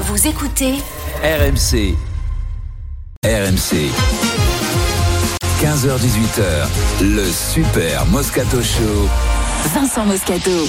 Vous 0.00 0.28
écoutez 0.28 0.74
RMC. 1.24 1.96
RMC. 3.24 3.90
15h18h, 5.60 6.68
le 7.02 7.24
Super 7.32 8.06
Moscato 8.06 8.62
Show. 8.62 9.08
Vincent 9.74 10.04
Moscato. 10.04 10.68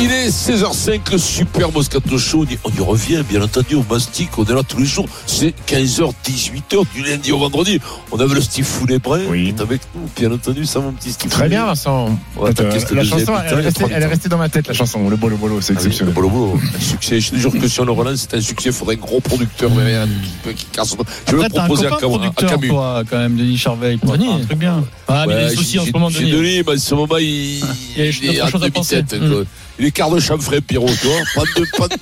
Il 0.00 0.12
est 0.12 0.28
16h05, 0.28 1.10
le 1.10 1.18
super 1.18 1.72
Moscato 1.72 2.18
Show. 2.18 2.44
On 2.48 2.52
y- 2.52 2.58
On 2.64 2.70
y 2.70 2.80
revient, 2.80 3.22
bien 3.28 3.42
entendu, 3.42 3.74
au 3.74 3.84
Mastic. 3.90 4.28
On 4.38 4.44
est 4.44 4.52
là 4.54 4.62
tous 4.66 4.78
les 4.78 4.84
jours. 4.86 5.06
C'est 5.26 5.52
15h, 5.66 6.12
18h, 6.24 6.84
du 6.94 7.02
lundi 7.02 7.32
au 7.32 7.38
vendredi. 7.38 7.80
On 8.12 8.18
avait 8.20 8.34
le 8.34 8.40
Steve 8.40 8.64
Foulet-Brun 8.64 9.22
Oui. 9.28 9.44
qui 9.44 9.48
est 9.50 9.60
avec 9.60 9.80
nous, 9.96 10.08
bien 10.16 10.30
entendu, 10.32 10.64
ça, 10.66 10.78
mon 10.78 10.92
petit 10.92 11.10
Steve 11.10 11.30
Très 11.32 11.48
bien. 11.48 11.66
Vincent. 11.66 12.16
Euh, 12.40 12.52
la 12.92 13.04
chanson, 13.04 13.34
elle 13.44 13.58
est, 13.58 13.60
il 13.60 13.64
restée, 13.64 13.84
elle 13.90 14.02
est 14.02 14.06
restée 14.06 14.28
dans 14.28 14.38
ma 14.38 14.48
tête, 14.48 14.68
la 14.68 14.74
chanson. 14.74 15.08
Le 15.08 15.16
bolo 15.16 15.36
bolo, 15.36 15.60
c'est 15.60 15.74
Ah 15.76 15.80
oui, 15.84 15.98
le 16.00 16.12
bolo 16.12 16.28
bolo, 16.30 16.60
un 16.76 16.80
succès. 16.80 17.18
Je 17.20 17.30
te 17.32 17.36
jure 17.36 17.52
que 17.52 17.66
si 17.66 17.80
on 17.80 17.84
le 17.84 17.92
relance, 17.92 18.26
c'est 18.30 18.36
un 18.36 18.40
succès. 18.40 18.68
Il 18.68 18.74
faudrait 18.74 18.94
un 18.94 18.98
gros 18.98 19.20
producteur 19.20 19.70
derrière 19.70 20.06
qui, 20.44 20.54
qui 20.54 20.64
casse. 20.66 20.94
Je 21.26 21.34
vais 21.36 21.44
Après, 21.44 21.50
t'as 21.50 21.62
un 21.62 21.66
proposer 21.66 21.86
à, 21.86 21.90
Cam- 21.90 21.96
à 21.96 22.00
producteur, 22.18 22.50
Camus. 22.50 22.68
toi, 22.68 23.02
quand 23.10 23.18
même, 23.18 23.36
Denis 23.36 23.56
Charveil. 23.58 23.96
Pour 23.96 24.12
Denis. 24.12 24.28
un 24.32 24.44
truc 24.46 24.58
bien. 24.58 24.84
Ah, 25.08 25.24
mais 25.26 25.32
il 25.32 25.36
Ouais, 25.38 25.42
a 25.44 25.48
des 25.50 25.56
soucis 25.56 25.78
en 25.80 25.84
ce 25.86 25.90
moment, 25.90 26.08
Denis. 26.10 26.30
Denis, 26.30 26.62
mais 26.64 26.74
en 26.74 26.78
ce 26.78 26.94
moment, 26.94 27.16
il, 27.16 27.26
Il 27.26 27.64
il 27.96 28.24
est 28.36 28.40
à 28.40 28.48
choses 28.48 28.62
à 28.62 28.70
penser. 28.70 29.02
demi-tête. 29.02 29.46
Mm. 29.78 29.82
quoi. 29.82 29.84
Il 29.84 29.86
est 29.86 29.90
quart 29.92 30.10
de 30.10 30.20
chanfrein, 30.20 30.60
Pierrot, 30.60 30.88
tu 31.00 31.06
vois. 31.06 31.20
Pas 31.34 31.44
de, 31.54 31.60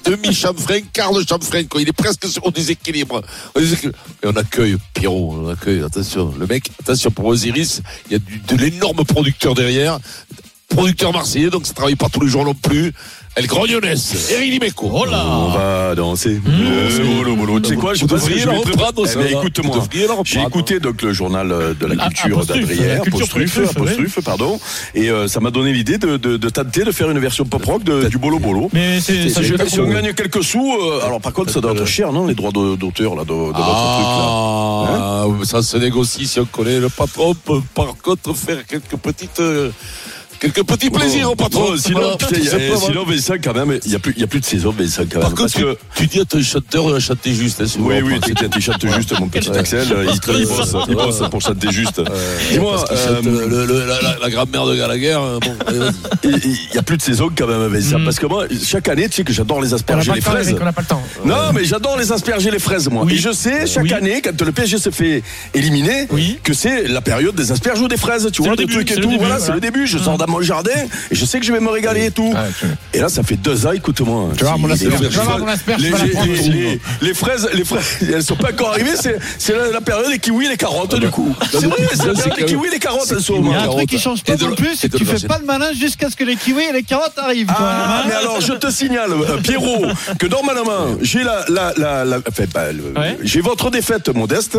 de 0.08 0.10
demi-chanfrein, 0.10 0.80
quart 0.92 1.12
de 1.12 1.24
chanfrein, 1.28 1.64
quoi. 1.64 1.80
Il 1.82 1.88
est 1.88 1.92
presque 1.92 2.26
sur- 2.26 2.50
déséquilibre. 2.52 3.22
Et 3.56 4.26
on 4.26 4.36
accueille 4.36 4.76
Pierrot, 4.94 5.34
on 5.42 5.48
accueille, 5.50 5.82
attention. 5.82 6.32
Le 6.38 6.46
mec, 6.46 6.70
attention, 6.80 7.10
pour 7.10 7.26
Osiris, 7.26 7.82
il 8.06 8.12
y 8.12 8.16
a 8.16 8.18
du- 8.18 8.38
de 8.38 8.56
l'énorme 8.56 9.04
producteur 9.04 9.54
derrière. 9.54 9.98
Producteur 10.68 11.12
marseillais, 11.12 11.48
donc 11.48 11.64
ça 11.66 11.72
travaille 11.74 11.94
pas 11.94 12.08
tous 12.08 12.20
les 12.20 12.28
jours 12.28 12.44
non 12.44 12.54
plus. 12.54 12.92
El 13.36 13.46
Grognonès, 13.46 14.30
Eric 14.32 14.50
Limeco. 14.50 14.90
Oh 14.92 15.04
là 15.04 15.22
On 15.26 15.48
va 15.50 15.94
danser. 15.94 16.40
Mmh. 16.42 17.16
Bolo, 17.18 17.36
bolo. 17.36 17.60
Tu 17.60 17.68
sais 17.68 17.76
quoi, 17.76 17.92
je 17.94 18.00
je 18.06 18.46
la 18.46 18.52
reprendre, 18.54 19.06
Eh 19.06 19.14
ben, 19.16 19.26
écoute-moi. 19.26 19.84
J'ai 20.24 20.40
écouté 20.40 20.80
donc 20.80 21.02
le 21.02 21.12
journal 21.12 21.52
euh, 21.52 21.74
de 21.74 21.86
la 21.86 21.94
Ah, 21.98 22.08
culture 22.08 22.44
d'Adrien, 22.46 23.02
apostrophe, 23.06 24.20
pardon, 24.24 24.58
et 24.94 25.10
euh, 25.10 25.28
ça 25.28 25.40
m'a 25.40 25.50
donné 25.50 25.72
l'idée 25.72 25.98
de, 25.98 26.16
de, 26.16 26.36
de 26.38 26.48
tenter 26.48 26.82
de 26.84 26.90
faire 26.92 27.10
une 27.10 27.18
version 27.18 27.44
pop 27.44 27.62
rock 27.64 27.84
de- 27.84 28.08
du 28.08 28.16
bolo 28.18 28.38
bolo. 28.38 28.70
Mais 28.72 29.00
c'est, 29.00 29.28
ça, 29.28 29.42
Si 29.44 29.52
on- 29.52 29.56
pas 29.58 29.68
si 29.68 29.80
on 29.80 29.88
gagne 29.88 30.14
quelques 30.14 30.42
sous, 30.42 30.72
euh, 30.80 31.04
alors 31.04 31.20
par 31.20 31.32
contre 31.34 31.52
ça 31.52 31.60
doit 31.60 31.72
être 31.72 31.84
cher, 31.86 32.12
non, 32.12 32.26
les 32.26 32.34
droits 32.34 32.52
d'auteur 32.52 33.14
là, 33.16 33.22
de, 33.24 33.28
de 33.28 33.34
votre 33.34 33.52
truc 33.52 33.62
là. 33.62 34.86
Ah, 34.88 35.24
ça 35.44 35.62
se 35.62 35.76
négocie 35.76 36.26
si 36.26 36.40
on 36.40 36.46
connaît 36.46 36.80
le 36.80 36.88
patron. 36.88 37.30
On 37.30 37.34
peut 37.34 37.60
par 37.74 37.94
contre 38.02 38.34
faire 38.34 38.64
quelques 38.66 38.96
petites, 38.96 39.40
euh, 39.40 39.70
quelques 40.40 40.62
petits 40.64 40.90
plaisirs 40.90 41.30
au 41.30 41.34
patron. 41.36 41.66
Oh, 41.70 41.76
sinon, 41.76 42.00
Voilà. 42.00 42.16
putain, 42.16 42.36
a- 42.36 42.70
pas 42.72 42.76
sinon, 42.80 43.04
Vincent, 43.04 43.34
quand 43.42 43.54
même, 43.54 43.78
il 43.84 43.88
n'y 43.90 43.96
a, 43.96 43.98
plus- 43.98 44.12
il 44.16 44.20
y 44.20 44.24
a 44.24 44.26
plus 44.26 44.40
de 44.40 44.44
saison, 44.44 44.74
Vincent, 44.76 45.02
quand 45.10 45.20
Par 45.20 45.30
même. 45.30 45.38
contre, 45.38 45.52
parce 45.52 45.54
que, 45.54 45.78
tu, 45.96 46.06
dis 46.06 46.20
à 46.20 46.24
ton 46.24 46.42
chanteur 46.42 46.92
de 46.92 46.98
chanter 46.98 47.32
juste. 47.32 47.60
hein, 47.60 47.64
oui, 47.78 47.94
oui, 48.02 48.20
tu 48.24 48.34
tu 48.34 48.60
chantes 48.60 48.86
juste, 48.96 49.18
mon 49.18 49.28
petit 49.28 49.50
Ouais. 49.50 49.58
Axel, 49.58 49.86
euh, 49.92 50.06
il, 50.06 50.38
il 50.40 50.46
bosse, 50.46 50.74
il 50.88 50.94
bosse 50.94 51.22
pour 51.30 51.40
chanter 51.40 51.70
juste. 51.70 52.00
Dis-moi, 52.50 52.84
euh, 52.90 53.22
le- 53.22 53.66
le- 53.66 53.86
la, 53.86 54.00
la- 54.02 54.16
la 54.20 54.30
grand-mère 54.30 54.66
de 54.66 54.76
Gallagher. 54.76 55.12
hein, 55.12 55.38
Bon, 55.42 55.54
il 56.24 56.30
n'y 56.72 56.78
a 56.78 56.82
plus 56.82 56.96
de 56.96 57.02
saison 57.02 57.28
quand 57.36 57.46
même, 57.46 57.66
Vincent, 57.68 57.98
Mm. 57.98 58.04
parce 58.04 58.18
que 58.18 58.26
moi, 58.26 58.44
chaque 58.64 58.88
année, 58.88 59.08
tu 59.08 59.16
sais 59.16 59.24
que 59.24 59.32
j'adore 59.32 59.60
les 59.60 59.74
asperges 59.74 60.08
et 60.08 60.12
les 60.12 60.20
fraises. 60.20 60.48
Eric, 60.48 60.60
on 60.60 60.64
n'a 60.64 60.72
pas 60.72 60.82
le 60.82 60.86
temps. 60.86 61.02
Non, 61.24 61.52
mais 61.54 61.64
j'adore 61.64 61.96
les 61.96 62.12
asperges 62.12 62.46
et 62.46 62.50
les 62.50 62.58
fraises, 62.58 62.88
moi. 62.88 63.04
Oui. 63.06 63.14
Et 63.14 63.16
je 63.18 63.32
sais, 63.32 63.66
chaque 63.66 63.84
Oui. 63.84 63.92
année, 63.92 64.20
quand 64.22 64.40
le 64.40 64.52
PSG 64.52 64.78
se 64.78 64.90
fait 64.90 65.22
éliminer, 65.54 66.08
que 66.42 66.52
c'est 66.54 66.88
la 66.88 67.00
période 67.00 67.34
des 67.34 67.52
asperges 67.52 67.80
ou 67.80 67.88
des 67.88 67.96
fraises, 67.96 68.28
tu 68.32 68.42
vois, 68.42 68.56
des 68.56 68.66
trucs 68.66 68.90
et 68.90 68.94
c'est 68.94 69.00
le 69.00 69.04
tout. 69.04 69.10
début, 69.10 69.20
voilà, 69.24 69.38
c'est 69.40 69.52
le 69.52 69.60
début. 69.60 69.86
Je 69.86 69.98
sors 69.98 70.18
dans 70.26 70.32
mon 70.32 70.42
jardin 70.42 70.70
et 71.10 71.14
je 71.14 71.24
sais 71.24 71.38
que 71.40 71.46
je 71.46 71.52
vais 71.52 71.60
me 71.60 71.70
régaler 71.70 72.06
et 72.06 72.10
tout. 72.10 72.30
Ouais, 72.32 72.38
tu- 72.58 72.66
Et 72.98 73.00
là, 73.00 73.08
ça 73.08 73.22
fait 73.22 73.36
deux 73.36 73.66
ans, 73.66 73.72
écoute-moi. 73.72 74.30
Tu 74.36 74.44
mon 74.58 74.68
Les- 77.00 77.14
fraises, 77.14 77.48
les 77.52 77.64
fraises, 77.64 77.98
elles 78.14 78.22
sont 78.22 78.36
pas 78.36 78.50
encore 78.52 78.70
arrivées, 78.70 78.94
c'est 79.38 79.56
la 79.56 79.70
la 79.72 79.80
période 79.80 80.10
des 80.10 80.18
kiwis 80.18 80.46
et 80.46 80.48
les 80.50 80.56
carottes, 80.56 80.98
du 80.98 81.08
coup. 81.08 81.34
C'est 81.50 81.66
vrai, 81.66 81.76
c'est 81.92 82.06
la 82.06 82.12
période 82.14 82.36
des 82.36 82.44
kiwis 82.44 82.68
et 82.68 82.70
les 82.70 82.78
carottes, 82.78 83.08
elles 83.10 83.20
sont 83.20 83.34
au 83.34 83.44
Il 83.44 83.50
y 83.50 83.54
a 83.54 83.62
un 83.62 83.66
truc 83.68 83.88
qui 83.88 83.98
change 83.98 84.22
pas 84.24 84.36
non 84.36 84.54
plus, 84.54 84.74
c'est 84.76 84.88
que 84.90 84.96
tu 84.96 85.04
fais 85.04 85.26
pas 85.26 85.38
le 85.38 85.44
malin 85.46 85.72
jusqu'à 85.72 86.10
ce 86.10 86.16
que 86.16 86.24
les 86.24 86.36
kiwis 86.36 86.64
et 86.70 86.72
les 86.72 86.82
carottes 86.82 87.18
arrivent. 87.18 87.46
Ah, 87.50 88.00
hein. 88.00 88.04
mais 88.08 88.14
alors 88.14 88.40
je 88.40 88.52
te 88.52 88.70
signale, 88.70 89.10
euh, 89.12 89.36
Pierrot, 89.42 89.86
que 90.18 90.26
normalement 90.26 90.96
j'ai 91.02 91.22
la, 91.22 91.44
la, 91.48 91.72
la, 91.76 92.04
la- 92.04 92.18
enfin, 92.28 92.44
bah, 92.52 92.66
j'ai 93.22 93.40
votre 93.40 93.70
défaite 93.70 94.08
modeste, 94.14 94.58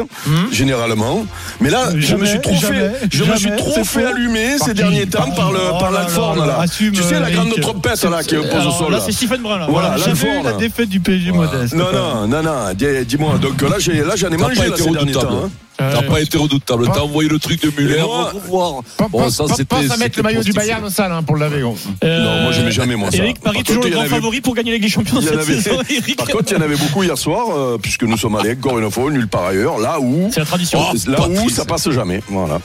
généralement, 0.52 1.26
mais 1.62 1.70
là 1.70 1.90
je 1.98 2.16
me 2.16 2.26
suis 2.26 2.42
trop 2.42 2.56
fait, 2.56 2.92
je 3.12 3.24
me 3.24 3.36
suis 3.36 3.46
jamais, 3.50 3.58
trop 3.58 3.72
c'est 3.76 3.84
fait 3.84 4.02
faux. 4.02 4.08
allumer 4.08 4.58
ces 4.64 4.74
derniers 4.74 5.06
temps 5.08 5.32
par 5.32 5.52
le 5.52 5.57
Oh 5.74 5.78
par 5.80 5.92
là 5.92 6.00
l'Alforne 6.02 6.40
là 6.40 6.46
là. 6.46 6.60
assume, 6.62 6.94
tu 6.94 7.04
sais 7.04 7.20
la 7.20 7.30
Eric. 7.30 7.36
grande 7.36 7.62
trompette 7.62 8.04
là 8.04 8.24
qui 8.24 8.36
pose 8.36 8.68
au 8.68 8.72
sol. 8.72 8.92
Là, 8.92 8.98
là. 8.98 9.04
c'est 9.06 9.12
Stephen 9.12 9.42
Brun. 9.42 9.60
Là. 9.60 9.68
Voilà, 9.70 9.96
eu 9.98 10.44
la 10.44 10.54
défaite 10.54 10.90
du 10.90 11.00
PSG 11.00 11.32
modeste. 11.32 11.74
Non 11.74 11.92
non 11.92 12.28
non 12.28 12.44
non, 12.44 12.74
dis- 12.76 13.06
dis-moi 13.06 13.38
donc 13.42 13.62
là 13.62 13.78
j'ai 13.80 14.04
là 14.04 14.16
j'en 14.16 14.30
ai 14.30 14.38
mangé 14.38 14.68
là, 14.70 14.78
ces 14.78 14.90
derniers 14.90 15.12
temps. 15.12 15.50
Hein. 15.80 15.90
T'as 15.94 16.02
pas 16.04 16.22
été 16.22 16.38
redoutable. 16.38 16.90
T'as 16.94 17.02
envoyé 17.02 17.30
le 17.30 17.40
truc 17.40 17.62
de 17.62 17.72
Muller. 17.80 18.00
Et 18.00 18.02
moi- 18.02 18.32
Au 18.34 18.38
revoir. 18.40 18.84
Pense- 18.98 19.12
Bon, 19.12 19.30
ça, 19.30 19.44
pense- 19.44 19.52
c'était- 19.58 19.66
Pense 19.66 19.80
à 19.80 19.84
mettre 19.84 19.98
c'était 20.04 20.18
le 20.18 20.24
maillot 20.24 20.44
du. 20.44 20.54
Bayern 20.54 20.84
au 20.84 20.90
salle 20.90 21.12
hein, 21.12 21.24
pour 21.24 21.36
le 21.36 21.42
laver. 21.42 21.62
Euh, 22.04 22.24
Non, 22.24 22.44
moi 22.44 22.52
j'aimais 22.52 22.72
jamais 22.72 22.96
moi 22.96 23.12
ça. 23.12 23.18
Eric 23.18 23.40
Paris, 23.40 23.58
Par 23.58 23.64
toujours 23.64 23.84
contre, 23.84 23.88
le 23.88 23.92
il 23.92 23.94
grand 23.94 24.02
avait- 24.02 24.10
favori 24.16 24.42
pour 24.42 24.56
gagner 24.56 24.72
la 24.72 24.76
Ligue 24.78 24.84
des 24.86 24.90
Champions 24.92 25.18
Il 25.20 25.26
y 25.26 25.28
en 25.28 25.32
cette 25.32 25.40
avait- 25.42 25.62
saison, 25.62 25.82
Eric. 25.90 26.16
Par 26.18 26.28
contre, 26.28 26.44
il 26.52 26.54
y 26.54 26.58
en 26.58 26.62
avait 26.62 26.76
beaucoup 26.76 27.04
hier 27.04 27.18
soir, 27.18 27.48
euh, 27.56 27.78
puisque 27.82 28.04
nous 28.04 28.18
sommes 28.18 28.36
allés 28.36 28.52
encore 28.54 28.80
une 28.80 28.90
fois 28.92 29.12
nulle 29.12 29.28
part 29.28 29.46
ailleurs, 29.46 29.78
là 29.80 30.00
où, 30.00 30.30
C'est 30.34 30.40
la 30.40 30.46
tradition. 30.46 30.80
Oh, 30.82 30.96
là 31.12 31.28
où 31.28 31.50
ça 31.50 31.66
passe 31.66 31.90
jamais. 31.90 32.22
Voilà. 32.30 32.60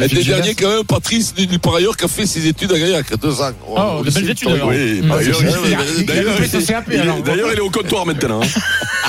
Et 0.00 0.08
des 0.08 0.24
derniers, 0.24 0.54
quand 0.54 0.68
même, 0.68 0.84
Patrice, 0.84 1.34
du 1.34 1.58
par 1.58 1.74
ailleurs, 1.76 1.96
qui 1.96 2.04
a 2.04 2.08
fait 2.08 2.26
ses 2.26 2.46
études 2.46 2.72
à 2.72 2.78
Gaillac, 2.78 3.16
deux 3.20 3.40
ans. 3.40 3.50
Oh, 3.68 4.02
de 4.04 4.10
belles 4.10 4.30
études, 4.30 4.48
d'ailleurs. 4.48 4.68
Oui, 4.68 5.00
d'ailleurs, 5.02 5.22
Il 5.22 5.28
il- 5.28 5.30
il 5.30 5.68
il 6.00 6.04
il 6.04 7.30
est- 7.30 7.52
il 7.54 7.60
au 7.60 7.70
comptoir 7.70 8.04
maintenant. 8.06 8.40
hein. 8.42 8.46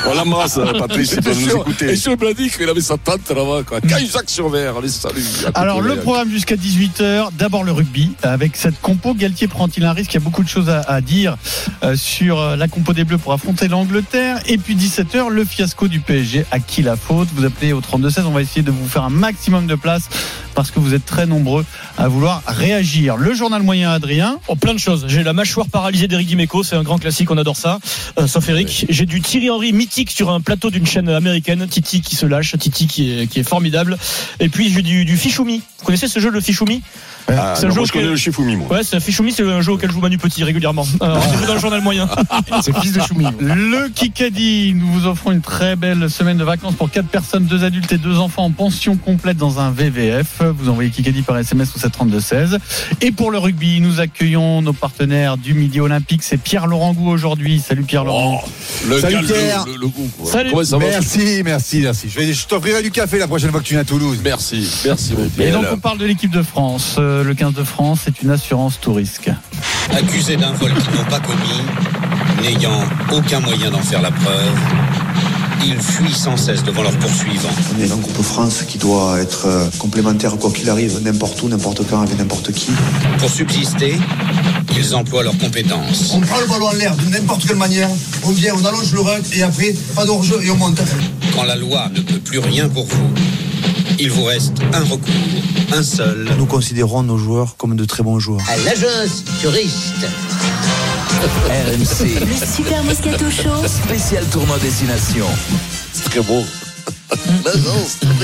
On 0.07 0.13
l'embrasse, 0.13 0.57
euh, 0.57 0.73
Patrice, 0.79 1.13
il 1.17 1.21
doit 1.21 1.33
nous 1.33 1.47
Et 1.49 1.51
écouter. 1.53 1.95
je 1.95 2.09
me 2.09 2.33
dit 2.33 2.49
qu'il 2.49 2.69
avait 2.69 2.79
sa 2.81 2.97
tante 2.97 3.31
là-bas, 3.39 4.81
les 4.81 4.89
saluts. 4.89 5.23
Alors 5.53 5.81
le 5.81 5.95
programme 5.97 6.29
jusqu'à 6.29 6.55
18h, 6.55 7.29
d'abord 7.38 7.63
le 7.63 7.72
rugby 7.72 8.11
avec 8.22 8.55
cette 8.55 8.79
compo. 8.81 9.13
Galtier 9.13 9.47
prend-il 9.47 9.85
un 9.85 9.94
risque? 9.94 10.13
Il 10.13 10.16
y 10.16 10.17
a 10.17 10.23
beaucoup 10.23 10.44
de 10.44 10.50
choses 10.50 10.69
à, 10.69 10.81
à 10.81 11.01
dire 11.01 11.38
euh, 11.83 11.95
sur 11.95 12.39
euh, 12.39 12.55
la 12.55 12.67
compo 12.67 12.94
des 12.94 13.03
Bleus 13.03 13.17
pour 13.17 13.33
affronter 13.33 13.67
l'Angleterre. 13.67 14.39
Et 14.47 14.57
puis 14.57 14.75
17h, 14.75 15.29
le 15.29 15.45
fiasco 15.45 15.88
du 15.88 16.00
PSG. 16.00 16.45
À 16.51 16.59
qui 16.59 16.81
la 16.81 16.95
faute? 16.95 17.27
Vous 17.33 17.45
appelez 17.45 17.73
au 17.73 17.81
32-16. 17.81 18.23
On 18.25 18.31
va 18.31 18.41
essayer 18.41 18.61
de 18.61 18.72
vous 18.72 18.88
faire 18.88 19.03
un 19.03 19.09
maximum 19.09 19.67
de 19.67 19.75
place 19.75 20.09
parce 20.56 20.71
que 20.71 20.79
vous 20.79 20.94
êtes 20.94 21.06
très 21.06 21.25
nombreux 21.25 21.66
à 21.97 22.07
vouloir 22.07 22.41
réagir. 22.45 23.16
Le 23.16 23.33
journal 23.33 23.63
moyen 23.63 23.91
Adrien? 23.91 24.39
Oh, 24.47 24.56
plein 24.56 24.73
de 24.73 24.79
choses. 24.79 25.06
J'ai 25.07 25.23
la 25.23 25.33
mâchoire 25.33 25.67
paralysée 25.67 26.07
d'Eric 26.07 26.27
Dimeco, 26.27 26.63
c'est 26.63 26.75
un 26.75 26.83
grand 26.83 26.97
classique, 26.97 27.31
on 27.31 27.38
adore 27.38 27.56
ça. 27.56 27.79
Euh, 28.17 28.27
sauf 28.27 28.47
Eric. 28.50 28.85
J'ai 28.89 29.06
du 29.06 29.21
Thierry 29.21 29.50
Henry 29.50 29.73
mythique 29.73 30.11
sur 30.11 30.29
un 30.29 30.41
plateau 30.41 30.69
d'une 30.69 30.85
chaîne 30.85 31.07
américaine. 31.09 31.66
Titi 31.69 32.01
qui 32.01 32.16
se 32.16 32.25
lâche, 32.25 32.57
Titi 32.57 32.88
qui 32.88 33.19
est, 33.19 33.27
qui 33.29 33.40
est 33.40 33.47
formidable. 33.47 33.97
Et 34.40 34.50
puis 34.50 34.72
j'ai 34.72 34.81
du, 34.81 35.06
du 35.06 35.17
Fichoumi. 35.17 35.62
Vous 35.79 35.85
connaissez 35.85 36.07
ce 36.07 36.19
jeu, 36.19 36.29
le 36.29 36.41
Fichoumi? 36.41 36.81
Ah, 37.38 37.53
C'est 37.56 37.66
un 37.67 37.69
jeu 37.72 37.85
je 37.85 37.91
connais 37.91 38.06
le 38.06 38.16
Shifumi, 38.16 38.56
moi. 38.56 38.67
Ouais, 38.72 38.79
c'est 38.84 39.00
Fichoumi, 39.00 39.31
c'est 39.31 39.44
un 39.44 39.62
jeu 39.62 39.73
auquel 39.73 39.91
joue 39.91 40.00
Manu 40.01 40.17
Petit 40.17 40.44
régulièrement. 40.44 40.85
Euh, 41.01 41.13
Rendez-vous 41.16 41.45
dans 41.45 41.53
le 41.53 41.59
journal 41.59 41.81
moyen. 41.81 42.09
C'est 42.62 42.75
fils 42.79 42.94
de 42.94 43.01
Choumi. 43.01 43.25
Le 43.40 43.90
Kikadi, 43.90 44.74
nous 44.75 44.88
vous 44.92 45.06
offrons 45.07 45.31
une 45.31 45.42
très 45.42 45.75
belle 45.75 46.09
semaine 46.09 46.38
de 46.38 46.44
vacances 46.44 46.75
pour 46.75 46.89
quatre 46.89 47.07
personnes, 47.07 47.45
deux 47.45 47.63
adultes 47.63 47.92
et 47.92 47.98
deux 47.98 48.18
enfants 48.18 48.44
en 48.45 48.51
pension 48.51 48.95
complète 48.98 49.38
dans 49.38 49.59
un 49.59 49.71
VVF. 49.71 50.42
Vous 50.57 50.69
envoyez 50.69 50.89
Kikadi 50.89 51.21
par 51.21 51.38
SMS 51.38 51.69
ou 51.75 51.80
732-16. 51.80 52.57
Et 53.01 53.12
pour 53.12 53.31
le 53.31 53.38
rugby, 53.38 53.80
nous 53.81 54.00
accueillons 54.00 54.62
nos 54.62 54.74
partenaires 54.74 55.38
du 55.38 55.53
Midi 55.53 55.80
Olympique. 55.80 56.24
C'est 56.24 56.38
Pierre-Laurent 56.38 56.94
Gou 56.94 57.09
aujourd'hui. 57.09 57.59
Salut 57.65 57.83
Pierre-Laurent. 57.83 58.42
Oh, 58.44 58.50
le 58.89 59.00
Salut 59.00 59.25
Pierre. 59.25 59.65
le, 59.65 59.75
le 59.80 59.88
goût, 59.88 60.09
quoi. 60.18 60.31
Salut. 60.31 60.50
Comment 60.51 60.63
ça 60.63 60.77
va 60.77 60.86
Merci, 60.86 61.42
merci, 61.45 61.80
merci. 61.81 62.07
Je, 62.09 62.19
vais- 62.19 62.33
je 62.33 62.48
t'offrirai 62.48 62.81
du 62.81 62.92
café 62.92 63.18
la 63.19 63.27
prochaine 63.27 63.51
fois 63.51 63.59
que 63.59 63.65
tu 63.65 63.74
viens 63.74 63.81
à 63.81 63.86
Toulouse. 63.86 64.19
Merci, 64.24 64.68
merci, 64.86 65.13
mon 65.18 65.25
Et 65.25 65.30
Pierre. 65.30 65.53
donc 65.53 65.65
on 65.71 65.77
parle 65.77 65.98
de 65.98 66.06
l'équipe 66.06 66.31
de 66.31 66.42
France. 66.44 66.95
Euh, 66.98 67.19
Le 67.24 67.33
15 67.33 67.54
de 67.54 67.63
France, 67.63 68.01
c'est 68.06 68.21
une 68.21 68.30
assurance 68.31 68.80
tout 68.80 68.94
risque. 68.94 69.30
accusés 69.92 70.38
d'un 70.38 70.54
vol 70.54 70.74
qu'ils 70.74 70.94
n'ont 70.94 71.10
pas 71.10 71.19
commis, 71.19 71.62
n'ayant 72.42 72.81
aucun 73.12 73.42
moyen 73.42 73.69
d'en 73.71 73.81
faire 73.81 74.01
la 74.01 74.12
preuve, 74.12 74.56
Ils 75.66 75.75
fuient 75.81 76.13
sans 76.13 76.38
cesse 76.38 76.63
devant 76.63 76.81
leurs 76.81 76.98
poursuivants. 76.98 77.50
On 77.75 77.81
est 77.81 77.92
un 77.92 77.98
groupe 77.98 78.21
France 78.24 78.63
qui 78.68 78.77
doit 78.77 79.19
être 79.19 79.45
euh, 79.48 79.68
complémentaire 79.77 80.38
quoi 80.38 80.50
qu'il 80.51 80.69
arrive, 80.69 80.98
n'importe 81.04 81.42
où, 81.44 81.50
n'importe 81.50 81.81
quand, 81.89 82.01
avec 82.01 82.18
n'importe 82.18 82.54
qui. 82.54 82.71
Pour 83.18 83.30
subsister, 83.30 83.98
ils 84.77 84.95
emploient 84.95 85.24
leurs 85.24 85.38
compétences. 85.38 86.12
On 86.13 86.22
prend 86.22 86.39
le 86.39 86.48
ballon 86.48 86.68
en 86.68 86.74
l'air 86.74 86.95
de 86.95 87.04
n'importe 87.12 87.45
quelle 87.45 87.57
manière, 87.57 87.89
on 88.24 88.31
vient, 88.31 88.54
on 88.56 88.65
allonge 88.65 88.94
le 88.94 89.01
rug 89.01 89.22
et 89.33 89.44
après, 89.44 89.75
pas 89.94 90.06
d'enjeu 90.06 90.39
et 90.42 90.50
on 90.51 90.56
monte. 90.56 90.81
Quand 91.36 91.44
la 91.44 91.57
loi 91.57 91.89
ne 91.94 92.00
peut 92.01 92.19
plus 92.19 92.39
rien 92.39 92.69
pour 92.69 92.86
vous, 92.86 93.10
il 94.00 94.10
vous 94.12 94.24
reste 94.24 94.54
un 94.74 94.84
recours, 94.84 95.10
un 95.74 95.84
seul. 95.84 96.30
Nous 96.38 96.46
considérons 96.46 97.04
nos 97.04 97.18
joueurs 97.18 97.56
comme 97.57 97.75
de 97.75 97.86
très 97.86 98.04
bons 98.04 98.19
joueurs. 98.19 98.42
À 98.50 98.57
l'agence 98.57 99.25
touriste. 99.42 100.07
RMC, 101.50 102.19
Le 102.25 102.46
Super 102.46 102.84
Moscato 102.84 103.30
Show. 103.30 103.68
spécial 103.68 104.24
tournoi 104.28 104.57
destination. 104.60 105.25
C'est 105.92 106.10
très 106.10 106.22
beau. 106.22 106.44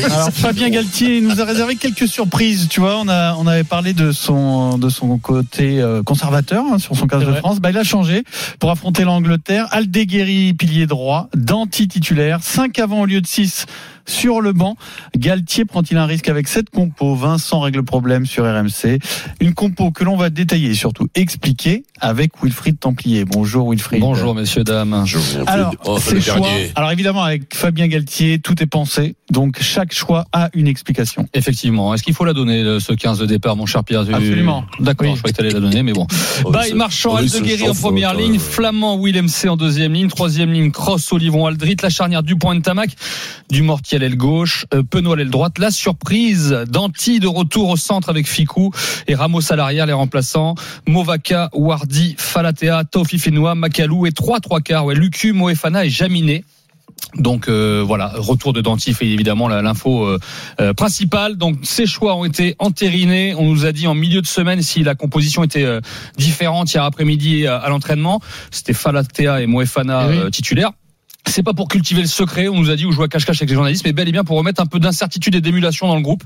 Alors 0.06 0.30
Fabien 0.32 0.70
Galtier 0.70 1.20
nous 1.20 1.42
a 1.42 1.46
réservé 1.46 1.76
quelques 1.76 2.08
surprises. 2.08 2.68
Tu 2.70 2.80
vois, 2.80 2.98
on 3.00 3.08
a 3.10 3.36
on 3.36 3.48
avait 3.48 3.64
parlé 3.64 3.94
de 3.94 4.12
son 4.12 4.78
de 4.78 4.90
son 4.90 5.18
côté 5.18 5.82
euh, 5.82 6.04
conservateur 6.04 6.64
hein, 6.72 6.78
sur 6.78 6.96
son 6.96 7.08
15 7.08 7.20
C'est 7.20 7.26
de 7.26 7.32
vrai. 7.32 7.40
France. 7.40 7.60
Bah 7.60 7.72
il 7.72 7.78
a 7.78 7.84
changé 7.84 8.24
pour 8.60 8.72
affronter 8.72 9.04
l'Angleterre. 9.04 9.68
Aldeguerri 9.72 10.54
pilier 10.54 10.86
droit, 10.86 11.30
Danti 11.36 11.88
titulaire, 11.88 12.40
5 12.42 12.78
avant 12.80 13.02
au 13.02 13.06
lieu 13.06 13.22
de 13.22 13.28
6 13.28 13.66
sur 14.08 14.42
le 14.42 14.54
banc. 14.54 14.76
Galtier 15.18 15.66
prend-il 15.66 15.98
un 15.98 16.06
risque 16.06 16.30
avec 16.30 16.48
cette 16.48 16.70
compo? 16.70 17.16
Vincent 17.16 17.60
règle 17.60 17.78
le 17.80 17.84
problème 17.84 18.26
sur 18.26 18.44
RMC. 18.46 19.00
Une 19.40 19.54
compo 19.54 19.92
que 19.92 20.04
l'on 20.04 20.16
va 20.18 20.30
détailler 20.30 20.70
et 20.70 20.76
surtout 20.76 21.08
expliquer 21.16 21.84
avec 22.02 22.32
Wilfried 22.44 22.80
Templier. 22.80 23.26
Bonjour 23.26 23.70
Wilfried. 23.72 24.00
Bonjour 24.02 24.36
messieurs 24.36 24.64
dames. 24.64 25.06
Alors, 25.48 25.74
Oh, 25.86 26.00
ces 26.00 26.16
le 26.16 26.22
choix. 26.22 26.40
dernier. 26.40 26.72
Alors 26.76 26.92
évidemment, 26.92 27.24
avec 27.24 27.54
Fabien 27.56 27.88
Galtier, 27.88 28.40
tout 28.40 28.62
est 28.62 28.68
pensé. 28.68 29.16
Donc 29.32 29.58
chaque 29.62 29.94
choix 29.94 30.26
a 30.34 30.50
une 30.54 30.68
explication. 30.68 31.28
Effectivement. 31.34 31.94
Est-ce 31.94 32.04
qu'il 32.04 32.14
faut 32.14 32.26
la 32.26 32.34
donner 32.34 32.80
ce 32.80 32.94
15 32.94 33.20
de 33.20 33.26
départ, 33.26 33.56
mon 33.56 33.66
cher 33.66 33.84
Pierre 33.84 34.02
Absolument. 34.02 34.66
D'accord, 34.80 35.08
Oui. 35.08 35.14
je 35.16 35.20
croyais 35.20 35.34
que 35.34 35.38
tu 35.40 35.46
allais 35.46 35.54
la 35.54 35.60
donner, 35.60 35.84
mais 35.84 35.94
bon. 35.94 36.06
Oh, 36.44 36.52
c'est- 36.62 36.74
Marchand, 36.74 37.12
oh, 37.14 37.18
Aldeguerri 37.18 37.70
en 37.70 37.74
première 37.74 38.14
ligne, 38.14 38.36
euh, 38.36 38.40
Flamand, 38.40 38.98
Willem 39.02 39.28
C 39.28 39.48
en 39.50 39.58
deuxième 39.58 39.94
ligne, 39.94 40.08
troisième 40.10 40.52
ligne, 40.52 40.72
Cross, 40.72 41.12
Olivon, 41.14 41.46
Aldrit, 41.46 41.78
la 41.82 41.90
charnière 41.90 42.24
du 42.24 42.36
point 42.36 42.56
de 42.56 42.62
Tamac, 42.62 42.92
du 43.50 43.62
Mortier 43.62 43.95
à 43.96 44.00
l'aile 44.00 44.18
gauche, 44.18 44.66
euh, 44.74 44.84
Penaud 44.84 45.14
à 45.14 45.16
l'aile 45.16 45.30
droite, 45.30 45.58
la 45.60 45.72
surprise, 45.72 46.52
Danti 46.70 47.20
de 47.20 47.28
retour 47.28 47.70
au 47.70 47.78
centre 47.78 48.10
avec 48.10 48.28
Ficou 48.28 48.72
et 49.08 49.16
Ramos 49.16 49.52
à 49.52 49.56
l'arrière, 49.56 49.86
les 49.86 49.94
remplaçants, 49.94 50.56
Movaka, 50.88 51.50
Wardi, 51.54 52.16
Falatea, 52.18 52.84
Tofi 52.84 53.18
Fenoua, 53.20 53.56
Makalou 53.56 54.06
et 54.06 54.12
3-3 54.12 54.62
quarts, 54.62 54.86
ouais, 54.86 54.96
Lucu, 54.96 55.34
Moefana 55.34 55.86
et 55.86 55.90
Jaminet. 55.90 56.44
Donc 57.18 57.48
euh, 57.50 57.84
voilà, 57.86 58.12
retour 58.16 58.52
de 58.54 58.62
Dantif 58.62 59.02
et 59.02 59.12
évidemment 59.12 59.48
l'info 59.48 60.06
euh, 60.06 60.20
euh, 60.60 60.74
principale. 60.74 61.36
Donc 61.38 61.58
ces 61.64 61.86
choix 61.86 62.16
ont 62.16 62.26
été 62.26 62.56
entérinés. 62.60 63.36
On 63.36 63.46
nous 63.46 63.66
a 63.66 63.72
dit 63.72 63.88
en 63.88 63.94
milieu 63.94 64.22
de 64.22 64.28
semaine 64.28 64.62
si 64.62 64.84
la 64.84 64.96
composition 64.96 65.44
était 65.44 65.64
euh, 65.64 65.82
différente 66.18 66.74
hier 66.74 66.84
après-midi 66.84 67.48
à, 67.48 67.58
à 67.58 67.70
l'entraînement. 67.70 68.22
C'était 68.52 68.74
Falatea 68.74 69.42
et 69.42 69.46
Moefana 69.48 70.08
Eh 70.12 70.24
oui. 70.26 70.32
titulaires. 70.32 70.72
C'est 71.28 71.44
pas 71.44 71.54
pour 71.54 71.68
cultiver 71.68 72.02
le 72.02 72.08
secret, 72.08 72.48
on 72.48 72.56
nous 72.56 72.70
a 72.70 72.76
dit, 72.76 72.86
ou 72.86 72.92
jouer 72.92 73.06
à 73.06 73.08
cache-cache 73.08 73.38
avec 73.38 73.50
les 73.50 73.56
journalistes, 73.56 73.84
mais 73.86 73.94
bel 73.94 74.08
et 74.08 74.12
bien 74.12 74.24
pour 74.24 74.38
remettre 74.38 74.62
un 74.62 74.66
peu 74.66 74.80
d'incertitude 74.80 75.36
et 75.36 75.42
d'émulation 75.42 75.88
dans 75.88 75.96
le 75.96 76.02
groupe. 76.02 76.24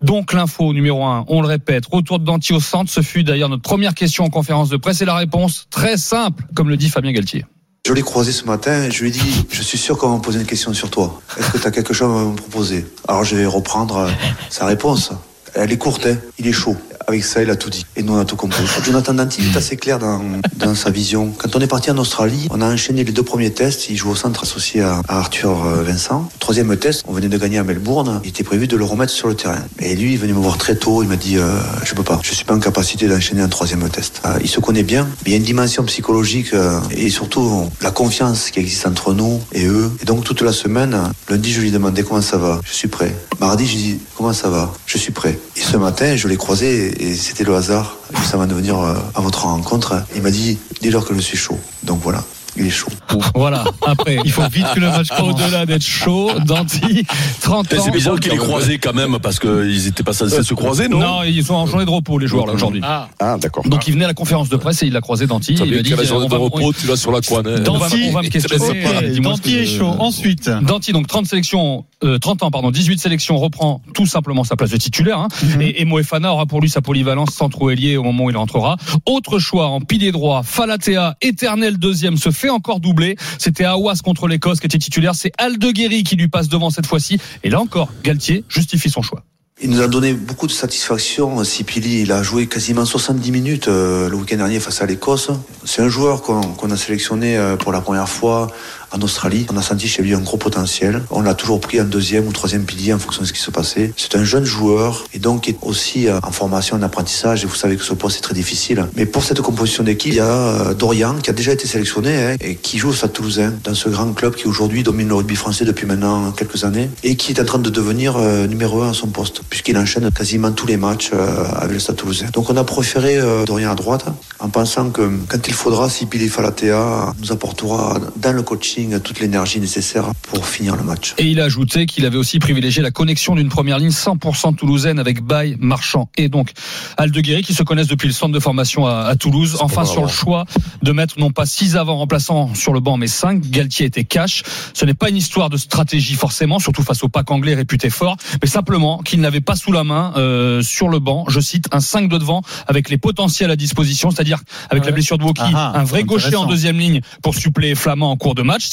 Donc 0.00 0.32
l'info 0.32 0.72
numéro 0.72 1.04
un, 1.04 1.24
on 1.28 1.42
le 1.42 1.48
répète, 1.48 1.84
retour 1.86 2.18
de 2.18 2.24
Danti 2.24 2.52
au 2.52 2.60
centre, 2.60 2.90
ce 2.90 3.02
fut 3.02 3.24
d'ailleurs 3.24 3.48
notre 3.48 3.62
première 3.62 3.94
question 3.94 4.24
en 4.24 4.30
conférence 4.30 4.68
de 4.68 4.76
presse 4.76 5.00
et 5.00 5.04
la 5.04 5.14
réponse 5.14 5.66
très 5.70 5.96
simple, 5.96 6.44
comme 6.54 6.68
le 6.68 6.76
dit 6.76 6.88
Fabien 6.88 7.12
Galtier. 7.12 7.44
Je 7.86 7.92
l'ai 7.92 8.02
croisé 8.02 8.30
ce 8.30 8.44
matin 8.44 8.88
je 8.90 9.02
lui 9.02 9.08
ai 9.08 9.10
dit 9.10 9.44
Je 9.50 9.60
suis 9.60 9.76
sûr 9.76 9.98
qu'on 9.98 10.10
va 10.10 10.16
me 10.16 10.22
poser 10.22 10.38
une 10.38 10.46
question 10.46 10.72
sur 10.72 10.88
toi. 10.88 11.20
Est-ce 11.36 11.50
que 11.50 11.58
tu 11.58 11.66
as 11.66 11.72
quelque 11.72 11.92
chose 11.92 12.16
à 12.16 12.30
me 12.30 12.36
proposer? 12.36 12.86
Alors 13.08 13.24
je 13.24 13.34
vais 13.34 13.44
reprendre 13.44 13.96
euh, 13.96 14.10
sa 14.50 14.66
réponse. 14.66 15.10
Elle 15.54 15.72
est 15.72 15.78
courte, 15.78 16.06
hein. 16.06 16.16
il 16.38 16.46
est 16.46 16.52
chaud. 16.52 16.76
Avec 17.06 17.24
ça, 17.24 17.42
il 17.42 17.50
a 17.50 17.56
tout 17.56 17.70
dit. 17.70 17.84
Et 17.96 18.02
nous, 18.02 18.14
on 18.14 18.18
a 18.18 18.24
tout 18.24 18.36
compris. 18.36 18.64
Jonathan 18.84 19.14
Danti 19.14 19.42
est 19.42 19.56
assez 19.56 19.76
clair 19.76 19.98
dans, 19.98 20.20
dans 20.56 20.74
sa 20.74 20.90
vision. 20.90 21.32
Quand 21.36 21.54
on 21.56 21.60
est 21.60 21.66
parti 21.66 21.90
en 21.90 21.98
Australie, 21.98 22.48
on 22.50 22.60
a 22.60 22.66
enchaîné 22.66 23.04
les 23.04 23.12
deux 23.12 23.22
premiers 23.22 23.52
tests. 23.52 23.88
Il 23.90 23.96
joue 23.96 24.10
au 24.10 24.16
centre 24.16 24.42
associé 24.42 24.82
à, 24.82 25.00
à 25.08 25.18
Arthur 25.18 25.64
euh, 25.64 25.82
Vincent. 25.82 26.28
Troisième 26.38 26.76
test, 26.76 27.04
on 27.06 27.12
venait 27.12 27.28
de 27.28 27.38
gagner 27.38 27.58
à 27.58 27.64
Melbourne. 27.64 28.20
Il 28.24 28.30
était 28.30 28.44
prévu 28.44 28.66
de 28.66 28.76
le 28.76 28.84
remettre 28.84 29.12
sur 29.12 29.28
le 29.28 29.34
terrain. 29.34 29.58
Et 29.80 29.94
lui, 29.94 30.12
il 30.12 30.18
venait 30.18 30.32
me 30.32 30.38
voir 30.38 30.58
très 30.58 30.76
tôt. 30.76 31.02
Il 31.02 31.08
m'a 31.08 31.16
dit 31.16 31.36
euh, 31.38 31.58
Je 31.84 31.94
peux 31.94 32.02
pas. 32.02 32.20
Je 32.22 32.34
suis 32.34 32.44
pas 32.44 32.54
en 32.54 32.60
capacité 32.60 33.08
d'enchaîner 33.08 33.42
un 33.42 33.48
troisième 33.48 33.88
test. 33.88 34.22
Euh, 34.24 34.38
il 34.42 34.48
se 34.48 34.60
connaît 34.60 34.82
bien, 34.82 35.08
mais 35.24 35.30
il 35.30 35.30
y 35.32 35.34
a 35.34 35.38
une 35.38 35.44
dimension 35.44 35.84
psychologique 35.84 36.54
euh, 36.54 36.78
et 36.90 37.10
surtout 37.10 37.68
la 37.80 37.90
confiance 37.90 38.50
qui 38.50 38.60
existe 38.60 38.86
entre 38.86 39.12
nous 39.12 39.40
et 39.52 39.66
eux. 39.66 39.90
Et 40.00 40.04
donc, 40.04 40.24
toute 40.24 40.42
la 40.42 40.52
semaine, 40.52 40.96
lundi, 41.28 41.52
je 41.52 41.60
lui 41.60 41.70
demandais 41.70 42.02
comment 42.02 42.22
ça 42.22 42.36
va. 42.36 42.60
Je 42.64 42.72
suis 42.72 42.88
prêt. 42.88 43.14
Mardi, 43.40 43.66
je 43.66 43.72
lui 43.72 43.82
dis 43.82 43.98
comment 44.16 44.32
ça 44.32 44.48
va? 44.48 44.72
Je 44.86 44.98
suis 44.98 45.12
prêt. 45.12 45.38
Et 45.56 45.60
ce 45.60 45.76
matin, 45.76 46.16
je 46.16 46.28
l'ai 46.28 46.36
croisé 46.36 46.91
et 46.98 47.14
c'était 47.14 47.44
le 47.44 47.54
hasard. 47.54 47.96
Juste 48.14 48.34
avant 48.34 48.46
de 48.46 48.54
venir 48.54 48.78
euh, 48.78 48.94
à 49.14 49.20
votre 49.20 49.44
rencontre, 49.44 50.02
il 50.14 50.22
m'a 50.22 50.30
dit 50.30 50.58
dis-leur 50.80 51.04
que 51.06 51.14
je 51.14 51.20
suis 51.20 51.36
chaud. 51.36 51.58
Donc 51.82 52.00
voilà, 52.02 52.24
il 52.56 52.66
est 52.66 52.70
chaud. 52.70 52.88
Voilà, 53.34 53.64
après, 53.86 54.18
Il 54.24 54.32
faut 54.32 54.42
vite 54.48 54.66
que 54.74 54.80
le 54.80 54.88
match 54.88 55.08
commence. 55.08 55.40
au-delà 55.40 55.66
d'être 55.66 55.82
chaud, 55.84 56.30
Danti, 56.44 57.04
30 57.40 57.72
ans. 57.74 57.82
C'est 57.84 57.90
bizarre 57.90 58.18
qu'il 58.20 58.32
ait 58.32 58.36
croisé 58.36 58.78
quand 58.78 58.92
même 58.94 59.18
parce 59.22 59.38
qu'ils 59.38 59.86
étaient 59.86 60.02
pas 60.02 60.12
censés 60.12 60.42
se 60.42 60.54
croiser, 60.54 60.88
non 60.88 60.98
Non, 60.98 61.22
ils 61.22 61.44
sont 61.44 61.54
en 61.54 61.66
journée 61.66 61.84
de 61.84 61.90
repos, 61.90 62.18
les 62.18 62.26
joueurs, 62.26 62.46
là, 62.46 62.52
aujourd'hui. 62.52 62.80
Ah, 62.84 63.08
Ah, 63.20 63.36
d'accord. 63.38 63.64
Donc, 63.68 63.86
il 63.88 63.92
venait 63.94 64.04
à 64.04 64.08
la 64.08 64.14
conférence 64.14 64.48
de 64.48 64.56
presse 64.56 64.82
et 64.82 64.86
il 64.86 64.96
a 64.96 65.00
croisé 65.00 65.26
Danti. 65.26 65.54
Il 65.54 65.70
lui 65.70 65.78
a 65.78 65.82
dit, 65.82 65.90
la 65.90 66.04
journée 66.04 66.28
de 66.28 66.34
repos, 66.34 66.72
tu 66.72 66.86
vas 66.86 66.96
sur 66.96 67.12
la 67.12 67.20
coin. 67.20 67.40
hein. 67.46 67.62
on 67.68 67.78
va, 67.78 67.88
Danti, 67.88 68.04
on 68.08 68.12
va 68.12 68.22
me 68.22 68.28
questionner. 68.28 69.20
Danti 69.20 69.56
est 69.56 69.66
chaud. 69.66 69.94
Ensuite, 69.98 70.50
Danti, 70.62 70.92
donc 70.92 71.06
30 71.06 71.26
sélections, 71.26 71.84
euh, 72.04 72.18
30 72.18 72.42
ans, 72.42 72.50
pardon, 72.50 72.70
18 72.70 72.98
sélections, 73.00 73.36
reprend 73.38 73.80
tout 73.94 74.06
simplement 74.06 74.44
sa 74.44 74.56
place 74.56 74.70
de 74.70 74.76
titulaire. 74.76 75.18
Hein. 75.18 75.28
et, 75.60 75.80
et 75.82 75.84
Moefana 75.84 76.32
aura 76.32 76.46
pour 76.46 76.60
lui 76.60 76.68
sa 76.68 76.80
polyvalence 76.80 77.30
centro-ailier 77.30 77.96
au 77.96 78.02
moment 78.02 78.24
où 78.24 78.30
il 78.30 78.36
rentrera. 78.36 78.76
Autre 79.06 79.38
choix 79.38 79.66
en 79.68 79.80
pilier 79.80 80.12
droit, 80.12 80.42
Falatea, 80.44 81.16
éternel 81.22 81.78
deuxième, 81.78 82.16
se 82.16 82.30
encore 82.50 82.80
doubler. 82.80 83.16
C'était 83.38 83.64
Awas 83.64 84.00
contre 84.04 84.28
l'Écosse 84.28 84.60
qui 84.60 84.66
était 84.66 84.78
titulaire. 84.78 85.14
C'est 85.14 85.32
Aldeguerri 85.38 86.02
qui 86.04 86.16
lui 86.16 86.28
passe 86.28 86.48
devant 86.48 86.70
cette 86.70 86.86
fois-ci. 86.86 87.18
Et 87.42 87.50
là 87.50 87.60
encore, 87.60 87.90
Galtier 88.02 88.44
justifie 88.48 88.90
son 88.90 89.02
choix. 89.02 89.24
Il 89.64 89.70
nous 89.70 89.80
a 89.80 89.86
donné 89.86 90.12
beaucoup 90.12 90.48
de 90.48 90.52
satisfaction. 90.52 91.44
Sipili, 91.44 92.00
il 92.00 92.10
a 92.10 92.24
joué 92.24 92.48
quasiment 92.48 92.84
70 92.84 93.30
minutes 93.30 93.68
euh, 93.68 94.08
le 94.08 94.16
week-end 94.16 94.38
dernier 94.38 94.58
face 94.58 94.82
à 94.82 94.86
l'Écosse. 94.86 95.30
C'est 95.64 95.82
un 95.82 95.88
joueur 95.88 96.22
qu'on 96.22 96.40
qu'on 96.40 96.70
a 96.72 96.76
sélectionné 96.76 97.36
euh, 97.36 97.56
pour 97.56 97.70
la 97.70 97.80
première 97.80 98.08
fois 98.08 98.48
en 98.92 99.00
Australie. 99.00 99.46
On 99.52 99.56
a 99.56 99.62
senti 99.62 99.88
chez 99.88 100.02
lui 100.02 100.14
un 100.14 100.20
gros 100.20 100.36
potentiel. 100.36 101.02
On 101.10 101.22
l'a 101.22 101.34
toujours 101.34 101.60
pris 101.60 101.80
en 101.80 101.84
deuxième 101.84 102.26
ou 102.26 102.32
troisième 102.32 102.64
pilier 102.64 102.92
en 102.92 102.98
fonction 102.98 103.22
de 103.22 103.26
ce 103.26 103.32
qui 103.32 103.40
se 103.40 103.50
passait. 103.50 103.92
C'est 103.96 104.16
un 104.16 104.24
jeune 104.24 104.44
joueur 104.44 105.04
et 105.14 105.18
donc 105.18 105.48
est 105.48 105.56
aussi 105.62 106.08
euh, 106.08 106.18
en 106.22 106.32
formation, 106.32 106.76
en 106.76 106.82
apprentissage. 106.82 107.44
Et 107.44 107.46
vous 107.46 107.54
savez 107.54 107.76
que 107.76 107.84
ce 107.84 107.94
poste 107.94 108.18
est 108.18 108.22
très 108.22 108.34
difficile. 108.34 108.86
Mais 108.96 109.06
pour 109.06 109.22
cette 109.22 109.40
composition 109.40 109.84
d'équipe, 109.84 110.12
il 110.12 110.16
y 110.16 110.20
a 110.20 110.26
euh, 110.26 110.74
Dorian 110.74 111.14
qui 111.22 111.30
a 111.30 111.32
déjà 111.32 111.52
été 111.52 111.66
sélectionné 111.66 112.16
hein, 112.16 112.36
et 112.40 112.56
qui 112.56 112.78
joue 112.78 112.90
au 112.90 112.92
Stade 112.92 113.12
Toulousain 113.12 113.52
dans 113.64 113.74
ce 113.74 113.88
grand 113.88 114.12
club 114.12 114.34
qui 114.34 114.46
aujourd'hui 114.46 114.82
domine 114.82 115.08
le 115.08 115.14
rugby 115.14 115.36
français 115.36 115.64
depuis 115.64 115.86
maintenant 115.86 116.32
quelques 116.32 116.64
années 116.64 116.90
et 117.02 117.16
qui 117.16 117.32
est 117.32 117.40
en 117.40 117.44
train 117.44 117.58
de 117.58 117.70
devenir 117.70 118.16
euh, 118.16 118.46
numéro 118.46 118.82
un 118.82 118.90
à 118.90 118.94
son 118.94 119.08
poste 119.08 119.42
puisqu'il 119.48 119.76
enchaîne 119.78 120.10
quasiment 120.10 120.52
tous 120.52 120.66
les 120.66 120.76
matchs 120.76 121.10
avec 121.56 121.72
le 121.72 121.78
Stade 121.78 121.96
Toulousain. 121.96 122.26
Donc 122.32 122.50
on 122.50 122.56
a 122.56 122.64
préféré 122.64 123.18
Dorian 123.46 123.72
à 123.72 123.74
droite 123.74 124.04
en 124.38 124.48
pensant 124.48 124.90
que 124.90 125.02
quand 125.28 125.46
il 125.46 125.54
faudra, 125.54 125.88
Sipili 125.88 126.28
Falatea 126.28 127.14
nous 127.20 127.32
apportera 127.32 127.98
dans 128.16 128.32
le 128.32 128.42
coaching 128.42 128.81
toute 129.02 129.20
l'énergie 129.20 129.60
nécessaire 129.60 130.12
pour 130.22 130.46
finir 130.46 130.76
le 130.76 130.82
match. 130.82 131.14
Et 131.18 131.26
il 131.26 131.40
a 131.40 131.44
ajouté 131.44 131.86
qu'il 131.86 132.06
avait 132.06 132.16
aussi 132.16 132.38
privilégié 132.38 132.82
la 132.82 132.90
connexion 132.90 133.34
d'une 133.34 133.48
première 133.48 133.78
ligne 133.78 133.90
100% 133.90 134.56
toulousaine 134.56 134.98
avec 134.98 135.22
Baye, 135.22 135.56
Marchand 135.60 136.08
et 136.16 136.28
donc 136.28 136.52
Aldeguerri 136.96 137.42
qui 137.42 137.54
se 137.54 137.62
connaissent 137.62 137.88
depuis 137.88 138.08
le 138.08 138.14
centre 138.14 138.32
de 138.32 138.40
formation 138.40 138.86
à, 138.86 139.02
à 139.02 139.16
Toulouse. 139.16 139.58
Enfin, 139.60 139.84
sur 139.84 140.02
le 140.02 140.08
choix 140.08 140.44
de 140.82 140.92
mettre 140.92 141.18
non 141.18 141.30
pas 141.30 141.46
six 141.46 141.76
avant 141.76 141.96
remplaçants 141.96 142.54
sur 142.54 142.72
le 142.72 142.80
banc, 142.80 142.96
mais 142.96 143.08
cinq. 143.08 143.42
Galtier 143.42 143.86
était 143.86 144.04
cash. 144.04 144.42
Ce 144.74 144.84
n'est 144.84 144.94
pas 144.94 145.08
une 145.08 145.16
histoire 145.16 145.50
de 145.50 145.56
stratégie 145.56 146.14
forcément, 146.14 146.58
surtout 146.58 146.82
face 146.82 147.04
au 147.04 147.08
pack 147.08 147.30
anglais 147.30 147.54
réputé 147.54 147.90
fort, 147.90 148.16
mais 148.40 148.48
simplement 148.48 148.98
qu'il 148.98 149.20
n'avait 149.20 149.40
pas 149.40 149.56
sous 149.56 149.72
la 149.72 149.84
main 149.84 150.12
euh, 150.16 150.62
sur 150.62 150.88
le 150.88 150.98
banc, 150.98 151.24
je 151.28 151.40
cite, 151.40 151.68
un 151.72 151.80
5 151.80 152.08
de 152.08 152.18
devant 152.18 152.42
avec 152.66 152.88
les 152.88 152.98
potentiels 152.98 153.50
à 153.50 153.56
disposition, 153.56 154.10
c'est-à-dire 154.10 154.40
avec 154.70 154.86
la 154.86 154.92
blessure 154.92 155.18
de 155.18 155.24
Woki, 155.24 155.42
Ah 155.42 155.72
ah, 155.74 155.78
un 155.78 155.84
vrai 155.84 156.04
gaucher 156.04 156.34
en 156.36 156.46
deuxième 156.46 156.78
ligne 156.78 157.00
pour 157.22 157.34
suppléer 157.34 157.74
Flamand 157.74 158.10
en 158.10 158.16
cours 158.16 158.34
de 158.34 158.42
match, 158.42 158.66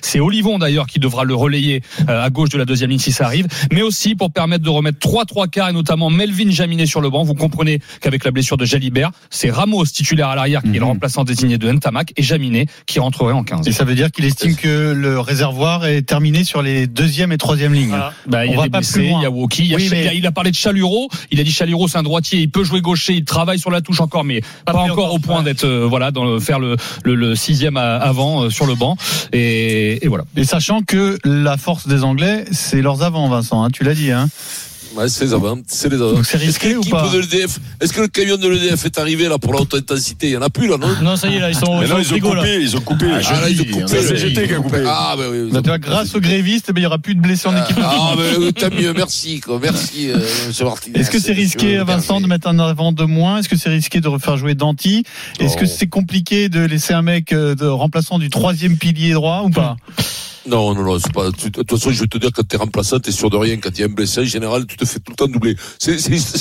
C'est 0.00 0.20
Olivon 0.20 0.58
d'ailleurs 0.58 0.86
qui 0.86 0.98
devra 0.98 1.24
le 1.24 1.34
relayer 1.34 1.82
euh, 2.08 2.24
à 2.24 2.30
gauche 2.30 2.48
de 2.50 2.58
la 2.58 2.64
deuxième 2.64 2.90
ligne 2.90 2.98
si 2.98 3.12
ça 3.12 3.24
arrive, 3.26 3.46
mais 3.72 3.82
aussi 3.82 4.14
pour 4.14 4.30
permettre 4.32 4.64
de 4.64 4.70
remettre 4.70 4.98
trois 4.98 5.24
trois 5.24 5.46
quarts 5.48 5.68
et 5.68 5.72
notamment 5.72 6.10
Melvin 6.10 6.50
Jaminet 6.50 6.86
sur 6.86 7.00
le 7.00 7.10
banc. 7.10 7.22
Vous 7.24 7.34
comprenez 7.34 7.80
qu'avec 8.00 8.24
la 8.24 8.30
blessure 8.30 8.56
de 8.56 8.64
Jalibert, 8.64 9.10
c'est 9.30 9.50
Ramos 9.50 9.84
titulaire 9.86 10.28
à 10.28 10.34
l'arrière 10.36 10.62
qui 10.62 10.68
est 10.70 10.72
le 10.74 10.80
Mhm. 10.80 10.86
remplaçant 10.86 11.24
désigné 11.24 11.58
de 11.58 11.70
Ntamak 11.70 12.12
et 12.16 12.22
Jaminet 12.22 12.66
qui 12.86 13.00
rentrerait 13.00 13.32
en 13.34 13.44
15. 13.44 13.66
et 13.68 13.72
ça 13.72 13.84
veut 13.84 13.94
dire 13.94 14.10
qu'il 14.10 14.24
estime 14.24 14.56
que 14.56 14.92
le 14.92 15.20
réservoir 15.20 15.86
est 15.86 16.02
terminé 16.02 16.44
sur 16.44 16.62
les 16.62 16.86
deuxième 16.86 17.32
et 17.32 17.38
troisième 17.38 17.72
lignes. 17.74 17.88
voilà. 17.88 18.12
Bah, 18.26 18.46
il 18.46 18.52
y 18.52 18.54
On 18.54 18.58
a 18.58 18.62
va 18.62 18.64
des 18.64 18.70
pas 18.70 18.78
blessés, 18.78 18.92
plus 19.00 19.08
loin. 19.08 19.20
il 19.20 19.22
y 19.22 19.26
a 19.26 19.30
Woki, 19.30 19.62
il, 19.62 19.68
y 19.68 19.74
a 19.74 19.76
Oui, 19.76 19.82
Ch- 19.82 19.92
mais- 19.92 20.00
il 20.00 20.04
y 20.04 20.08
a- 20.08 20.14
il 20.14 20.26
a 20.26 20.32
parlé 20.32 20.50
de 20.50 20.56
Chaluro, 20.56 21.08
il 21.30 21.40
a 21.40 21.44
dit 21.44 21.50
Chaluro 21.52 21.88
c'est 21.88 21.98
un 21.98 22.02
droitier, 22.02 22.40
il 22.40 22.50
peut 22.50 22.64
jouer 22.64 22.80
gaucher, 22.80 23.14
il 23.14 23.24
travaille 23.24 23.58
sur 23.58 23.70
la 23.70 23.80
touche 23.80 24.00
encore, 24.00 24.24
mais 24.24 24.40
pas, 24.64 24.72
encore 24.74 25.14
au 25.14 25.18
point 25.18 25.42
d'être 25.42 25.64
euh, 25.64 25.86
voilà 25.88 26.10
dans 26.10 26.24
le, 26.24 26.40
faire 26.40 26.58
le, 26.58 26.76
le, 27.04 27.14
le 27.14 27.34
sixième 27.34 27.76
à- 27.76 27.96
avant 27.96 28.44
euh, 28.44 28.50
sur 28.50 28.66
le 28.66 28.74
banc. 28.74 28.96
Et, 29.32 30.06
voilà. 30.06 30.24
Et 30.36 30.44
sachant 30.44 30.82
que 30.82 31.18
la 31.24 31.56
force 31.56 31.86
des 31.86 32.04
Anglais, 32.04 32.44
c'est 32.52 32.82
leurs 32.82 33.02
avants, 33.02 33.28
Vincent. 33.28 33.62
hein, 33.62 33.70
tu 33.70 33.84
l'as 33.84 33.94
dit. 33.94 34.10
Hein. 34.10 34.28
Ouais, 34.96 35.08
c'est 35.08 35.24
les 35.24 35.32
avant, 35.34 35.56
c'est 35.66 35.88
les 35.88 35.96
avant. 35.96 36.12
Donc 36.14 36.26
c'est 36.26 36.36
risqué 36.36 36.70
Est-ce 36.70 36.80
que 36.80 36.86
ou 36.88 36.90
pas 36.90 37.10
est-ce 37.80 37.92
que 37.92 38.00
le 38.00 38.08
camion 38.08 38.36
de 38.36 38.48
l'EDF 38.48 38.84
est 38.86 38.98
arrivé 38.98 39.28
là 39.28 39.38
pour 39.38 39.52
la 39.54 39.60
haute 39.60 39.74
intensité? 39.74 40.28
Il 40.28 40.32
y 40.32 40.36
en 40.36 40.42
a 40.42 40.50
plus 40.50 40.66
là, 40.68 40.76
non? 40.78 40.88
Non, 41.02 41.16
ça 41.16 41.28
y 41.28 41.36
est, 41.36 41.38
là, 41.40 41.48
ils 41.50 41.54
sont, 41.54 41.78
Mais 41.78 41.86
ils 41.86 41.88
sont 41.88 41.94
là, 41.94 42.00
au 42.00 42.02
ils 42.02 42.06
ont 42.06 42.08
frigo, 42.10 42.34
là. 42.34 42.40
coupé, 42.42 42.60
ils 42.60 42.76
ont 42.76 42.80
coupé. 42.80 43.06
Ah, 43.12 43.40
là, 43.40 43.50
ils 43.50 43.60
ont 43.60 43.64
coupé. 43.64 43.84
C'est 43.86 44.02
CGT 44.02 44.48
qui 44.48 44.54
a 44.54 44.56
coupé. 44.56 44.82
Ah, 44.86 45.14
ben 45.16 45.24
oui. 45.30 45.50
Bah, 45.52 45.60
ont 45.74 45.78
grâce 45.78 46.14
aux 46.14 46.20
grévistes, 46.20 46.72
il 46.74 46.80
n'y 46.80 46.86
aura 46.86 46.98
plus 46.98 47.14
de 47.14 47.20
blessés 47.20 47.48
en 47.48 47.56
équipe. 47.56 47.78
Ah, 47.82 48.14
ben 48.16 48.52
tant 48.52 48.74
mieux, 48.74 48.92
merci, 48.96 49.40
quoi. 49.40 49.58
Merci, 49.62 50.10
euh, 50.10 50.18
monsieur 50.48 50.64
Martinez. 50.64 50.98
Est-ce 50.98 51.10
que 51.10 51.18
c'est 51.20 51.32
risqué, 51.32 51.66
Monsieur 51.66 51.84
Vincent, 51.84 52.20
de 52.20 52.26
mettre 52.26 52.48
un 52.48 52.58
avant 52.58 52.92
de 52.92 53.04
moins? 53.04 53.38
Est-ce 53.38 53.48
que 53.48 53.56
c'est 53.56 53.70
risqué 53.70 54.00
de 54.00 54.08
refaire 54.08 54.36
jouer 54.36 54.54
Danti? 54.54 55.04
Est-ce 55.38 55.56
que 55.56 55.64
Non. 55.64 55.70
c'est 55.74 55.86
compliqué 55.88 56.48
de 56.48 56.60
laisser 56.60 56.94
un 56.94 57.02
mec 57.02 57.32
euh, 57.32 57.54
de 57.54 57.66
remplaçant 57.66 58.18
du 58.18 58.28
troisième 58.28 58.76
pilier 58.76 59.12
droit 59.12 59.42
ou 59.44 59.50
pas? 59.50 59.76
Non, 60.46 60.74
non, 60.74 60.82
non, 60.82 60.98
c'est 60.98 61.12
pas. 61.12 61.30
De 61.30 61.48
toute 61.48 61.70
façon, 61.70 61.90
je 61.90 62.00
vais 62.00 62.06
te 62.06 62.16
dire, 62.16 62.30
quand 62.34 62.46
t'es 62.46 62.56
remplaçant, 62.56 62.98
t'es 62.98 63.12
sûr 63.12 63.28
de 63.28 63.36
rien. 63.36 63.58
Quand 63.58 63.70
il 63.74 63.80
y 63.80 63.82
a 63.82 63.86
un 63.86 63.90
blessé, 63.90 64.20
en 64.20 64.24
général, 64.24 64.66
tu 64.66 64.76
te 64.76 64.86
fais 64.86 64.98
tout 64.98 65.12
le 65.12 65.16
temps 65.16 65.26
doubler. 65.26 65.54
C'est, 65.78 65.96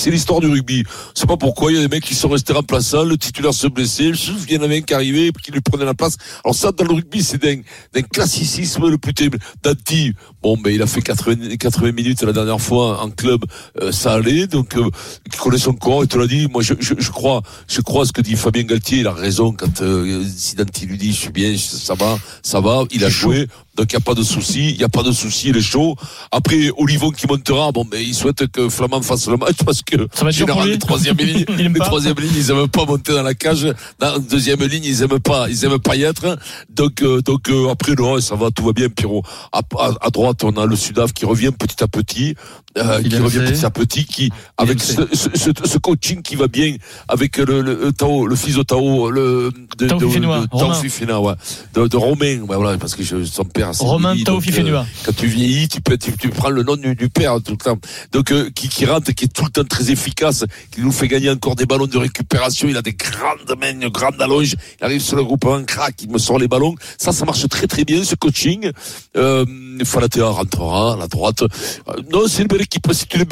l'histoire 0.10 0.40
du 0.40 0.48
rugby. 0.48 0.84
C'est 1.14 1.28
pas 1.28 1.36
pourquoi 1.36 1.72
il 1.72 1.76
y 1.76 1.78
a 1.80 1.82
des 1.82 1.94
mecs 1.94 2.06
qui 2.06 2.16
sont 2.16 2.30
restés 2.30 2.54
remplaçants, 2.54 3.04
le 3.04 3.18
titulaire 3.18 3.54
se 3.54 3.68
blessait, 3.68 4.12
il 4.48 4.54
y 4.54 4.58
en 4.58 4.62
avait 4.62 4.78
un 4.78 4.82
qui 4.82 4.94
arrivait, 4.94 5.32
qui 5.44 5.52
lui 5.52 5.60
prenait 5.60 5.86
la 5.86 5.94
place. 5.94 6.18
Alors 6.46 6.56
ça, 6.56 6.72
dans 6.72 6.86
le 6.86 6.94
rugby, 6.94 7.22
c'est 7.22 7.42
d'un, 7.42 7.58
d'un 7.94 8.02
classicisme 8.02 8.88
le 8.88 8.98
plus 8.98 9.14
terrible. 9.14 9.38
Dati, 9.64 10.14
bon, 10.42 10.58
ben, 10.58 10.74
il 10.74 10.82
a 10.82 10.88
fait 10.88 11.02
80, 11.02 11.58
80 11.58 11.92
minutes 11.92 12.24
la 12.24 12.34
dernière 12.34 12.62
fois 12.62 13.02
en 13.02 13.10
club, 13.10 13.44
euh, 13.82 13.92
ça 13.92 14.14
allait, 14.14 14.48
donc, 14.48 14.78
euh, 14.78 14.90
il 15.26 15.38
connaît 15.38 15.58
son 15.58 15.74
corps, 15.74 16.04
il 16.04 16.08
te 16.08 16.18
l'a 16.18 16.28
dit. 16.28 16.48
Moi, 16.48 16.62
je, 16.62 16.74
je, 16.80 16.94
je 16.98 17.12
crois, 17.12 17.42
je 17.68 17.82
crois 17.82 18.06
ce 18.06 18.14
que 18.14 18.22
dit 18.22 18.36
Fabien 18.36 18.64
Galtier, 18.64 19.00
il 19.00 19.08
a 19.08 19.14
raison 19.14 19.52
quand, 19.52 19.82
euh, 19.82 20.24
si 20.36 20.56
lui 20.86 20.98
dit, 20.98 21.12
je 21.12 21.18
suis 21.18 21.32
bien, 21.32 21.56
ça 21.58 21.96
va, 21.96 22.18
ça 22.42 22.62
va, 22.62 22.84
il 22.92 23.04
a 23.04 23.10
joué. 23.10 23.48
Donc 23.80 23.94
il 23.94 23.96
n'y 23.96 24.02
a 24.02 24.04
pas 24.04 24.14
de 24.14 24.24
souci, 24.24 24.72
il 24.72 24.78
n'y 24.78 24.84
a 24.84 24.90
pas 24.90 25.04
de 25.04 25.14
souci, 25.14 25.48
il 25.50 25.56
est 25.58 25.62
chaud. 25.62 25.96
Après 26.34 26.70
Olivon 26.78 27.12
qui 27.12 27.28
montera, 27.28 27.72
bon 27.72 27.86
ben 27.86 28.02
il 28.06 28.14
souhaite 28.14 28.46
que 28.48 28.68
Flamand 28.68 29.02
fasse 29.02 29.28
le 29.30 29.38
match 29.38 29.56
parce 29.66 29.82
que 29.82 29.96
Ça 30.14 30.26
va 30.26 30.28
en 30.28 30.30
être 30.30 30.36
dur 30.36 30.46
pour 30.48 30.56
général 30.62 30.66
lui. 30.66 30.74
les 30.74 30.80
troisième 30.80 31.18
lignes, 31.18 31.46
les 31.58 31.80
troisième 31.80 32.16
lignes, 32.20 32.34
ils 32.36 32.52
aiment 32.52 32.68
pas 32.68 32.84
monter 32.84 33.14
dans 33.14 33.24
la 33.24 33.34
cage. 33.34 33.64
Dans 34.00 34.12
la 34.12 34.20
deuxième 34.20 34.62
ligne, 34.66 34.84
ils 34.84 35.02
aiment 35.02 35.22
pas, 35.22 35.48
ils 35.50 35.64
aiment 35.64 35.80
pas 35.80 35.96
y 35.96 36.04
être. 36.04 36.38
Donc 36.70 37.02
euh, 37.02 37.22
donc 37.22 37.50
euh, 37.50 37.70
après 37.70 37.94
non, 37.96 38.20
ça 38.20 38.36
va, 38.36 38.52
tout 38.52 38.66
va 38.66 38.74
bien, 38.74 38.90
Pierrot. 38.90 39.24
À, 39.54 39.60
à- 39.78 39.94
à 40.02 40.10
droite, 40.10 40.44
on 40.44 40.52
a 40.58 40.66
le 40.66 40.76
Sudaf 40.76 41.14
qui 41.14 41.24
revient 41.26 41.52
petit 41.58 41.82
à 41.82 41.88
petit, 41.88 42.36
euh, 42.78 43.02
qui 43.02 43.18
revient 43.18 43.40
petit 43.52 43.66
à 43.66 43.70
petit, 43.72 44.06
qui 44.06 44.30
avec 44.58 44.82
ce, 44.82 45.02
ce, 45.14 45.30
ce- 45.34 45.50
ce 45.68 45.78
coaching 45.80 46.22
qui 46.22 46.36
va 46.36 46.48
bien, 46.48 46.76
avec 47.08 47.38
le, 47.38 47.62
le, 47.62 47.80
le 47.82 47.92
Tao, 47.92 48.28
le 48.28 48.36
fils 48.36 48.56
de 48.56 48.64
Tao, 48.64 49.10
le 49.10 49.52
de, 49.78 49.88
Tao 49.88 49.98
de- 50.00 50.06
Fifénois, 50.08 50.40
de- 50.42 50.46
Tao 50.48 50.58
Romain. 50.60 50.74
Fifénois, 50.76 51.20
ouais, 51.22 51.34
de, 51.74 51.88
de 51.88 51.98
Romain, 51.98 52.42
ouais, 52.42 52.56
voilà, 52.56 52.78
parce 52.78 52.96
que 52.96 53.04
je, 53.04 53.24
son 53.24 53.44
père, 53.46 53.74
c'est 53.74 53.84
Romain 53.84 54.16
Tao 54.24 54.36
donc, 54.36 54.38
euh, 54.38 54.46
Fifénois. 54.46 54.86
quand 55.04 55.16
tu 55.16 55.28
vieillis, 55.28 55.68
tu, 55.68 55.82
peux, 55.82 55.98
tu, 55.98 56.16
tu 56.18 56.30
prends 56.30 56.50
le 56.50 56.64
nom 56.64 56.76
du, 56.76 56.96
du 56.96 57.10
père 57.10 57.38
tout 57.44 57.52
le 57.54 57.58
temps. 57.58 57.78
Donc, 58.12 58.32
euh, 58.32 58.50
qui, 58.54 58.70
qui 58.70 58.86
rentre, 58.86 59.12
qui 59.14 59.26
est 59.26 59.34
tout 59.34 59.44
le 59.46 59.50
temps 59.50 59.64
très 59.64 59.90
efficace, 59.92 60.46
qui 60.72 60.82
nous 60.82 60.92
fait 60.92 61.08
gagner 61.08 61.30
encore 61.32 61.56
des 61.56 61.66
ballons 61.66 61.88
de 61.88 61.98
récupération. 61.98 62.68
Il 62.70 62.78
a 62.78 62.82
des 62.82 62.94
grandes 62.94 63.60
mains, 63.60 63.72
une 63.72 63.90
grande 63.90 64.22
allonge. 64.22 64.56
Il 64.80 64.86
arrive 64.86 65.02
sur 65.02 65.16
le 65.16 65.24
groupement, 65.24 65.64
crac, 65.64 65.96
il 66.04 66.10
me 66.12 66.18
sort 66.20 66.38
les 66.38 66.48
ballons. 66.48 66.76
Ça, 66.98 67.12
ça 67.12 67.26
marche 67.26 67.48
très 67.50 67.66
très 67.68 67.84
bien, 67.84 68.04
ce 68.04 68.16
coaching. 68.16 68.70
Euh, 69.18 69.46
Falatea 69.84 70.28
rentrera 70.28 70.94
à 70.94 70.98
la 70.98 71.08
droite. 71.08 71.42
Euh, 71.42 71.94
non, 72.12 72.24
c'est 72.28 72.42
une 72.44 72.48
belle 72.60 72.66
équipe. 72.66 72.88
C'est 72.94 73.14
une, 73.16 73.24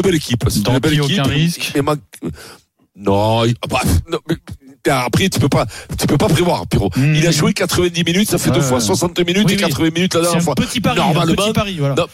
belle 0.00 0.14
équipe. 0.14 0.44
C'est 0.48 0.66
une 0.68 0.78
belle 0.78 0.94
équipe. 0.94 1.20
aucun 1.20 1.22
risque. 1.24 1.72
Mais 1.74 1.82
man- 1.82 1.98
non, 2.96 3.42
ah 3.42 3.66
bah, 3.68 3.82
non, 4.10 4.18
mais- 4.28 4.36
après, 4.90 5.28
tu 5.28 5.40
peux 5.40 5.48
pas, 5.48 5.66
tu 5.98 6.06
peux 6.06 6.16
pas 6.16 6.28
prévoir, 6.28 6.66
Pierrot. 6.68 6.90
Mmh. 6.96 7.14
Il 7.16 7.26
a 7.26 7.30
joué 7.32 7.52
90 7.52 8.04
minutes, 8.04 8.30
ça 8.30 8.38
fait 8.38 8.50
deux 8.52 8.60
fois 8.60 8.80
60 8.80 9.18
minutes 9.20 9.44
Oui, 9.46 9.52
et 9.54 9.56
oui. 9.56 9.62
80 9.62 9.90
minutes 9.90 10.14
la 10.14 10.20
C'est 10.20 10.22
dernière 10.26 10.40
un 10.40 10.44
fois. 10.44 10.54
petit 10.54 10.80
pari, 10.80 11.00
un 11.00 11.04
Normalement, 11.04 11.34
petit 11.34 11.52
pari, 11.52 11.76
voilà. 11.78 11.94
non. 11.96 12.06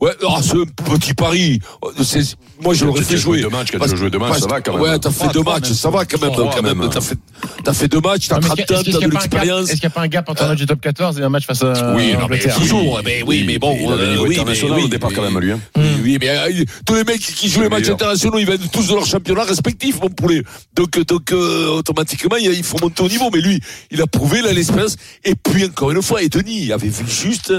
Ouais, 0.00 0.12
ah, 0.28 0.40
c'est 0.42 0.56
un 0.56 0.64
petit 0.96 1.14
pari. 1.14 1.58
C'est- 2.02 2.36
moi, 2.62 2.74
je 2.74 2.84
l'aurais 2.84 3.02
fait 3.02 3.16
jouer. 3.16 3.40
deux 3.40 3.48
matchs, 3.48 3.68
quand 3.72 3.86
tu 3.86 4.10
deux 4.10 4.18
matchs, 4.18 4.40
ça 4.40 4.46
va 4.46 4.60
quand 4.60 4.72
même. 4.74 4.82
Ouais, 4.82 4.98
t'as 4.98 5.10
fait 5.10 5.26
deux 5.28 5.40
trois 5.40 5.54
matchs, 5.54 5.72
ça 5.72 5.90
va 5.90 6.04
quand 6.04 6.20
même. 6.20 6.32
Quand 6.34 6.62
même. 6.62 6.88
T'as 6.90 7.00
fait, 7.00 7.18
t'as 7.64 7.72
fait 7.72 7.88
deux 7.88 8.00
matchs, 8.00 8.28
t'as 8.28 8.36
Ah, 8.36 8.40
mais 8.42 8.46
30 8.48 8.58
est-ce 8.60 8.66
qu'il 8.66 8.74
ans, 8.76 8.76
y 8.76 8.78
a- 8.78 8.80
est-ce 8.80 8.90
t'as 8.90 8.92
de 8.92 8.96
a 8.96 9.00
pas 9.00 9.06
un 9.06 9.08
gap- 9.08 9.12
l'expérience. 9.22 9.62
Est-ce 9.70 9.80
qu'il 9.80 9.88
n'y 9.88 9.92
a 9.92 9.94
pas 9.94 10.00
un 10.02 10.08
gap 10.08 10.28
entre 10.28 10.42
un 10.44 10.48
match 10.48 10.58
du 10.58 10.66
top 10.66 10.80
14 10.80 11.18
et 11.18 11.22
un 11.22 11.28
match 11.28 11.46
face 11.46 11.62
à 11.62 11.94
Oui, 11.94 12.12
non, 12.12 12.26
mais 12.28 12.38
toujours. 12.38 13.00
Mais 13.04 13.22
oui, 13.26 13.44
mais 13.46 13.58
bon. 13.58 13.74
Euh, 13.90 14.18
oui, 14.20 14.34
international 14.38 14.80
au 14.80 14.88
départ 14.88 15.10
quand 15.14 15.22
même, 15.22 15.38
lui. 15.40 15.52
hein. 15.52 15.60
Oui, 16.02 16.18
mais 16.20 16.28
euh, 16.28 16.64
tous 16.84 16.94
les 16.94 17.04
mecs 17.04 17.20
qui 17.20 17.48
jouent 17.48 17.62
les 17.62 17.68
matchs 17.68 17.88
internationaux, 17.88 18.38
ils 18.38 18.46
viennent 18.46 18.68
tous 18.72 18.88
de 18.88 18.94
leur 18.94 19.06
championnat 19.06 19.44
respectif, 19.44 20.00
mon 20.00 20.08
poulet. 20.10 20.42
Donc, 20.74 20.98
donc 21.06 21.32
euh, 21.32 21.68
automatiquement, 21.68 22.36
il 22.36 22.62
faut 22.64 22.78
monter 22.80 23.02
au 23.02 23.08
niveau. 23.08 23.30
Mais 23.32 23.40
lui, 23.40 23.60
il 23.90 24.00
a 24.02 24.06
prouvé, 24.06 24.38
il 24.40 24.46
a 24.46 24.52
l'expérience. 24.52 24.96
Et 25.24 25.34
puis, 25.34 25.64
encore 25.64 25.90
une 25.90 26.02
fois, 26.02 26.22
et 26.22 26.28
Denis 26.28 26.72
avait 26.72 26.88
vu 26.88 27.04
juste, 27.08 27.52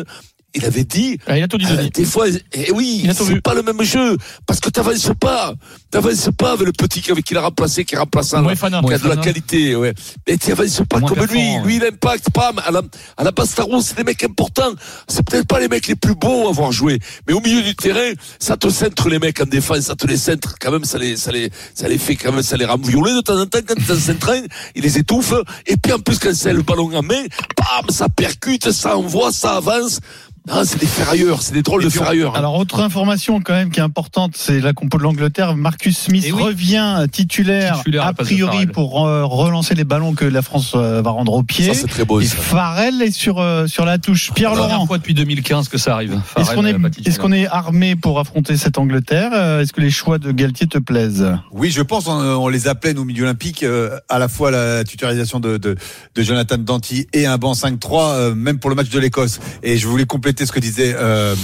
il 0.54 0.66
avait 0.66 0.84
dit, 0.84 1.20
Ah, 1.28 1.38
il 1.38 1.44
a 1.44 1.48
tout 1.48 1.58
dit, 1.58 1.66
euh, 1.70 1.90
des 1.94 2.06
fois, 2.06 2.26
eh 2.54 2.72
oui, 2.72 3.02
Il 3.04 3.10
a 3.10 3.14
tout 3.14 3.26
c'est 3.26 3.42
pas 3.42 3.54
le 3.54 3.64
même 3.64 3.82
jeu. 3.84 4.18
Parce 4.46 4.60
que 4.60 4.70
t'avances 4.70 5.12
pas. 5.20 5.54
T'avances 5.92 6.30
pas 6.38 6.54
avec 6.54 6.66
le 6.66 6.72
petit 6.72 7.04
avec 7.12 7.26
qui 7.26 7.34
il 7.34 7.38
a 7.38 7.42
remplacé, 7.42 7.86
qui 7.86 7.96
est 7.96 7.98
remplaçant. 7.98 8.42
Moefana. 8.42 8.82
qui 8.82 8.94
a 8.94 8.98
de 8.98 9.08
la 9.08 9.18
qualité, 9.18 9.76
ouais. 9.76 9.94
Mais 10.28 10.38
tu 10.38 10.52
avances 10.52 10.82
pas 10.90 11.00
Moins 11.00 11.10
comme 11.10 11.26
lui. 11.26 11.58
Lui, 11.64 11.76
il 11.76 11.86
impacte 11.86 12.32
pas. 12.32 12.54
À 12.66 12.72
la, 12.72 12.82
à 13.18 13.24
la 13.24 13.32
Bastaro, 13.32 13.82
c'est 13.82 13.98
des 13.98 14.04
mecs 14.04 14.24
importants. 14.24 14.74
C'est 15.08 15.24
peut-être 15.24 15.48
pas 15.48 15.60
les 15.60 15.68
mecs 15.68 15.88
les 15.88 15.96
plus 15.96 16.16
beaux 16.16 16.48
à 16.48 16.50
avoir 16.50 16.72
joué. 16.72 17.00
Mais 17.28 17.34
au 17.34 17.42
milieu 17.42 17.62
du 17.62 17.76
terrain, 17.76 18.14
ça 18.40 18.58
te 18.58 18.70
centre 18.70 19.10
les 19.10 19.20
mecs 19.20 19.40
en 19.42 19.46
défense, 19.46 19.82
ça 19.82 19.96
te 19.96 20.08
les 20.08 20.18
centre. 20.18 20.56
Quand 20.60 20.72
même, 20.72 20.86
ça 20.86 20.98
les, 20.98 21.18
ça 21.18 21.32
les, 21.32 21.52
ça 21.76 21.88
les 21.88 21.98
fait 21.98 22.16
quand 22.16 22.32
même, 22.32 22.42
ça 22.42 22.58
les 22.58 22.66
rend 22.66 22.78
violets 22.78 23.14
de 23.14 23.22
temps 23.22 23.40
en 23.40 23.46
temps 23.46 23.60
quand 23.68 23.80
ça 23.86 24.00
s'entraîne. 24.00 24.48
Il 24.76 24.84
les 24.84 24.98
étouffe. 24.98 25.34
Et 25.66 25.78
puis, 25.78 25.94
en 25.94 26.00
plus, 26.00 26.18
quand 26.18 26.34
c'est 26.34 26.54
le 26.54 26.64
ballon 26.64 26.96
en 26.96 27.04
main, 27.04 27.24
bam, 27.58 27.90
ça 27.90 28.10
percute, 28.10 28.72
ça 28.72 28.98
envoie, 28.98 29.32
ça 29.32 29.58
avance. 29.58 30.00
Ah, 30.50 30.64
c'est 30.66 30.80
des 30.80 30.86
ferrailleurs, 30.88 31.42
c'est 31.42 31.54
des 31.54 31.62
drôles 31.62 31.84
de 31.84 31.90
ferrailleurs. 31.90 32.36
hein. 32.36 32.40
Alors, 32.40 32.56
autre 32.58 32.80
information 32.82 33.42
quand 33.42 33.54
même 33.54 33.70
qui 33.70 33.80
est 33.80 33.84
importante, 33.84 34.32
c'est 34.36 34.60
la 34.60 34.74
compo 34.74 34.98
de 34.98 35.04
l'Angleterre. 35.04 35.56
Marcus 35.56 35.98
Smith 35.98 36.24
Eh 36.28 36.32
oui. 36.32 36.42
revient 36.44 37.06
titulaire, 37.12 37.78
Titulaire 37.78 38.06
a 38.08 38.14
priori 38.14 38.68
pour 38.68 39.06
euh, 39.08 39.26
relancer 39.26 39.76
les 39.76 39.84
ballons 39.84 40.14
que 40.14 40.26
la 40.26 40.42
France 40.42 40.72
euh, 40.76 41.02
va 41.02 41.12
rendre 41.12 41.34
au 41.34 41.44
pied. 41.44 41.66
Ça, 41.74 41.74
c'est 41.82 41.88
très 41.88 42.06
beau, 42.06 42.20
Et 42.22 42.26
ça. 42.26 42.38
Farrell 42.38 43.02
est 43.02 43.12
sur 43.12 43.40
euh, 43.40 43.68
sur 43.68 43.86
la 43.86 43.98
touche. 43.98 44.32
Pierre 44.34 44.52
La 44.56 44.68
Laurent. 44.68 44.86
fois 44.88 44.98
depuis 44.98 45.14
2015 45.14 45.68
que 45.70 45.78
ça 45.78 45.94
arrive. 45.94 46.20
Est-ce 46.38 46.52
qu'on 46.54 46.66
est, 46.66 46.74
euh, 46.74 46.90
titulaire. 46.90 47.18
qu'on 47.20 47.32
est 47.32 47.48
armé 47.48 47.96
pour 47.96 48.20
affronter 48.20 48.58
cette 48.58 48.78
Angleterre 48.78 49.32
Euh, 49.34 49.62
Est-ce 49.62 49.74
que 49.74 49.82
les 49.82 49.90
choix 49.92 50.18
de 50.18 50.32
Galtier 50.32 50.68
te 50.68 50.78
plaisent? 50.78 51.28
Oui, 51.52 51.70
je 51.72 51.82
pense. 51.82 52.08
On, 52.08 52.14
on 52.20 52.48
les 52.48 52.68
appelait 52.68 52.94
nos 52.94 53.04
milieux 53.06 53.24
olympiques 53.24 53.64
euh, 53.64 53.98
à 54.10 54.20
la 54.20 54.28
fois 54.28 54.52
la 54.52 54.84
titularisation 54.84 55.40
de, 55.40 55.58
de, 55.58 55.76
de 56.16 56.22
Jonathan 56.24 56.58
Danty 56.58 57.08
et 57.14 57.26
un 57.26 57.38
banc 57.38 57.54
5-3, 57.54 57.78
euh, 58.14 58.36
même 58.36 58.60
pour 58.60 58.70
le 58.70 58.76
match 58.76 58.90
de 58.90 59.00
l'Écosse. 59.00 59.40
Et 59.64 59.78
je 59.78 59.88
voulais 59.88 60.06
compléter 60.06 60.37
ce 60.46 60.52
que 60.52 60.60
disait 60.60 60.96
euh, 60.96 61.36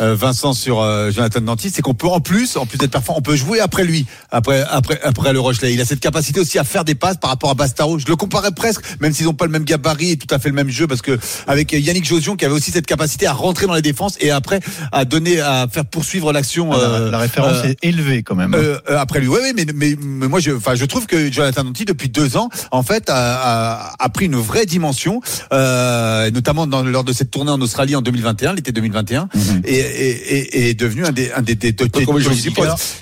euh, 0.00 0.14
Vincent 0.14 0.52
sur 0.52 0.80
euh, 0.80 1.10
Jonathan 1.10 1.40
Danty, 1.40 1.70
c'est 1.70 1.82
qu'on 1.82 1.94
peut 1.94 2.06
en 2.06 2.20
plus, 2.20 2.56
en 2.56 2.66
plus 2.66 2.78
d'être 2.78 2.90
performant, 2.90 3.18
on 3.18 3.22
peut 3.22 3.36
jouer 3.36 3.60
après 3.60 3.84
lui, 3.84 4.06
après 4.30 4.64
après 4.70 5.00
après 5.02 5.32
le 5.32 5.40
Rochelais. 5.40 5.72
Il 5.72 5.80
a 5.80 5.84
cette 5.84 6.00
capacité 6.00 6.40
aussi 6.40 6.58
à 6.58 6.64
faire 6.64 6.84
des 6.84 6.94
passes 6.94 7.16
par 7.16 7.30
rapport 7.30 7.50
à 7.50 7.54
Bastaro. 7.54 7.98
Je 7.98 8.06
le 8.06 8.16
comparais 8.16 8.52
presque, 8.52 8.82
même 9.00 9.12
s'ils 9.12 9.26
n'ont 9.26 9.34
pas 9.34 9.46
le 9.46 9.50
même 9.50 9.64
gabarit 9.64 10.12
et 10.12 10.16
tout 10.16 10.32
à 10.34 10.38
fait 10.38 10.48
le 10.48 10.54
même 10.54 10.70
jeu, 10.70 10.86
parce 10.86 11.02
que 11.02 11.18
avec 11.46 11.72
Yannick 11.72 12.04
Josion 12.04 12.36
qui 12.36 12.44
avait 12.44 12.54
aussi 12.54 12.70
cette 12.70 12.86
capacité 12.86 13.26
à 13.26 13.32
rentrer 13.32 13.66
dans 13.66 13.74
les 13.74 13.82
défenses 13.82 14.16
et 14.20 14.30
après 14.30 14.60
à 14.92 15.04
donner, 15.04 15.40
à 15.40 15.66
faire 15.70 15.84
poursuivre 15.84 16.32
l'action. 16.32 16.72
Ah, 16.72 16.78
la, 16.78 16.84
euh, 16.84 17.10
la 17.10 17.18
référence 17.18 17.58
euh, 17.64 17.70
est 17.70 17.76
élevée 17.82 18.22
quand 18.22 18.34
même. 18.34 18.56
après 18.88 19.20
lui, 19.20 19.28
oui, 19.28 19.38
oui, 19.42 19.52
mais, 19.54 19.66
mais, 19.74 19.96
mais 20.00 20.28
moi, 20.28 20.40
je, 20.40 20.52
enfin, 20.52 20.74
je 20.74 20.84
trouve 20.84 21.06
que 21.06 21.30
Jonathan 21.30 21.64
Danty, 21.64 21.84
depuis 21.84 22.08
deux 22.08 22.36
ans, 22.36 22.48
en 22.70 22.82
fait, 22.82 23.10
a, 23.10 23.14
a, 23.16 23.94
a 23.98 24.08
pris 24.08 24.26
une 24.26 24.36
vraie 24.36 24.66
dimension, 24.66 25.20
euh, 25.52 26.30
notamment 26.30 26.66
dans, 26.66 26.82
lors 26.82 27.04
de 27.04 27.12
cette 27.12 27.30
tournée 27.30 27.50
en 27.50 27.60
Australie 27.60 27.96
en 27.96 28.02
2021, 28.02 28.37
l'été 28.54 28.72
2021, 28.72 29.28
et, 29.64 29.74
et, 29.74 29.78
et, 29.78 30.38
et 30.66 30.70
est 30.70 30.74
devenu 30.74 31.04
un 31.04 31.12
des, 31.12 31.30
un 31.32 31.42
des, 31.42 31.54
des, 31.54 31.72
des, 31.72 31.86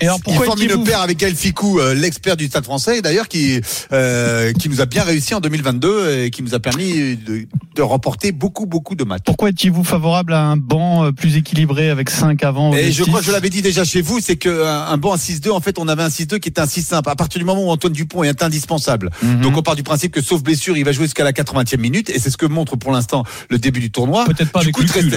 et 0.01 0.05
alors, 0.05 0.19
pourquoi 0.21 0.45
il 0.45 0.47
forme 0.47 0.59
étiez-vous- 0.61 0.79
une 0.81 0.83
paire 0.87 1.01
avec 1.01 1.17
Gaël 1.17 1.35
Ficou, 1.35 1.79
euh, 1.79 1.93
l'expert 1.93 2.35
du 2.37 2.47
Stade 2.47 2.63
Français, 2.63 3.01
d'ailleurs, 3.01 3.27
qui, 3.27 3.59
euh, 3.91 4.51
qui 4.53 4.69
nous 4.69 4.81
a 4.81 4.85
bien 4.85 5.03
réussi 5.03 5.33
en 5.33 5.39
2022 5.39 6.23
et 6.25 6.31
qui 6.31 6.43
nous 6.43 6.53
a 6.55 6.59
permis 6.59 7.15
de, 7.17 7.47
de 7.75 7.81
remporter 7.81 8.31
beaucoup, 8.31 8.65
beaucoup 8.65 8.95
de 8.95 9.03
matchs. 9.03 9.21
Pourquoi 9.25 9.49
étiez-vous 9.49 9.83
favorable 9.83 10.33
à 10.33 10.41
un 10.41 10.57
banc 10.57 11.05
euh, 11.05 11.11
plus 11.11 11.35
équilibré 11.37 11.89
avec 11.89 12.09
5 12.09 12.43
avant 12.43 12.73
Et 12.73 12.91
je 12.91 13.03
crois 13.03 13.19
que 13.19 13.25
je 13.25 13.31
l'avais 13.31 13.49
dit 13.49 13.61
déjà 13.61 13.83
chez 13.85 14.01
vous, 14.01 14.19
c'est 14.19 14.35
que 14.35 14.65
un 14.65 14.97
banc 14.97 15.13
à 15.13 15.17
6-2, 15.17 15.51
en 15.51 15.59
fait, 15.61 15.77
on 15.79 15.87
avait 15.87 16.03
un 16.03 16.09
6-2 16.09 16.39
qui 16.39 16.49
était 16.49 16.61
un 16.61 16.65
6-5. 16.65 16.95
À 17.07 17.15
partir 17.15 17.39
du 17.39 17.45
moment 17.45 17.63
où 17.65 17.69
Antoine 17.69 17.93
Dupont 17.93 18.23
est 18.23 18.41
indispensable. 18.43 19.09
Mhm. 19.21 19.41
Donc 19.41 19.57
on 19.57 19.61
part 19.61 19.75
du 19.75 19.83
principe 19.83 20.11
que 20.13 20.21
sauf 20.21 20.41
blessure, 20.43 20.77
il 20.77 20.83
va 20.83 20.91
jouer 20.91 21.05
jusqu'à 21.05 21.23
la 21.23 21.31
80e 21.31 21.77
minute, 21.79 22.09
et 22.09 22.19
c'est 22.19 22.29
ce 22.29 22.37
que 22.37 22.45
montre 22.45 22.75
pour 22.75 22.91
l'instant 22.91 23.23
le 23.49 23.57
début 23.57 23.79
du 23.79 23.91
tournoi. 23.91 24.25
Peut-être 24.25 24.51
pas 24.51 24.59
Du 24.59 24.65
avec 24.65 24.75
coup, 24.75 24.81
Lucu, 24.81 24.93
très- 25.09 25.16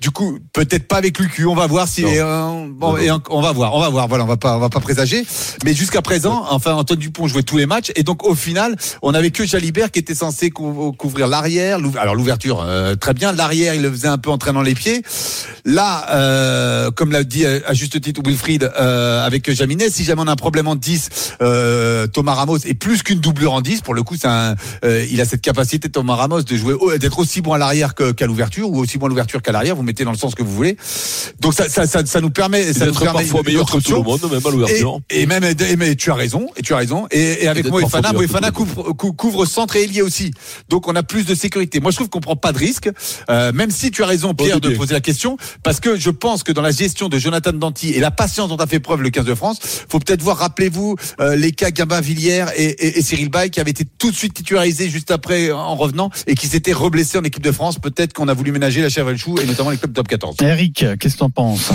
du 0.00 0.10
coup, 0.10 0.38
peut-être 0.52 0.88
pas 0.88 0.96
avec 0.96 1.18
Lucu. 1.18 1.46
On 1.46 1.54
va 1.54 1.66
voir 1.66 1.86
si. 1.88 2.02
euh, 2.04 2.66
bon, 2.70 2.96
et 2.96 3.10
on, 3.10 3.20
on 3.30 3.40
va 3.40 3.52
voir, 3.52 3.74
on 3.74 3.80
va 3.80 3.88
voir. 3.88 4.08
Voilà, 4.08 4.24
on 4.24 4.26
va 4.26 4.36
pas, 4.36 4.56
on 4.56 4.60
va 4.60 4.68
pas 4.68 4.80
présager. 4.80 5.24
Mais 5.64 5.74
jusqu'à 5.74 6.02
présent, 6.02 6.44
enfin, 6.50 6.74
Antoine 6.74 6.98
Dupont 6.98 7.26
jouait 7.28 7.42
tous 7.44 7.56
les 7.56 7.66
matchs, 7.66 7.92
et 7.96 8.02
donc 8.02 8.24
au 8.26 8.34
final, 8.34 8.76
on 9.02 9.14
avait 9.14 9.30
que 9.30 9.44
Jalibert 9.46 9.90
qui 9.90 9.98
était 10.00 10.14
censé 10.14 10.50
cou- 10.50 10.92
couvrir 10.98 11.28
l'arrière. 11.28 11.78
Alors 11.98 12.14
l'ouverture, 12.14 12.62
euh, 12.66 12.94
très 12.96 13.14
bien. 13.14 13.32
L'arrière, 13.32 13.74
il 13.74 13.82
le 13.82 13.90
faisait 13.90 14.08
un 14.08 14.18
peu 14.18 14.30
en 14.30 14.38
traînant 14.38 14.62
les 14.62 14.74
pieds. 14.74 15.02
Là, 15.64 16.06
euh, 16.10 16.90
comme 16.90 17.12
l'a 17.12 17.24
dit 17.24 17.44
euh, 17.44 17.60
à 17.66 17.74
juste 17.74 18.00
titre 18.00 18.20
Wilfried 18.24 18.64
euh, 18.78 19.24
avec 19.24 19.50
Jaminet, 19.52 19.90
si 19.90 20.04
jamais 20.04 20.22
on 20.22 20.26
a 20.26 20.32
un 20.32 20.36
problème 20.36 20.66
en 20.66 20.74
10, 20.74 21.36
euh, 21.42 22.06
Thomas 22.08 22.34
Ramos 22.34 22.58
est 22.58 22.74
plus 22.74 23.02
qu'une 23.02 23.20
doublure 23.20 23.52
en 23.52 23.60
10. 23.60 23.82
Pour 23.82 23.94
le 23.94 24.02
coup, 24.02 24.16
c'est 24.20 24.26
un, 24.28 24.56
euh, 24.84 25.06
il 25.10 25.20
a 25.20 25.24
cette 25.24 25.40
capacité, 25.42 25.88
Thomas 25.88 26.16
Ramos, 26.16 26.42
de 26.42 26.56
jouer, 26.56 26.74
d'être 26.98 27.18
aussi 27.18 27.40
bon 27.40 27.52
à 27.52 27.58
l'arrière 27.58 27.94
qu'à 27.94 28.26
l'ouverture, 28.26 28.68
ou 28.70 28.78
aussi 28.78 28.98
bon 28.98 29.06
à 29.06 29.08
l'ouverture 29.08 29.40
qu'à 29.42 29.52
l'arrière. 29.52 29.76
Vous 29.76 29.82
mettez 29.92 30.04
dans 30.04 30.12
le 30.12 30.18
sens 30.18 30.34
que 30.34 30.42
vous 30.42 30.52
voulez. 30.54 30.76
Donc 31.40 31.54
ça, 31.54 31.68
ça, 31.68 31.86
ça, 31.86 32.04
ça 32.06 32.20
nous 32.20 32.30
permet, 32.30 32.72
ça 32.72 32.86
nous 32.86 32.92
permet 33.04 33.20
parfois 33.24 33.42
meilleur 33.52 33.66
que 33.66 33.72
tout 33.78 33.90
le 33.96 34.02
monde, 34.02 34.20
même 34.30 34.40
à 34.44 34.50
l'ouverture. 34.50 35.00
Et, 35.10 35.22
et 35.22 35.26
même, 35.26 35.44
et 35.44 35.76
mais 35.76 35.94
tu 35.96 36.10
as 36.10 36.14
raison, 36.14 36.48
et 36.56 36.62
tu 36.62 36.72
as 36.74 36.78
raison. 36.78 37.06
Et, 37.10 37.44
et 37.44 37.48
avec 37.48 37.64
Moefana, 37.82 38.12
Moefana 38.22 38.50
couvre, 38.50 38.92
cou- 38.92 39.12
couvre 39.12 39.44
centre 39.46 39.76
et 39.76 39.82
ailier 39.84 40.02
aussi. 40.02 40.30
Donc 40.68 40.88
on 40.88 40.96
a 40.96 41.02
plus 41.02 41.24
de 41.26 41.34
sécurité. 41.34 41.80
Moi 41.80 41.90
je 41.90 41.96
trouve 41.96 42.08
qu'on 42.08 42.20
prend 42.20 42.36
pas 42.36 42.52
de 42.52 42.58
risque, 42.58 42.88
euh, 43.30 43.52
même 43.52 43.70
si 43.70 43.90
tu 43.90 44.02
as 44.02 44.06
raison 44.06 44.32
Pierre 44.34 44.60
de 44.60 44.68
poser 44.76 44.94
la 44.94 45.00
question, 45.00 45.36
parce 45.62 45.80
que 45.80 45.96
je 45.98 46.10
pense 46.10 46.42
que 46.42 46.52
dans 46.52 46.62
la 46.62 46.70
gestion 46.70 47.08
de 47.08 47.18
Jonathan 47.18 47.52
Danty 47.52 47.90
et 47.90 48.00
la 48.00 48.10
patience 48.10 48.48
dont 48.48 48.56
a 48.56 48.66
fait 48.66 48.80
preuve 48.80 49.02
le 49.02 49.10
15 49.10 49.24
de 49.26 49.34
France, 49.34 49.58
faut 49.88 49.98
peut-être 49.98 50.22
voir, 50.22 50.38
rappelez-vous, 50.38 50.96
euh, 51.20 51.36
les 51.36 51.52
cas 51.52 51.70
Gabin 51.70 52.00
Villiers 52.00 52.46
et, 52.56 52.64
et, 52.64 52.98
et 52.98 53.02
Cyril 53.02 53.28
Bay 53.28 53.50
qui 53.50 53.60
avaient 53.60 53.70
été 53.72 53.84
tout 53.98 54.10
de 54.10 54.16
suite 54.16 54.34
titularisés 54.34 54.88
juste 54.88 55.10
après 55.10 55.50
en 55.50 55.74
revenant 55.76 56.10
et 56.26 56.34
qui 56.34 56.46
s'étaient 56.46 56.72
reblessés 56.72 57.18
en 57.18 57.24
équipe 57.24 57.42
de 57.42 57.52
France. 57.52 57.78
Peut-être 57.78 58.12
qu'on 58.12 58.28
a 58.28 58.34
voulu 58.34 58.52
ménager 58.52 58.80
la 58.80 58.88
chèvre 58.88 59.08
et 59.10 59.12
le 59.12 59.18
chou 59.18 59.36
et 59.42 59.46
notamment 59.46 59.71
les 59.72 59.78
clubs 59.78 59.92
top 59.92 60.08
14. 60.08 60.36
Eric, 60.42 60.84
qu'est-ce 61.00 61.14
que 61.14 61.18
t'en 61.20 61.30
penses? 61.30 61.70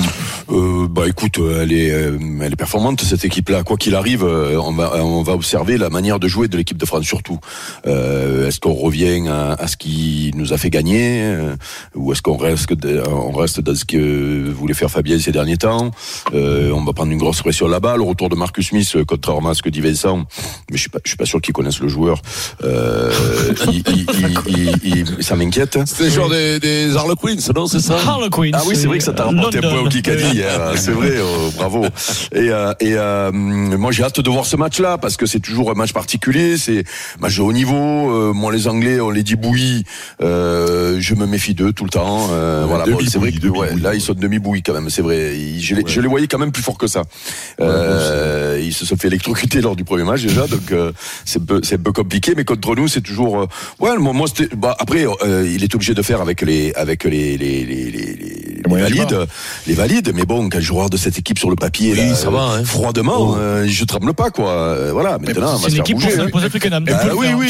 Euh, 0.50 0.88
bah 0.90 1.04
écoute, 1.08 1.40
euh, 1.40 1.62
elle 1.64 1.74
est, 1.74 1.92
euh, 1.92 2.18
elle 2.42 2.54
est 2.54 2.56
performante 2.58 3.02
cette 3.02 3.26
équipe-là. 3.26 3.64
Quoi 3.64 3.76
qu'il 3.78 3.96
arrive, 3.96 4.24
euh, 4.24 4.58
on 4.62 4.72
va, 4.72 5.04
on 5.04 5.22
va 5.24 5.34
observer 5.34 5.78
la 5.78 5.90
manière 5.90 6.20
de 6.20 6.28
jouer 6.28 6.48
de 6.48 6.56
l'équipe 6.58 6.78
de 6.78 6.86
France 6.86 7.04
surtout. 7.06 7.40
Euh, 7.86 8.48
est-ce 8.48 8.60
qu'on 8.60 8.74
revient 8.74 9.28
à, 9.28 9.54
à 9.54 9.68
ce 9.68 9.76
qui 9.78 10.32
nous 10.36 10.54
a 10.54 10.58
fait 10.58 10.70
gagner, 10.70 11.22
euh, 11.24 11.56
ou 11.96 12.12
est-ce 12.14 12.22
qu'on 12.22 12.38
reste, 12.38 12.68
on 13.10 13.32
reste 13.32 13.60
dans 13.62 13.76
ce 13.76 13.84
que 13.86 14.50
voulait 14.50 14.74
faire 14.74 14.90
Fabien 14.90 15.20
ces 15.20 15.32
derniers 15.32 15.58
temps? 15.58 15.92
Euh, 16.34 16.72
On 16.72 16.84
va 16.84 16.94
prendre 16.94 17.12
une 17.12 17.18
grosse 17.18 17.42
pression 17.42 17.68
là-bas. 17.68 17.98
Le 17.98 18.04
retour 18.04 18.30
de 18.30 18.36
Marcus 18.36 18.70
Smith, 18.70 18.96
contrairement 19.08 19.50
à 19.50 19.54
ce 19.54 19.62
que 19.62 19.70
dit 19.70 19.82
Vincent, 19.82 20.20
mais 20.72 20.78
je 20.78 20.82
suis 20.82 20.90
pas, 20.90 21.00
je 21.04 21.10
suis 21.10 21.18
pas 21.18 21.26
sûr 21.26 21.42
qu'ils 21.42 21.54
connaissent 21.54 21.80
le 21.82 21.88
joueur. 21.90 22.22
Euh, 22.64 23.12
il, 23.72 23.84
il- 23.88 24.06
il- 24.48 24.80
il- 24.84 25.06
il- 25.18 25.24
ça 25.24 25.36
m'inquiète. 25.36 25.78
C'est 25.86 26.06
le 26.06 26.10
genre 26.10 26.30
des, 26.30 26.60
des 26.60 26.96
Harlequins, 26.96 27.36
non, 27.56 27.68
c'est 27.68 27.80
ça 27.88 27.96
Harlequins. 28.08 28.52
Ah 28.54 28.62
oui, 28.68 28.76
c'est 28.76 28.88
vrai 28.88 28.98
que 29.00 29.04
ça 29.04 29.14
t'a 29.14 29.26
rapporté 29.26 29.58
un 29.58 29.62
point 29.62 29.80
au 29.82 29.88
Kikadi 29.90 30.24
hier. 30.36 30.74
C'est 30.76 30.92
vrai, 30.92 31.12
euh, 31.16 31.50
bravo. 31.56 31.86
Et, 32.34 32.50
euh, 32.50 32.74
et 32.80 32.94
euh, 32.96 33.32
moi, 33.34 33.92
j'ai 33.92 34.04
hâte 34.04 34.20
de 34.20 34.30
voir 34.30 34.46
ce 34.46 34.56
match-là 34.56 34.98
parce 34.98 35.18
que 35.18 35.26
c'est 35.26 35.40
toujours 35.40 35.72
un 35.72 35.74
match 35.74 35.94
particulier. 35.94 36.58
C'est 36.58 36.80
un 36.80 37.22
match 37.22 37.38
de 37.38 37.42
haut 37.42 37.54
niveau. 37.54 37.76
Euh, 38.12 38.34
moi, 38.34 38.52
les 38.52 38.68
Anglais, 38.68 39.00
on 39.00 39.10
les 39.10 39.24
dit 39.24 39.36
bouillis. 39.36 39.84
Euh, 40.22 40.98
je 41.00 41.16
me 41.16 41.26
méfie 41.26 41.54
d'eux 41.54 41.74
tout 41.74 41.84
le 41.84 41.90
temps. 41.90 42.28
Euh, 42.32 42.66
voilà, 42.68 42.86
bon, 42.86 43.00
c'est 43.08 43.18
vrai 43.20 43.32
que 43.32 43.48
ouais, 43.48 43.76
là, 43.82 43.94
ils 43.96 44.02
sont 44.02 44.14
demi-bouillis 44.14 44.64
quand 44.64 44.74
même. 44.74 44.90
C'est 44.90 45.02
vrai. 45.02 45.36
Ils- 45.38 45.62
je, 45.62 45.76
les, 45.76 45.84
je 45.88 46.02
les 46.02 46.08
voyais 46.08 46.28
quand 46.28 46.38
même 46.40 46.52
plus 46.52 46.64
forts 46.64 46.78
que 46.78 46.88
ça. 46.88 47.02
Euh, 47.62 48.60
ils 48.64 48.74
se 48.74 48.86
sont 48.86 48.96
fait 48.98 49.08
électrocuter 49.08 49.62
lors 49.62 49.76
du 49.76 49.84
premier 49.84 50.04
match 50.04 50.22
déjà, 50.24 50.48
donc 50.48 50.72
euh, 50.72 50.92
c'est 51.26 51.42
un 51.42 51.46
peu, 51.46 51.60
c'est 51.64 51.76
un 51.76 51.84
peu 51.84 51.92
compliqué. 51.92 52.34
Mais 52.36 52.44
contre 52.46 52.76
nous, 52.76 52.88
c'est 52.88 53.02
toujours. 53.02 53.42
euh, 53.42 53.48
ouais, 53.80 53.98
moi, 53.98 54.14
moi, 54.14 54.28
c'était. 54.28 54.56
Bah, 54.56 54.76
après, 54.80 55.06
euh, 55.24 55.50
il 55.52 55.64
est 55.64 55.74
obligé 55.76 55.94
de 55.94 56.02
faire 56.02 56.22
avec 56.22 56.42
les, 56.42 56.74
avec 56.76 57.04
les, 57.04 57.38
les, 57.38 57.66
les, 57.66 57.77
les, 57.86 58.82
valides, 58.82 59.28
les 59.68 59.74
valides. 59.74 60.12
Mais 60.16 60.26
bon, 60.26 60.50
quand 60.50 60.60
je 60.60 60.72
regarde 60.74 60.92
de 60.92 60.98
cette 60.98 61.18
équipe 61.20 61.40
sur 61.40 61.50
le 61.50 61.56
papier, 61.56 61.92
Oui, 61.94 61.98
là, 62.10 62.16
ça 62.16 62.30
va, 62.30 62.42
hein. 62.58 62.64
froidement, 62.64 63.36
euh, 63.38 63.66
je 63.68 63.84
tremble 63.86 64.14
pas, 64.14 64.30
quoi. 64.30 64.52
Euh, 64.52 64.92
voilà. 64.94 65.18
Maintenant, 65.20 65.58
C'est 65.58 65.70
une 65.70 65.76
faire 65.76 65.82
équipe 65.82 65.98
pour 65.98 66.06
bouger. 66.06 66.20
hein. 66.20 66.24
s'imposer 66.26 66.50
Twickenham. 66.50 66.86
Tu 66.86 66.92
Bah 66.92 67.00
peux 67.04 67.08
le 67.10 67.16
oui, 67.16 67.28
oui. 67.38 67.48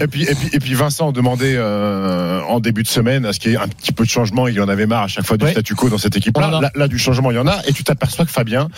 Et 0.00 0.06
puis, 0.06 0.22
et 0.24 0.34
puis, 0.34 0.48
et 0.52 0.58
puis 0.58 0.74
Vincent 0.74 1.12
demandait 1.12 1.54
euh, 1.56 2.40
en 2.48 2.60
début 2.60 2.82
de 2.82 2.88
semaine 2.88 3.24
à 3.26 3.32
ce 3.32 3.38
qu'il 3.40 3.52
y 3.52 3.54
ait 3.54 3.58
un 3.58 3.68
petit 3.68 3.92
peu 3.92 4.04
de 4.04 4.10
changement? 4.10 4.48
Il 4.48 4.54
y 4.54 4.60
en 4.60 4.68
avait 4.68 4.86
marre 4.86 5.04
à 5.04 5.08
chaque 5.08 5.24
fois 5.26 5.36
du 5.36 5.44
Ouais. 5.44 5.52
statu 5.52 5.74
quo 5.74 5.88
dans 5.88 5.98
cette 5.98 6.16
équipe-là. 6.16 6.46
a. 6.58 6.60
Là, 6.60 6.70
là, 6.74 6.88
du 6.88 6.98
changement, 6.98 7.30
il 7.30 7.36
y 7.36 7.38
en 7.38 7.46
a. 7.46 7.60
Et 7.68 7.72
tu 7.72 7.84
t'aperçois 7.84 8.24
que 8.24 8.30
Fabien, 8.32 8.68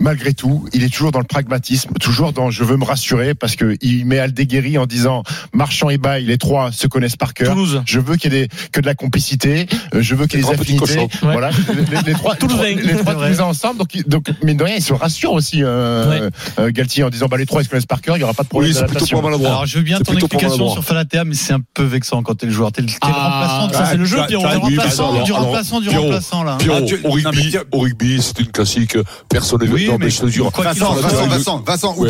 malgré 0.00 0.32
tout, 0.34 0.66
il 0.72 0.84
est 0.84 0.88
toujours 0.92 1.10
dans 1.12 1.18
le 1.18 1.24
pragmatisme, 1.24 1.92
toujours 2.00 2.32
dans 2.32 2.50
je 2.50 2.64
veux 2.64 2.76
me 2.76 2.84
rassurer 2.84 3.34
parce 3.34 3.56
que 3.56 3.76
il 3.80 4.04
met 4.06 4.18
Aldeguerri 4.18 4.78
en 4.78 4.86
disant 4.86 5.22
Marchand 5.52 5.90
et 5.90 5.98
Bail, 5.98 6.24
les 6.24 6.38
trois 6.38 6.70
se 6.72 6.86
connaissent 6.86 7.16
par 7.16 7.34
cœur. 7.34 7.52
Toulouse. 7.54 7.82
Je 7.86 7.98
veux 8.00 8.16
qu'il 8.16 8.32
y 8.32 8.36
ait 8.36 8.46
des, 8.46 8.48
que 8.72 8.80
de 8.80 8.86
la 8.86 8.94
complicité. 8.94 9.66
euh, 9.94 10.02
Je 10.02 10.14
veux 10.14 10.26
qu'il 10.26 10.38
y 10.40 10.41
ait 10.41 10.41
affinités. 10.50 11.08
Voilà. 11.22 11.50
Les, 11.72 11.84
les- 11.96 12.02
les 12.06 12.12
trois, 12.14 12.34
les 12.62 12.74
les 12.74 12.96
trois 12.96 13.40
ensemble. 13.42 13.78
Donc, 13.78 13.88
donc, 14.06 14.26
mine 14.42 14.56
de 14.56 14.64
rien, 14.64 14.76
il 14.76 14.82
se 14.82 14.92
rassure 14.92 15.32
aussi, 15.32 15.62
euh, 15.62 16.30
euh, 16.58 16.70
Galtier, 16.70 17.04
en 17.04 17.10
disant 17.10 17.26
bah, 17.26 17.36
les 17.36 17.46
trois 17.46 17.62
ils 17.62 17.64
se 17.64 17.70
connaissent 17.70 17.86
par 17.86 18.00
cœur. 18.00 18.16
Il 18.16 18.20
y 18.20 18.24
aura 18.24 18.34
pas 18.34 18.42
de 18.42 18.48
problème 18.48 18.70
Oui, 18.70 18.74
d'adaptation. 18.74 19.24
Alors, 19.26 19.66
je 19.66 19.78
veux 19.78 19.84
bien 19.84 19.98
ton 20.00 20.14
explication 20.14 20.68
sur 20.70 20.84
Falatea, 20.84 21.24
mais 21.24 21.34
c'est 21.34 21.52
un 21.52 21.60
peu 21.74 21.84
vexant 21.84 22.22
quand 22.22 22.34
t'es 22.34 22.46
le 22.46 22.52
joueur. 22.52 22.72
T'es 22.72 22.82
le, 22.82 22.88
t'es 22.88 22.94
le 22.94 23.12
Ah, 23.14 23.30
remplaçant. 23.30 23.66
de 23.68 23.72
ça, 23.74 23.86
c'est 23.90 23.96
le 23.96 24.04
jeu, 24.04 24.18
Pierrot. 24.26 24.44
le 24.44 24.58
remplaçant 24.58 25.22
du 25.24 25.32
remplaçant 25.32 25.80
du 25.80 25.88
remplaçant, 25.88 26.42
là. 26.44 26.58
Ah, 26.60 26.80
au 27.04 27.10
rugby, 27.10 27.48
Pierre- 27.50 27.64
au 27.72 27.78
rugby, 27.80 28.20
c'est 28.22 28.40
une 28.40 28.48
classique. 28.48 28.96
Personne 29.28 29.62
ne 29.64 29.72
Oui, 29.72 29.86
non, 29.86 29.92
mais 29.98 30.06
mais 30.06 30.10
je 30.10 30.20
te 30.20 30.26
jure. 30.26 30.50
quoi 30.52 30.66
qu'il 30.72 30.80
Vincent, 30.80 30.94
Vincent, 30.94 31.26
Vincent, 31.28 31.62
Vincent, 31.66 31.94
ou 31.98 32.04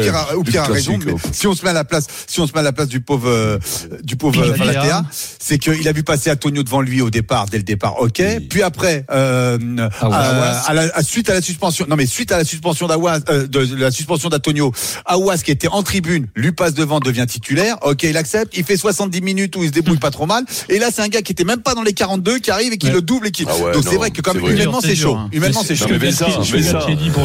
Pierre, 0.45 0.64
a- 0.64 0.66
raison, 0.73 0.99
mais 1.05 1.12
euh. 1.12 1.16
si 1.33 1.47
on 1.47 1.55
se 1.55 1.62
met 1.62 1.71
à 1.71 1.75
la 1.75 1.85
place, 1.85 2.07
si 2.27 2.40
on 2.40 2.47
se 2.47 2.53
met 2.53 2.61
à 2.61 2.62
la 2.62 2.73
place 2.73 2.88
du 2.88 3.01
pauvre, 3.01 3.29
euh, 3.29 3.59
du 4.03 4.16
pauvre 4.16 4.40
euh, 4.42 4.55
Falatea. 4.55 4.81
Falatea, 4.83 5.05
c'est 5.38 5.59
qu'il 5.59 5.87
a 5.88 5.92
vu 5.92 6.03
passer 6.03 6.31
Antonio 6.31 6.62
devant 6.62 6.81
lui 6.81 7.03
au 7.03 7.11
départ, 7.11 7.47
dès 7.47 7.59
le 7.59 7.62
départ, 7.64 8.01
ok. 8.01 8.21
Puis 8.48 8.62
après, 8.62 9.04
euh, 9.11 9.58
Aouas. 10.00 10.16
à, 10.16 10.70
à 10.70 10.74
la, 10.74 10.82
à- 10.96 11.02
suite 11.02 11.28
à 11.30 11.35
la 11.35 11.42
suspension, 11.42 11.87
non 11.88 11.96
mais 11.96 12.06
suite 12.06 12.32
à 12.32 12.37
la 12.38 12.44
suspension 12.44 12.87
d'Aouas, 12.87 13.20
euh, 13.28 13.46
de, 13.46 13.64
de 13.64 13.76
la 13.76 13.90
suspension 13.90 14.28
d'Antonio, 14.28 14.72
Aouas 15.06 15.38
qui 15.38 15.50
était 15.50 15.68
en 15.68 15.82
tribune, 15.82 16.26
lui 16.37 16.52
passe 16.52 16.74
devant, 16.74 17.00
devient 17.00 17.26
titulaire, 17.28 17.76
ok, 17.82 18.02
il 18.04 18.16
accepte, 18.16 18.56
il 18.56 18.64
fait 18.64 18.76
70 18.76 19.20
minutes 19.22 19.56
où 19.56 19.62
il 19.62 19.68
se 19.68 19.72
débrouille 19.72 19.98
pas 19.98 20.11
trop 20.11 20.26
mal, 20.26 20.44
et 20.68 20.78
là 20.78 20.88
c'est 20.94 21.02
un 21.02 21.08
gars 21.08 21.22
qui 21.22 21.32
était 21.32 21.44
même 21.44 21.61
pas 21.62 21.74
dans 21.74 21.82
les 21.82 21.92
42, 21.92 22.38
qui 22.38 22.50
arrive 22.50 22.72
et 22.72 22.78
qui 22.78 22.87
Ouais. 22.88 22.92
le 22.92 23.02
double 23.02 23.28
et 23.28 23.30
qui, 23.30 23.44
Ah 23.48 23.56
ouais, 23.56 23.72
donc 23.72 23.85
c'est 23.88 23.96
vrai 23.96 24.11
que 24.11 24.20
comme 24.22 24.38
vrai. 24.38 24.52
humainement 24.52 24.80
C'est 24.80 24.94
chaud, 24.96 25.14
hein. 25.16 25.28
humainement 25.32 25.62
c'est 25.64 25.76
chaud. 25.76 25.87
Mais 25.90 25.98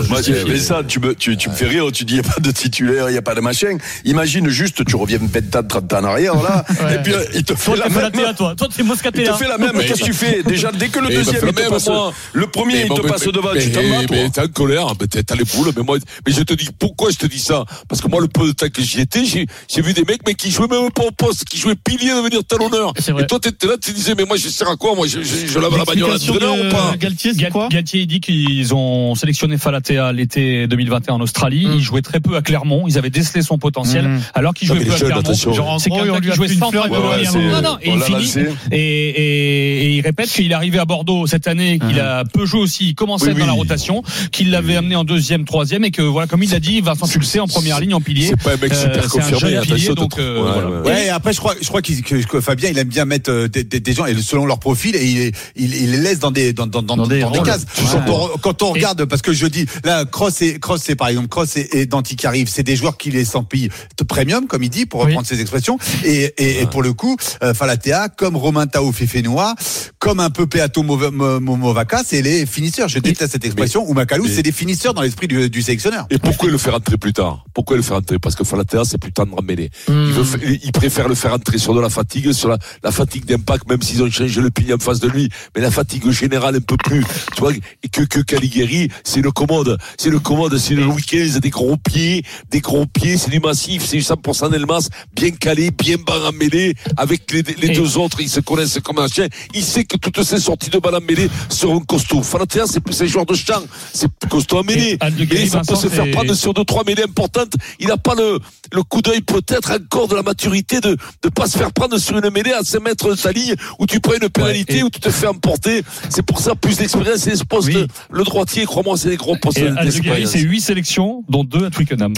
moi. 0.07 0.21
Vincent, 0.47 0.83
tu 0.87 0.99
me, 0.99 1.13
tu, 1.15 1.35
tu 1.37 1.49
me 1.49 1.53
fais 1.55 1.67
rire, 1.67 1.85
tu 1.91 2.05
dis, 2.05 2.15
il 2.15 2.21
n'y 2.21 2.27
a 2.27 2.31
pas 2.31 2.39
de 2.39 2.51
titulaire, 2.51 3.09
il 3.09 3.11
n'y 3.13 3.17
a 3.17 3.21
pas 3.21 3.35
de 3.35 3.41
machin. 3.41 3.77
Imagine 4.05 4.47
juste, 4.49 4.85
tu 4.85 4.95
reviens 4.95 5.19
20 5.21 5.55
ans, 5.55 5.63
30 5.67 5.93
ans 5.93 5.99
en 5.99 6.03
arrière, 6.05 6.35
là, 6.41 6.65
et 6.93 6.97
puis 7.03 7.13
euh, 7.13 7.23
il 7.33 7.43
te 7.43 7.55
fait 7.55 7.75
la 7.75 7.89
même. 7.89 8.11
Toi. 8.35 8.55
Moscatéa. 8.83 9.33
fait 9.35 9.47
la 9.47 9.57
même, 9.57 9.73
qu'est-ce 9.79 9.99
que 10.01 10.05
tu 10.05 10.13
fais? 10.13 10.43
Déjà, 10.43 10.71
dès 10.87 10.91
que 10.91 10.99
le 10.99 11.03
m'a 11.09 11.15
deuxième, 11.15 11.35
fait 11.35 11.47
il 11.47 11.53
te 11.53 11.55
la 11.57 11.61
même, 11.63 11.69
passe, 11.71 11.87
moi. 11.87 12.13
le 12.33 12.47
premier, 12.47 12.73
Mais 12.73 12.81
il 12.83 12.87
bon, 12.89 12.95
te 12.95 13.01
mais- 13.03 13.09
passe 13.09 13.25
mais- 13.25 13.31
devant, 13.31 13.49
mais- 13.53 13.61
tu 13.61 13.71
t'en 13.71 13.81
bats, 13.81 14.05
toi. 14.05 14.17
Mais 14.17 14.29
t'es 14.29 14.41
en 14.41 14.47
colère, 14.47 14.87
t'as 15.25 15.35
les 15.35 15.43
boules. 15.43 15.71
Mais 15.75 15.83
moi, 15.83 15.97
mais 16.25 16.33
je 16.33 16.41
te 16.43 16.53
dis, 16.53 16.69
pourquoi 16.77 17.11
je 17.11 17.17
te 17.17 17.25
dis 17.27 17.39
ça? 17.39 17.63
Parce 17.87 18.01
que 18.01 18.07
moi, 18.07 18.21
le 18.21 18.27
peu 18.27 18.47
de 18.47 18.51
temps 18.53 18.67
que 18.69 18.81
j'y 18.81 19.01
étais, 19.01 19.25
j'ai 19.25 19.45
j'ai 19.67 19.81
vu 19.81 19.93
des 19.93 20.03
mecs, 20.03 20.21
mais 20.25 20.33
qui 20.33 20.51
jouaient 20.51 20.67
même 20.67 20.91
pas 20.91 21.03
au 21.03 21.11
poste, 21.11 21.45
qui 21.45 21.57
jouaient 21.57 21.75
pilier 21.75 22.09
devenir 22.11 22.43
talonneur. 22.43 22.93
Et 22.97 23.25
toi, 23.27 23.39
t'étais 23.39 23.67
là, 23.67 23.73
tu 23.81 23.91
disais, 23.91 24.13
mais 24.17 24.25
moi, 24.25 24.37
je 24.37 24.47
sers 24.49 24.67
à 24.69 24.75
quoi 24.75 24.95
Moi, 24.95 25.07
je, 25.07 25.21
je, 25.21 25.47
je 25.47 25.59
lave 25.59 25.77
la 25.77 25.83
bagnole 25.85 26.11
à 26.11 26.13
l'entraîneur 26.13 26.55
ou 26.59 26.69
pas? 26.69 26.91
De 26.93 26.97
Galtier, 26.97 27.33
c'est 27.33 27.39
Gal- 27.41 27.51
quoi? 27.51 27.67
Galtier 27.69 28.01
il 28.01 28.07
dit 28.07 28.19
qu'ils 28.19 28.73
ont 28.73 29.15
sélectionné 29.15 29.57
Falatea 29.57 30.11
l'été 30.13 30.67
2021 30.67 31.15
en 31.15 31.21
Australie. 31.21 31.65
Mm. 31.67 31.73
Il 31.75 31.81
jouait 31.81 32.01
très 32.01 32.19
peu 32.19 32.35
à 32.35 32.41
Clermont. 32.41 32.85
Ils 32.87 32.97
avaient 32.97 33.09
décelé 33.09 33.41
son 33.41 33.57
potentiel 33.57 34.07
Mm. 34.07 34.21
alors 34.33 34.53
qu'il 34.53 34.67
Non, 34.67 34.75
jouait 34.75 34.83
mais 34.83 34.89
peu 34.89 34.93
à 34.95 34.97
Clermont. 35.21 35.33
Genre, 35.53 35.69
en 35.69 35.79
C'est 35.79 35.89
gros, 35.89 35.99
quelqu'un 35.99 36.13
on 36.13 36.19
lui 36.19 36.31
a 36.31 36.35
de 36.35 37.37
Non, 37.37 37.61
non, 37.61 37.77
et 37.81 37.89
il 37.89 38.01
finit. 38.01 38.33
Et, 38.71 39.95
il 39.95 40.01
répète 40.01 40.29
qu'il 40.29 40.51
est 40.51 40.55
arrivé 40.77 40.81
à 40.81 40.85
Bordeaux 40.85 41.27
cette 41.27 41.47
année, 41.47 41.79
qu'il 41.79 41.99
a 41.99 42.23
peu 42.25 42.45
joué 42.45 42.59
aussi, 42.61 42.89
il 42.89 42.95
commençait 42.95 43.31
Oui, 43.33 43.39
dans 43.39 43.45
la 43.45 43.51
rotation, 43.53 44.03
qu'il 44.31 44.51
l'avait 44.51 44.75
amené 44.75 44.95
en 44.95 45.03
deuxième, 45.03 45.45
troisième, 45.45 45.83
et 45.83 45.91
que 45.91 46.01
voilà, 46.01 46.27
comme 46.27 46.43
il 46.43 46.51
l'a 46.51 46.59
dit, 46.59 46.81
Vincent, 46.81 47.07
tu 47.07 47.19
le 47.19 47.25
sais, 47.25 47.39
en 47.39 47.47
première 47.47 47.79
ligne, 47.79 47.93
en 47.93 48.01
pilier. 48.01 48.27
C'est 48.27 48.41
pas 48.43 48.53
un 48.53 48.57
mec 48.57 48.71
Euh, 48.71 48.75
super 48.75 49.09
c'est 49.09 49.19
un 49.19 49.31
confirmé. 49.31 49.59
pilier, 49.61 49.95
donc, 49.95 50.17
euh, 50.19 50.35
ouais, 50.43 50.51
voilà. 50.53 50.69
ouais. 50.81 50.87
Ouais, 50.89 51.05
et 51.05 51.09
après 51.09 51.33
je 51.33 51.39
crois, 51.39 51.55
je 51.61 51.67
crois 51.67 51.81
qu'il- 51.81 52.03
que, 52.03 52.15
que 52.15 52.41
Fabien 52.41 52.69
il 52.69 52.77
aime 52.77 52.87
bien 52.87 53.05
mettre 53.05 53.31
euh, 53.31 53.47
des, 53.47 53.63
des- 53.63 53.79
des 53.79 53.93
gens 53.93 54.05
et 54.05 54.15
selon 54.21 54.45
leur 54.45 54.59
profil 54.59 54.95
et 54.95 55.03
il, 55.05 55.31
il, 55.55 55.73
il 55.75 55.91
les 55.91 55.97
laisse 55.97 56.19
dans 56.19 56.31
des 56.31 56.53
dans, 56.53 56.67
dans, 56.67 56.81
dans, 56.81 56.95
Dans 56.97 57.07
des 57.07 57.21
dans 57.21 57.31
des 57.31 57.37
rôles. 57.39 57.47
cases. 57.47 57.65
Ouais. 57.77 57.99
Quand, 58.05 58.31
on, 58.33 58.37
quand 58.37 58.61
on 58.63 58.71
regarde 58.73 59.05
parce 59.05 59.21
que 59.21 59.33
je 59.33 59.45
dis 59.47 59.65
là 59.83 60.05
Cross 60.05 60.41
et 60.41 60.59
Cross 60.59 60.81
c'est 60.83 60.95
par 60.95 61.07
exemple 61.09 61.27
Cross 61.27 61.57
et, 61.57 61.67
et 61.73 61.85
Danti 61.85 62.15
qui 62.15 62.27
arrivent, 62.27 62.49
c'est 62.49 62.63
des 62.63 62.75
joueurs 62.75 62.97
qui 62.97 63.09
les 63.11 63.25
s'empillent 63.25 63.69
de 63.97 64.03
premium 64.03 64.47
comme 64.47 64.63
il 64.63 64.69
dit 64.69 64.85
pour 64.85 65.01
Oui. 65.01 65.07
reprendre 65.07 65.27
ses 65.27 65.41
expressions 65.41 65.77
et, 66.05 66.33
et, 66.37 66.61
et 66.61 66.65
pour 66.67 66.81
le 66.83 66.93
coup 66.93 67.15
euh, 67.43 67.53
Falatea 67.53 68.09
comme 68.09 68.35
Romain 68.35 68.67
Tao 68.67 68.91
Fefenois 68.91 69.55
comme 69.99 70.19
un 70.19 70.29
peu 70.29 70.45
Peato 70.47 70.66
Movaca 70.77 72.03
c'est 72.05 72.21
les 72.21 72.45
finisseurs. 72.45 72.87
Je 72.87 72.99
déteste 72.99 73.31
cette 73.31 73.45
expression 73.45 73.89
ou 73.89 73.93
Macalou 73.93 74.27
c'est 74.27 74.43
des 74.43 74.51
finisseurs 74.51 74.93
dans 74.93 75.01
l'esprit 75.01 75.27
du, 75.27 75.49
du 75.49 75.61
sélectionneur. 75.61 76.05
Et 76.09 76.17
pourquoi 76.17 76.49
le 76.49 76.57
faire 76.57 76.75
entrer 76.75 76.97
plus 76.97 77.13
tard? 77.13 77.45
Pourquoi 77.53 77.77
le 77.77 77.83
faire 77.83 77.97
entrer? 77.97 78.19
Parce 78.19 78.35
que 78.35 78.43
Falatea, 78.43 78.83
c'est 78.85 78.97
plus 78.97 79.11
tendre 79.11 79.37
à 79.37 79.41
mêler. 79.41 79.69
Il, 79.87 80.71
préfère 80.71 81.07
le 81.07 81.15
faire 81.15 81.33
entrer 81.33 81.57
sur 81.57 81.73
de 81.73 81.81
la 81.81 81.89
fatigue, 81.89 82.31
sur 82.31 82.49
la, 82.49 82.57
la 82.83 82.91
fatigue 82.91 83.25
d'impact, 83.25 83.69
même 83.69 83.81
s'ils 83.81 84.03
ont 84.03 84.09
changé 84.09 84.41
le 84.41 84.49
pilier 84.51 84.73
en 84.73 84.79
face 84.79 84.99
de 84.99 85.07
lui. 85.07 85.29
Mais 85.55 85.61
la 85.61 85.71
fatigue 85.71 86.09
générale 86.11 86.55
un 86.55 86.61
peu 86.61 86.77
plus, 86.77 87.03
tu 87.35 87.39
vois, 87.39 87.51
et 87.53 87.89
que, 87.89 88.03
que 88.03 88.19
Caligari, 88.19 88.89
c'est 89.03 89.21
le 89.21 89.31
commode. 89.31 89.77
C'est 89.97 90.09
le 90.09 90.19
commode, 90.19 90.57
c'est 90.57 90.75
le 90.75 90.85
week-end, 90.85 91.39
des 91.39 91.49
gros 91.49 91.77
pieds, 91.77 92.23
des 92.51 92.59
gros 92.61 92.85
pieds, 92.85 93.17
c'est 93.17 93.29
du 93.29 93.39
massif, 93.39 93.85
c'est 93.85 93.97
du 93.97 94.03
100% 94.03 94.51
d'Elmas, 94.51 94.89
bien 95.15 95.31
calé, 95.31 95.71
bien 95.71 95.97
bas 95.97 96.29
en 96.29 96.31
mêlée, 96.31 96.75
avec 96.95 97.31
les, 97.31 97.43
les 97.43 97.69
deux 97.75 97.97
autres, 97.97 98.21
ils 98.21 98.29
se 98.29 98.39
connaissent 98.39 98.79
comme 98.83 98.99
un 98.99 99.07
chien. 99.07 99.27
Il 99.53 99.63
sait 99.63 99.85
que 99.85 99.97
toutes 99.97 100.23
ces 100.23 100.39
sorties 100.47 100.69
de 100.69 100.79
balles 100.79 100.95
en 100.95 101.01
mêlée 101.01 101.29
sur 101.49 101.71
un 101.71 101.79
costaud. 101.79 102.21
Falatea, 102.23 102.65
c'est 102.67 102.79
plus 102.79 102.99
un 103.01 103.05
joueur 103.05 103.25
de 103.25 103.35
champ, 103.35 103.61
c'est 103.93 104.07
plus 104.11 104.29
costaud 104.29 104.63
de 104.63 105.25
Guéry, 105.25 105.43
Et 105.43 105.47
ça 105.47 105.61
peut 105.67 105.75
se 105.75 105.87
faire 105.87 106.09
prendre 106.11 106.33
sur 106.33 106.53
deux, 106.53 106.63
trois 106.63 106.83
mêlées 106.85 107.03
importantes. 107.03 107.53
Il 107.79 107.87
n'a 107.87 107.97
pas 107.97 108.15
le, 108.15 108.39
le 108.73 108.83
coup 108.83 109.01
d'œil 109.01 109.21
peut-être 109.21 109.71
encore 109.71 110.07
de 110.07 110.15
la 110.15 110.23
maturité 110.23 110.79
de 110.79 110.95
ne 111.25 111.29
pas 111.29 111.47
se 111.47 111.57
faire 111.57 111.71
prendre 111.73 111.97
sur 111.97 112.17
une 112.17 112.29
mêlée 112.31 112.53
à 112.53 112.63
5 112.63 112.79
mètres 112.81 113.11
de 113.11 113.15
sa 113.15 113.31
ligne 113.31 113.55
où 113.79 113.85
tu 113.85 113.99
prends 113.99 114.13
une 114.21 114.29
pénalité, 114.29 114.77
et- 114.79 114.83
où 114.83 114.89
tu 114.89 114.99
te 114.99 115.09
fais 115.09 115.27
emporter. 115.27 115.83
C'est 116.09 116.25
pour 116.25 116.39
ça 116.39 116.55
plus 116.55 116.77
d'expérience 116.77 117.27
et 117.27 117.35
ce 117.35 117.43
poste, 117.43 117.67
Oui. 117.67 117.85
le 118.09 118.23
droitier, 118.23 118.65
crois-moi, 118.65 118.95
c'est 118.97 119.09
des 119.09 119.17
gros 119.17 119.35
postes 119.35 119.59
d'expérience. 119.59 120.31
c'est 120.31 120.39
8 120.39 120.61
sélections, 120.61 121.23
dont 121.29 121.43
2 121.43 121.65
à 121.65 121.69
Twickenham. 121.69 122.13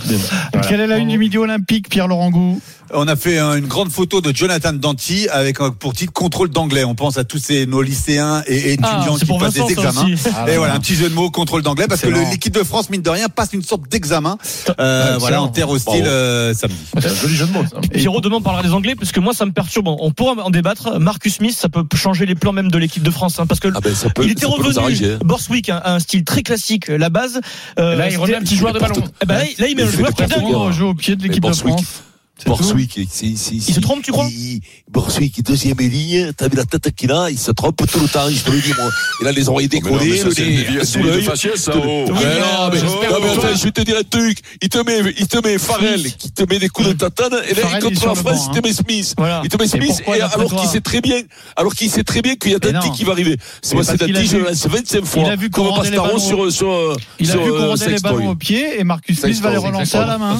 Quelle 0.67 0.81
est 0.81 0.87
la 0.87 0.97
une 0.97 1.09
du 1.09 1.17
midi 1.17 1.37
olympique, 1.37 1.89
Pierre-Laurent 1.89 2.29
Gou? 2.29 2.61
On 2.91 3.07
a 3.07 3.15
fait 3.15 3.37
euh, 3.37 3.55
une 3.57 3.67
grande 3.67 3.91
photo 3.91 4.19
de 4.19 4.35
Jonathan 4.35 4.73
Danty 4.73 5.27
avec 5.29 5.61
euh, 5.61 5.69
pour 5.69 5.93
titre 5.93 6.11
contrôle 6.11 6.49
d'anglais. 6.49 6.83
On 6.83 6.95
pense 6.95 7.19
à 7.19 7.23
tous 7.23 7.37
ces 7.37 7.67
nos 7.67 7.83
lycéens 7.83 8.18
et, 8.47 8.73
et 8.73 8.77
Ah, 8.81 8.93
étudiants 8.97 9.13
c'est 9.13 9.19
qui 9.21 9.25
pour 9.25 9.39
passent 9.39 9.53
Vincent, 9.55 9.67
des 9.67 9.73
examens. 9.73 10.47
et 10.47 10.57
voilà 10.57 10.73
un 10.75 10.79
petit 10.79 10.95
jeu 10.95 11.09
de 11.09 11.13
mots 11.15 11.29
contrôle 11.31 11.61
d'anglais 11.61 11.87
parce 11.87 12.01
que 12.01 12.07
l'équipe 12.07 12.53
de 12.53 12.63
France 12.63 12.89
mine 12.89 13.01
de 13.01 13.09
rien 13.09 13.27
passe 13.29 13.49
une 13.53 13.63
sorte 13.63 13.89
d'examen 13.89 14.37
euh, 14.79 15.15
voilà 15.19 15.41
en 15.41 15.47
terre 15.47 15.69
hostile 15.69 16.05
euh, 16.05 16.53
samedi. 16.53 16.75
C'est 16.99 17.09
un 17.09 17.15
joli 17.15 17.35
jeu 17.35 17.45
de 17.47 17.51
mots, 17.51 17.63
ça. 17.69 17.79
Pierrot, 17.91 18.21
demain 18.21 18.37
on 18.37 18.41
parlera 18.41 18.63
des 18.63 18.73
Anglais, 18.73 18.95
parce 18.95 19.11
que 19.11 19.19
moi 19.19 19.33
ça 19.33 19.45
me 19.45 19.51
perturbe. 19.51 19.87
On 19.87 20.11
pourra 20.11 20.33
en 20.43 20.49
débattre. 20.49 20.99
Marcus 20.99 21.35
Smith, 21.35 21.55
ça 21.57 21.69
peut 21.69 21.83
changer 21.95 22.25
les 22.25 22.35
plans 22.35 22.51
même 22.53 22.69
de 22.71 22.77
l'équipe 22.77 23.03
de 23.03 23.11
France, 23.11 23.39
hein, 23.39 23.45
parce 23.47 23.59
que 23.59 23.67
Ah 23.75 23.79
ben, 23.81 23.93
peut, 24.15 24.23
il 24.23 24.31
était 24.31 24.41
ça 24.45 24.51
peut 24.55 24.63
nous 24.63 24.79
arriver, 24.79 25.05
revenu 25.05 25.15
hein. 25.15 25.25
Borswick, 25.25 25.69
un, 25.69 25.81
un 25.83 25.99
style 25.99 26.23
très 26.23 26.43
classique, 26.43 26.87
la 26.87 27.09
base. 27.09 27.39
Euh, 27.79 27.95
Là, 27.95 28.09
il 28.09 28.17
remet 28.17 28.35
un 28.35 28.41
petit 28.41 28.55
joueur 28.55 28.73
de 28.73 28.79
ballon. 28.79 28.95
Eh 29.21 29.25
ben, 29.25 29.39
là, 29.57 29.67
il 29.67 29.75
met 29.75 29.83
un 29.83 29.91
joueur 29.91 30.13
qui 30.13 30.23
est 30.23 30.81
au 30.81 30.93
pied 30.93 31.15
de 31.15 31.23
l'équipe 31.23 31.43
de 31.43 31.47
Borswick, 31.47 31.73
France. 31.73 32.03
C'est 32.39 32.45
tout 32.45 32.51
Borswick, 32.51 32.95
il, 32.95 33.07
se 33.07 33.79
trompe, 33.81 34.01
tu 34.01 34.11
crois 34.11 34.27
il, 34.29 34.61
Borswick, 34.89 35.37
il 35.37 35.39
est 35.41 35.43
deuxième 35.43 35.77
ligne, 35.77 36.31
t'as 36.35 36.47
vu 36.47 36.55
la 36.55 36.63
tête 36.63 36.95
qu'il 36.95 37.11
a, 37.11 37.29
il 37.29 37.37
se 37.37 37.51
trompe 37.51 37.85
tout 37.85 37.99
le 37.99 38.07
temps, 38.07 38.29
je 38.29 38.41
te 38.41 38.51
le 38.51 38.61
dis, 38.61 38.73
moi. 38.77 38.89
Il 39.21 39.27
a 39.27 39.33
les 39.33 39.49
oreilles 39.49 39.67
décollées, 39.67 40.23
le 40.23 40.31
c'est 40.31 40.45
nez 40.45 40.85
sous 40.85 41.03
l'œil. 41.03 41.25
non, 41.25 42.69
mais, 42.71 42.79
j'espère 42.79 43.11
non, 43.11 43.17
mais 43.21 43.35
que- 43.35 43.39
attends, 43.39 43.55
je 43.55 43.63
vais 43.65 43.71
te 43.71 43.81
dire 43.81 43.97
un 43.97 44.03
truc. 44.03 44.39
Il 44.61 44.69
te 44.69 44.77
met, 44.77 45.13
il 45.17 45.27
te 45.27 45.45
met 45.45 45.57
Farrell, 45.57 46.01
qui 46.01 46.31
te 46.31 46.43
met 46.49 46.59
des 46.59 46.69
coups 46.69 46.87
de 46.87 46.93
tatane, 46.93 47.41
et 47.49 47.53
là, 47.55 47.79
contre 47.81 48.07
la 48.07 48.15
France, 48.15 48.23
banc, 48.23 48.53
il 48.53 48.61
te 48.61 48.67
met 48.67 48.73
Smith. 48.73 49.15
Il 49.43 49.49
te 49.49 49.57
met 49.57 49.65
Et 49.65 49.67
Smith, 49.67 50.03
alors 50.07 50.55
qu'il 50.55 50.69
sait 50.69 50.81
très 50.81 51.01
bien, 51.01 51.21
alors 51.57 51.75
qu'il 51.75 51.89
sait 51.89 52.05
très 52.05 52.21
bien 52.21 52.35
qu'il 52.35 52.51
y 52.53 52.55
a 52.55 52.59
Dati 52.59 52.89
qui 52.91 53.03
va 53.03 53.11
arriver. 53.11 53.35
C'est 53.61 53.75
moi, 53.75 53.83
c'est 53.83 53.97
Dati, 53.97 54.25
je 54.25 54.37
le 54.37 54.45
lance 54.45 54.65
25 54.65 55.03
fois. 55.03 55.23
il 55.23 55.29
a 55.29 55.35
vu 55.35 55.49
qu'on 55.49 55.63
Comme 55.65 55.73
rendait 55.73 55.91
les 55.91 55.97
Bastaron 55.97 56.17
ballons 56.17 56.49
sur, 56.49 56.51
sur, 56.51 56.97
Il 57.19 57.29
a 57.29 57.33
sur, 57.33 57.43
vu 57.43 57.51
qu'on 57.51 57.57
euh, 57.57 57.87
les 57.87 57.99
ballons 57.99 58.29
au 58.29 58.35
pied 58.35 58.79
et 58.79 58.83
Marcus 58.85 59.19
Smith 59.19 59.41
va 59.41 59.51
les 59.51 59.57
relancer 59.57 59.97
à 59.97 60.05
la 60.05 60.17
main. 60.17 60.39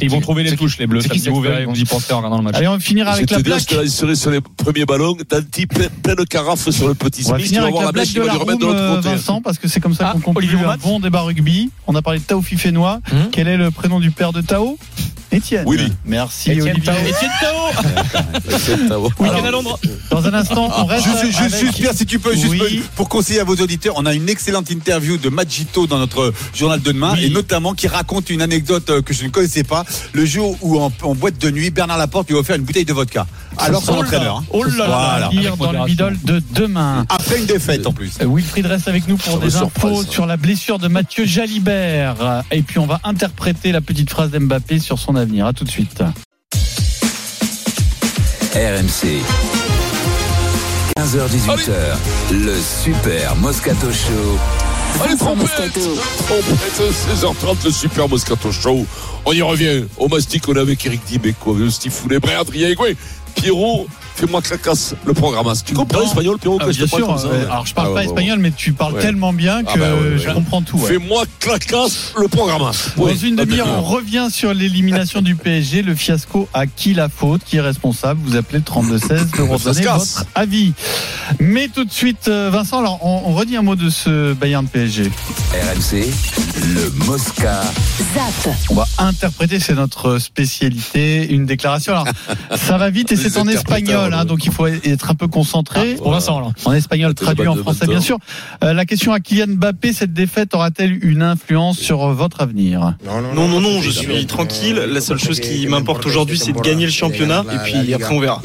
Ils 0.00 0.10
vont 0.10 0.20
trouver 0.20 0.42
les 0.42 0.56
touches, 0.56 0.78
les 0.78 0.86
Bleus. 0.86 1.03
Samedi, 1.08 1.28
vous 1.28 1.40
verrez, 1.40 1.64
vous 1.66 1.74
y 1.74 1.84
penserez 1.84 2.14
en 2.14 2.18
regardant 2.18 2.38
le 2.38 2.44
match. 2.44 2.54
Allez, 2.56 2.68
on 2.68 2.72
va 2.74 2.80
finir 2.80 3.04
Je 3.06 3.10
vais 3.10 3.16
avec 3.18 3.30
la 3.30 3.38
blague. 3.40 3.60
je 3.60 3.64
te 3.66 3.74
laisserai 3.74 4.14
sur 4.16 4.30
les 4.30 4.40
premiers 4.40 4.84
ballons, 4.84 5.16
Danti, 5.28 5.66
plein, 5.66 5.88
plein 6.02 6.14
de 6.14 6.24
carafes 6.24 6.68
sur 6.70 6.88
le 6.88 6.94
petit 6.94 7.22
On 7.26 7.32
va 7.32 7.38
Smith, 7.38 7.52
vas 7.54 7.60
avec 7.62 7.72
voir 7.72 7.82
la 7.82 7.88
la 7.88 7.92
blague 7.92 8.06
de 8.06 8.12
il 8.12 8.18
va 8.20 8.26
la 8.26 8.32
lui 8.32 8.38
remettre 8.40 8.58
de 8.60 8.64
room, 8.66 8.74
l'autre 8.76 8.96
côté. 9.02 9.08
Vincent, 9.16 9.40
parce 9.42 9.58
que 9.58 9.68
c'est 9.68 9.80
comme 9.80 9.94
ça 9.94 10.08
Ah, 10.10 10.12
qu'on 10.14 10.32
conclut 10.32 10.56
un 10.66 10.76
bon 10.76 11.00
débat 11.00 11.22
rugby. 11.22 11.70
On 11.86 11.94
a 11.94 12.02
parlé 12.02 12.18
de 12.20 12.24
Tao 12.24 12.42
Fifénois. 12.42 13.00
Hum. 13.12 13.28
Quel 13.32 13.48
est 13.48 13.56
le 13.56 13.70
prénom 13.70 14.00
du 14.00 14.10
père 14.10 14.32
de 14.32 14.40
Tao? 14.40 14.78
Étienne. 15.32 15.64
Willy. 15.68 15.92
Merci 16.04 16.52
Étienne 16.52 16.76
Olivier. 16.76 16.92
Tao. 17.40 17.90
Etienne 18.48 18.88
Tao 18.88 19.02
Week-end 19.18 19.44
à 19.44 19.50
Londres. 19.50 19.78
Dans 20.10 20.24
un 20.26 20.34
instant, 20.34 20.70
on 20.78 20.84
reste 20.84 21.04
Juste, 21.06 21.24
juste, 21.26 21.38
avec- 21.40 21.60
juste, 21.60 21.74
Pierre, 21.76 21.92
si 21.94 22.06
tu 22.06 22.18
peux, 22.20 22.34
juste 22.36 22.46
Oui. 22.60 22.82
pour 22.94 23.08
conseiller 23.08 23.40
à 23.40 23.44
vos 23.44 23.56
auditeurs, 23.56 23.94
on 23.96 24.06
a 24.06 24.14
une 24.14 24.28
excellente 24.28 24.70
interview 24.70 25.16
de 25.16 25.28
Magito 25.28 25.86
dans 25.88 25.98
notre 25.98 26.32
journal 26.54 26.80
de 26.80 26.84
demain, 26.92 27.14
Oui. 27.14 27.24
et 27.24 27.30
notamment 27.30 27.74
qui 27.74 27.88
raconte 27.88 28.30
une 28.30 28.42
anecdote 28.42 28.88
euh, 28.90 29.02
que 29.02 29.12
je 29.12 29.24
ne 29.24 29.30
connaissais 29.30 29.64
pas, 29.64 29.84
le 30.12 30.24
jour 30.24 30.56
où 30.60 30.80
en, 30.80 30.90
en 31.02 31.14
boîte 31.14 31.38
de 31.38 31.50
nuit, 31.50 31.70
Bernard 31.70 31.98
Laporte 31.98 32.28
lui 32.28 32.36
a 32.36 32.40
offert 32.40 32.56
une 32.56 32.62
bouteille 32.62 32.84
de 32.84 32.92
vodka. 32.92 33.26
Alors 33.58 33.82
son 33.82 33.94
Oh 33.96 34.00
entraîneur. 34.02 34.38
hein. 34.38 34.44
Oh 34.50 34.64
là 34.64 34.86
là 34.88 35.30
Voilà. 35.56 35.72
dans 35.72 35.80
le 35.80 35.86
bidol 35.86 36.18
de 36.24 36.42
demain. 36.52 37.04
Après 37.08 37.38
une 37.38 37.46
défaite 37.46 37.86
en 37.86 37.92
plus. 37.92 38.12
Euh, 38.20 38.26
Wilfried 38.28 38.66
reste 38.66 38.88
avec 38.88 39.06
nous 39.08 39.16
pour 39.16 39.38
des 39.38 39.56
infos 39.56 40.02
sur 40.04 40.26
la 40.26 40.36
blessure 40.36 40.78
de 40.78 40.88
Mathieu 40.88 41.24
Jalibert. 41.24 42.42
Et 42.50 42.62
puis 42.62 42.78
on 42.78 42.86
va 42.86 43.00
interpréter 43.04 43.72
la 43.72 43.80
petite 43.80 44.10
phrase 44.10 44.30
d'Mbappé 44.30 44.78
sur 44.78 44.98
son 44.98 45.16
avenir. 45.16 45.46
À 45.46 45.52
tout 45.52 45.64
de 45.64 45.70
suite. 45.70 46.02
RMC. 48.54 49.20
15h18h, 50.96 51.72
le 52.32 52.54
Super 52.84 53.34
Moscato 53.36 53.90
Show. 53.92 54.38
Allez, 55.02 55.16
trompette 55.16 55.48
Trompette, 55.48 56.82
16h30, 56.92 57.64
le 57.64 57.70
Super 57.70 58.08
Moscato 58.08 58.52
Show. 58.52 58.86
On 59.24 59.32
y 59.32 59.42
revient. 59.42 59.84
Au 59.96 60.08
mastic, 60.08 60.48
on 60.48 60.54
est 60.54 60.60
avec 60.60 60.84
Eric 60.86 61.00
Dimeco, 61.04 61.54
le 61.54 61.70
Steve 61.70 61.92
Foulet, 61.92 62.18
Bré, 62.18 62.34
Adrien 62.34 62.68
Egoué. 62.68 62.96
Pierrot, 63.34 63.86
fais-moi 64.16 64.42
clacasse 64.42 64.94
le 65.04 65.12
programme. 65.14 65.46
Tu 65.64 65.74
comprends 65.74 66.00
l'espagnol, 66.00 66.38
Pierrot, 66.38 66.58
Ah, 66.60 66.66
que 66.66 66.72
je 66.72 66.78
bien 66.84 66.86
sûr. 66.86 67.18
ça 67.18 67.26
euh, 67.28 67.44
alors 67.50 67.66
je 67.66 67.74
parle 67.74 67.88
Ah, 67.90 67.94
pas 67.94 68.00
ouais, 68.00 68.04
espagnol, 68.06 68.38
mais 68.38 68.50
tu 68.50 68.72
parles 68.72 68.94
Ouais. 68.94 69.00
tellement 69.02 69.32
bien 69.32 69.62
que 69.64 69.70
Ah, 69.74 69.76
bah, 69.76 69.94
ouais, 69.94 70.10
ouais, 70.12 70.18
je 70.18 70.28
ouais. 70.28 70.34
comprends 70.34 70.62
tout. 70.62 70.78
ouais. 70.78 70.88
Fais-moi 70.92 71.24
clacasse 71.40 72.12
le 72.18 72.28
programme. 72.28 72.62
Dans 72.96 73.14
une 73.14 73.36
demi-heure, 73.36 73.68
on 73.78 73.82
revient 73.82 74.28
sur 74.30 74.54
l'élimination 74.54 75.20
du 75.22 75.34
PSG. 75.34 75.82
Le 75.82 75.94
fiasco 75.94 76.48
à 76.54 76.66
qui 76.66 76.94
la 76.94 77.08
faute? 77.08 77.42
Qui 77.44 77.56
est 77.56 77.60
responsable? 77.60 78.20
Vous 78.24 78.36
appelez 78.36 78.58
le 78.58 78.64
32-16 78.64 79.36
de 79.36 79.42
redonner 79.42 79.86
votre 79.86 80.26
avis. 80.34 80.72
Mais 81.40 81.68
tout 81.68 81.84
de 81.84 81.92
suite, 81.92 82.28
euh, 82.28 82.50
Vincent, 82.52 82.78
alors 82.80 83.00
on, 83.04 83.22
on 83.30 83.34
redit 83.34 83.56
un 83.56 83.62
mot 83.62 83.76
de 83.76 83.90
ce 83.90 84.32
Bayern 84.34 84.66
PSG. 84.68 85.10
RMC, 85.52 86.06
le 86.74 86.90
Mosca. 87.06 87.62
Zap. 88.14 88.54
On 88.70 88.74
va 88.74 88.86
interpréter, 88.98 89.58
c'est 89.60 89.74
notre 89.74 90.18
spécialité, 90.18 91.26
une 91.32 91.46
déclaration. 91.46 91.92
Alors, 91.92 92.06
ça 92.56 92.78
va 92.78 92.90
vite 92.90 93.10
et 93.12 93.16
c'est 93.16 93.36
en 93.38 93.46
interpréteurs, 93.48 94.03
espagnol, 94.04 94.20
hein, 94.20 94.24
donc 94.24 94.44
il 94.44 94.52
faut 94.52 94.66
être 94.66 95.10
un 95.10 95.14
peu 95.14 95.28
concentré. 95.28 95.94
Pour 95.94 96.10
Vincent, 96.10 96.36
alors. 96.38 96.52
En 96.64 96.72
espagnol, 96.72 97.14
traduit 97.14 97.48
en 97.48 97.56
français, 97.56 97.86
bien 97.86 98.00
sûr. 98.00 98.18
Euh, 98.62 98.72
la 98.72 98.84
question 98.84 99.12
à 99.12 99.20
Kylian 99.20 99.56
Mbappé, 99.56 99.92
cette 99.92 100.12
défaite 100.12 100.54
aura-t-elle 100.54 101.04
une 101.04 101.22
influence 101.22 101.78
sur 101.78 102.08
votre 102.08 102.40
avenir? 102.40 102.94
Non, 103.04 103.48
non, 103.48 103.60
non, 103.60 103.80
je 103.80 103.90
suis 103.90 104.26
tranquille. 104.26 104.76
La 104.76 105.00
seule 105.00 105.18
chose 105.18 105.40
qui 105.40 105.66
m'importe 105.66 106.06
aujourd'hui, 106.06 106.38
c'est 106.38 106.52
de 106.52 106.60
gagner 106.60 106.86
le 106.86 106.92
championnat. 106.92 107.44
Et 107.52 107.58
puis 107.70 107.94
après, 107.94 108.14
on 108.14 108.20
verra. 108.20 108.40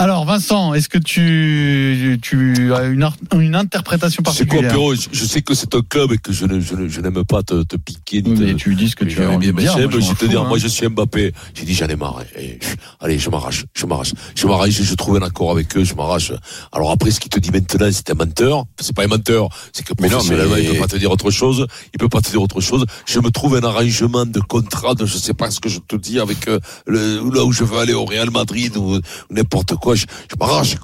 Alors, 0.00 0.24
Vincent, 0.24 0.72
est-ce 0.72 0.88
que 0.88 0.96
tu, 0.96 2.18
tu 2.22 2.72
as 2.72 2.84
une, 2.84 3.06
une 3.34 3.54
interprétation 3.54 4.22
C'est 4.32 4.46
quoi, 4.48 4.62
particulière 4.62 4.70
Pierrot 4.72 4.94
je, 4.94 5.08
je 5.12 5.24
sais 5.26 5.42
que 5.42 5.52
c'est 5.52 5.74
un 5.74 5.82
club 5.82 6.12
et 6.12 6.16
que 6.16 6.32
je, 6.32 6.46
ne- 6.46 6.58
je, 6.58 6.74
ne- 6.74 6.88
je 6.88 7.02
n'aime 7.02 7.22
pas 7.26 7.42
te, 7.42 7.62
te 7.64 7.76
piquer. 7.76 8.22
ni 8.22 8.30
Oui, 8.30 8.38
te- 8.38 8.42
mais 8.44 8.54
tu 8.54 8.74
dis 8.76 8.88
ce 8.88 8.96
que 8.96 9.04
tu 9.04 9.22
as 9.22 9.28
envie 9.28 9.48
de 9.48 9.52
dire. 9.52 9.74
moi, 9.76 10.00
je 10.00 10.08
vais 10.08 10.14
te 10.14 10.24
dire, 10.24 10.40
hein. 10.40 10.48
moi 10.48 10.56
je 10.56 10.68
suis 10.68 10.88
Mbappé. 10.88 11.34
J'ai 11.52 11.64
dit 11.66 11.74
j'en 11.74 11.86
ai 11.88 11.96
marre. 11.96 12.22
Et, 12.38 12.58
allez, 13.00 13.18
je 13.18 13.28
m'arrache, 13.28 13.66
je 13.74 13.84
m'arrache, 13.84 14.12
je 14.34 14.46
m'arrache. 14.46 14.70
Je 14.70 14.94
trouve 14.94 15.16
un 15.18 15.22
accord 15.22 15.50
avec 15.50 15.76
eux, 15.76 15.84
je 15.84 15.92
m'arrache. 15.94 16.32
Alors 16.72 16.90
après, 16.92 17.10
ce 17.10 17.20
qu'il 17.20 17.28
te 17.30 17.38
dit 17.38 17.50
maintenant, 17.50 17.90
c'est 17.92 18.08
un 18.10 18.14
menteur. 18.14 18.64
C'est 18.80 18.96
pas 18.96 19.04
un 19.04 19.08
menteur, 19.08 19.50
c'est 19.74 19.84
que 19.84 19.92
Mais 20.00 20.08
non, 20.08 20.14
professionnellement, 20.16 20.54
mais- 20.56 20.64
il 20.64 20.70
peut 20.70 20.78
pas 20.78 20.86
te 20.88 20.96
dire 20.96 21.10
autre 21.10 21.30
chose. 21.30 21.66
Il 21.92 21.98
peut 21.98 22.08
pas 22.08 22.22
te 22.22 22.30
dire 22.30 22.40
autre 22.40 22.62
chose. 22.62 22.86
Je 23.06 23.20
me 23.20 23.30
trouve 23.30 23.54
un 23.56 23.64
arrangement 23.64 24.24
de 24.24 24.40
contrat, 24.40 24.94
de 24.94 25.04
je 25.04 25.18
sais 25.18 25.34
pas 25.34 25.50
ce 25.50 25.60
que 25.60 25.68
je 25.68 25.78
te 25.80 25.96
dis 25.96 26.18
avec 26.20 26.48
euh, 26.48 26.58
le, 26.86 27.16
là 27.34 27.44
où 27.44 27.52
je 27.52 27.64
veux 27.64 27.78
aller 27.78 27.92
au 27.92 28.06
Real 28.06 28.30
Madrid 28.30 28.78
ou, 28.78 28.94
ou 28.96 29.00
n'importe 29.30 29.74
quoi. 29.74 29.89
Je, 29.94 30.06
je 30.30 30.36
m'arrache. 30.38 30.76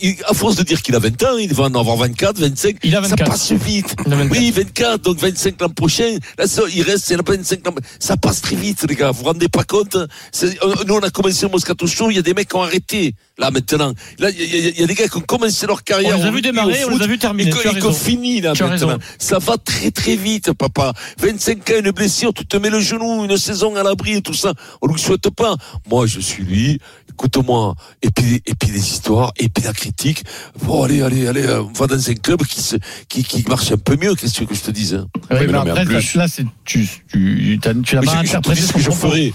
il- 0.00 0.16
à 0.28 0.34
force 0.34 0.56
de 0.56 0.62
dire 0.62 0.82
qu'il 0.82 0.94
a 0.94 0.98
20 0.98 1.22
ans, 1.24 1.36
il 1.38 1.52
va 1.52 1.64
en 1.64 1.74
avoir 1.74 1.96
24, 1.96 2.38
25. 2.38 2.76
Il 2.82 2.94
a 2.96 3.00
24. 3.00 3.18
Ça 3.18 3.24
passe 3.30 3.52
vite. 3.52 3.94
Il 4.06 4.12
a 4.12 4.16
24. 4.16 4.38
Oui, 4.40 4.50
24, 4.50 4.98
donc 5.02 5.18
25 5.18 5.60
l'an 5.60 5.68
prochain. 5.68 6.16
Là, 6.38 6.46
ça, 6.46 6.62
il 6.74 6.82
reste, 6.82 7.04
c'est 7.06 7.16
la 7.16 7.22
25 7.26 7.66
l'an. 7.66 7.74
Ça 7.98 8.16
passe 8.16 8.40
très 8.40 8.56
vite, 8.56 8.84
les 8.88 8.94
gars. 8.94 9.10
Vous 9.10 9.18
vous 9.20 9.24
rendez 9.24 9.48
pas 9.48 9.64
compte? 9.64 9.96
C'est- 10.30 10.62
euh, 10.62 10.74
Nous, 10.86 10.94
on 10.94 11.00
a 11.00 11.10
commencé 11.10 11.46
le 11.46 11.50
Moscato 11.52 11.86
Show, 11.86 12.10
il 12.10 12.16
y 12.16 12.18
a 12.18 12.22
des 12.22 12.34
mecs 12.34 12.48
qui 12.48 12.56
ont 12.56 12.62
arrêté. 12.62 13.14
Là, 13.38 13.50
maintenant. 13.50 13.92
Là, 14.18 14.30
il 14.30 14.38
y, 14.38 14.42
a- 14.42 14.44
il 14.44 14.64
y 14.64 14.66
a- 14.66 14.70
il 14.70 14.80
y 14.80 14.84
a 14.84 14.86
des 14.86 14.94
gars 14.94 15.08
qui 15.08 15.16
ont 15.16 15.20
commencé 15.20 15.66
leur 15.66 15.82
carrière. 15.84 16.16
On 16.16 16.18
les 16.18 16.24
a 16.24 16.28
au 16.28 16.30
vus 16.30 16.36
rugby, 16.36 16.42
démarrer, 16.42 16.84
au 16.84 16.88
on 16.88 16.96
les 16.98 17.02
a 17.04 17.06
vus 17.06 17.18
terminer. 17.18 17.50
Et 17.50 17.80
qui 17.80 17.86
ont 17.86 17.92
fini, 17.92 18.40
là, 18.40 18.52
Tu 18.52 18.62
maintenant. 18.62 18.98
Ça 19.18 19.38
va 19.38 19.56
très, 19.56 19.90
très 19.90 20.16
vite, 20.16 20.52
papa. 20.52 20.92
25 21.18 21.70
ans, 21.70 21.74
une 21.82 21.90
blessure, 21.92 22.34
tu 22.34 22.44
te 22.46 22.56
mets 22.58 22.68
le 22.70 22.80
genou, 22.80 23.24
une 23.24 23.36
saison 23.38 23.74
à 23.76 23.82
l'abri 23.82 24.16
et 24.16 24.22
tout 24.22 24.34
ça. 24.34 24.52
On 24.82 24.86
ne 24.88 24.92
le 24.92 24.98
souhaite 24.98 25.30
pas. 25.30 25.56
Moi, 25.88 26.06
je 26.06 26.20
suis 26.20 26.44
lui. 26.44 26.78
Écoute-moi. 27.12 27.74
Et 28.02 28.10
puis, 28.10 28.42
et 28.46 28.54
puis 28.54 28.70
les 28.70 28.78
histoires, 28.80 29.32
et 29.38 29.48
puis 29.48 29.64
la 29.64 29.72
critique. 29.72 30.24
Bon, 30.64 30.82
allez, 30.84 31.02
allez, 31.02 31.26
allez, 31.28 31.46
euh, 31.46 31.62
on 31.62 31.72
va 31.72 31.86
dans 31.86 32.10
un 32.10 32.14
club 32.14 32.42
qui 32.44 32.60
se, 32.60 32.76
qui, 33.08 33.22
qui 33.22 33.44
marche 33.48 33.70
un 33.72 33.76
peu 33.76 33.96
mieux. 34.00 34.14
Qu'est-ce 34.14 34.42
que 34.42 34.54
je 34.54 34.60
te 34.60 34.70
dise, 34.70 34.94
hein? 34.94 35.06
Oui, 35.14 35.20
mais 35.30 35.46
mais 35.46 35.52
non, 35.52 35.64
mais 35.64 35.70
en 35.70 35.74
après, 35.76 35.84
plus- 35.84 36.14
là, 36.14 36.26
c'est, 36.28 36.44
tu, 36.64 36.88
tu, 37.08 37.58
tu 37.60 37.96
n'as 37.96 38.02
pas 38.02 38.16
interprété 38.16 38.60
ce 38.62 38.72
que 38.72 38.80
je 38.80 38.90
ferai. 38.90 39.32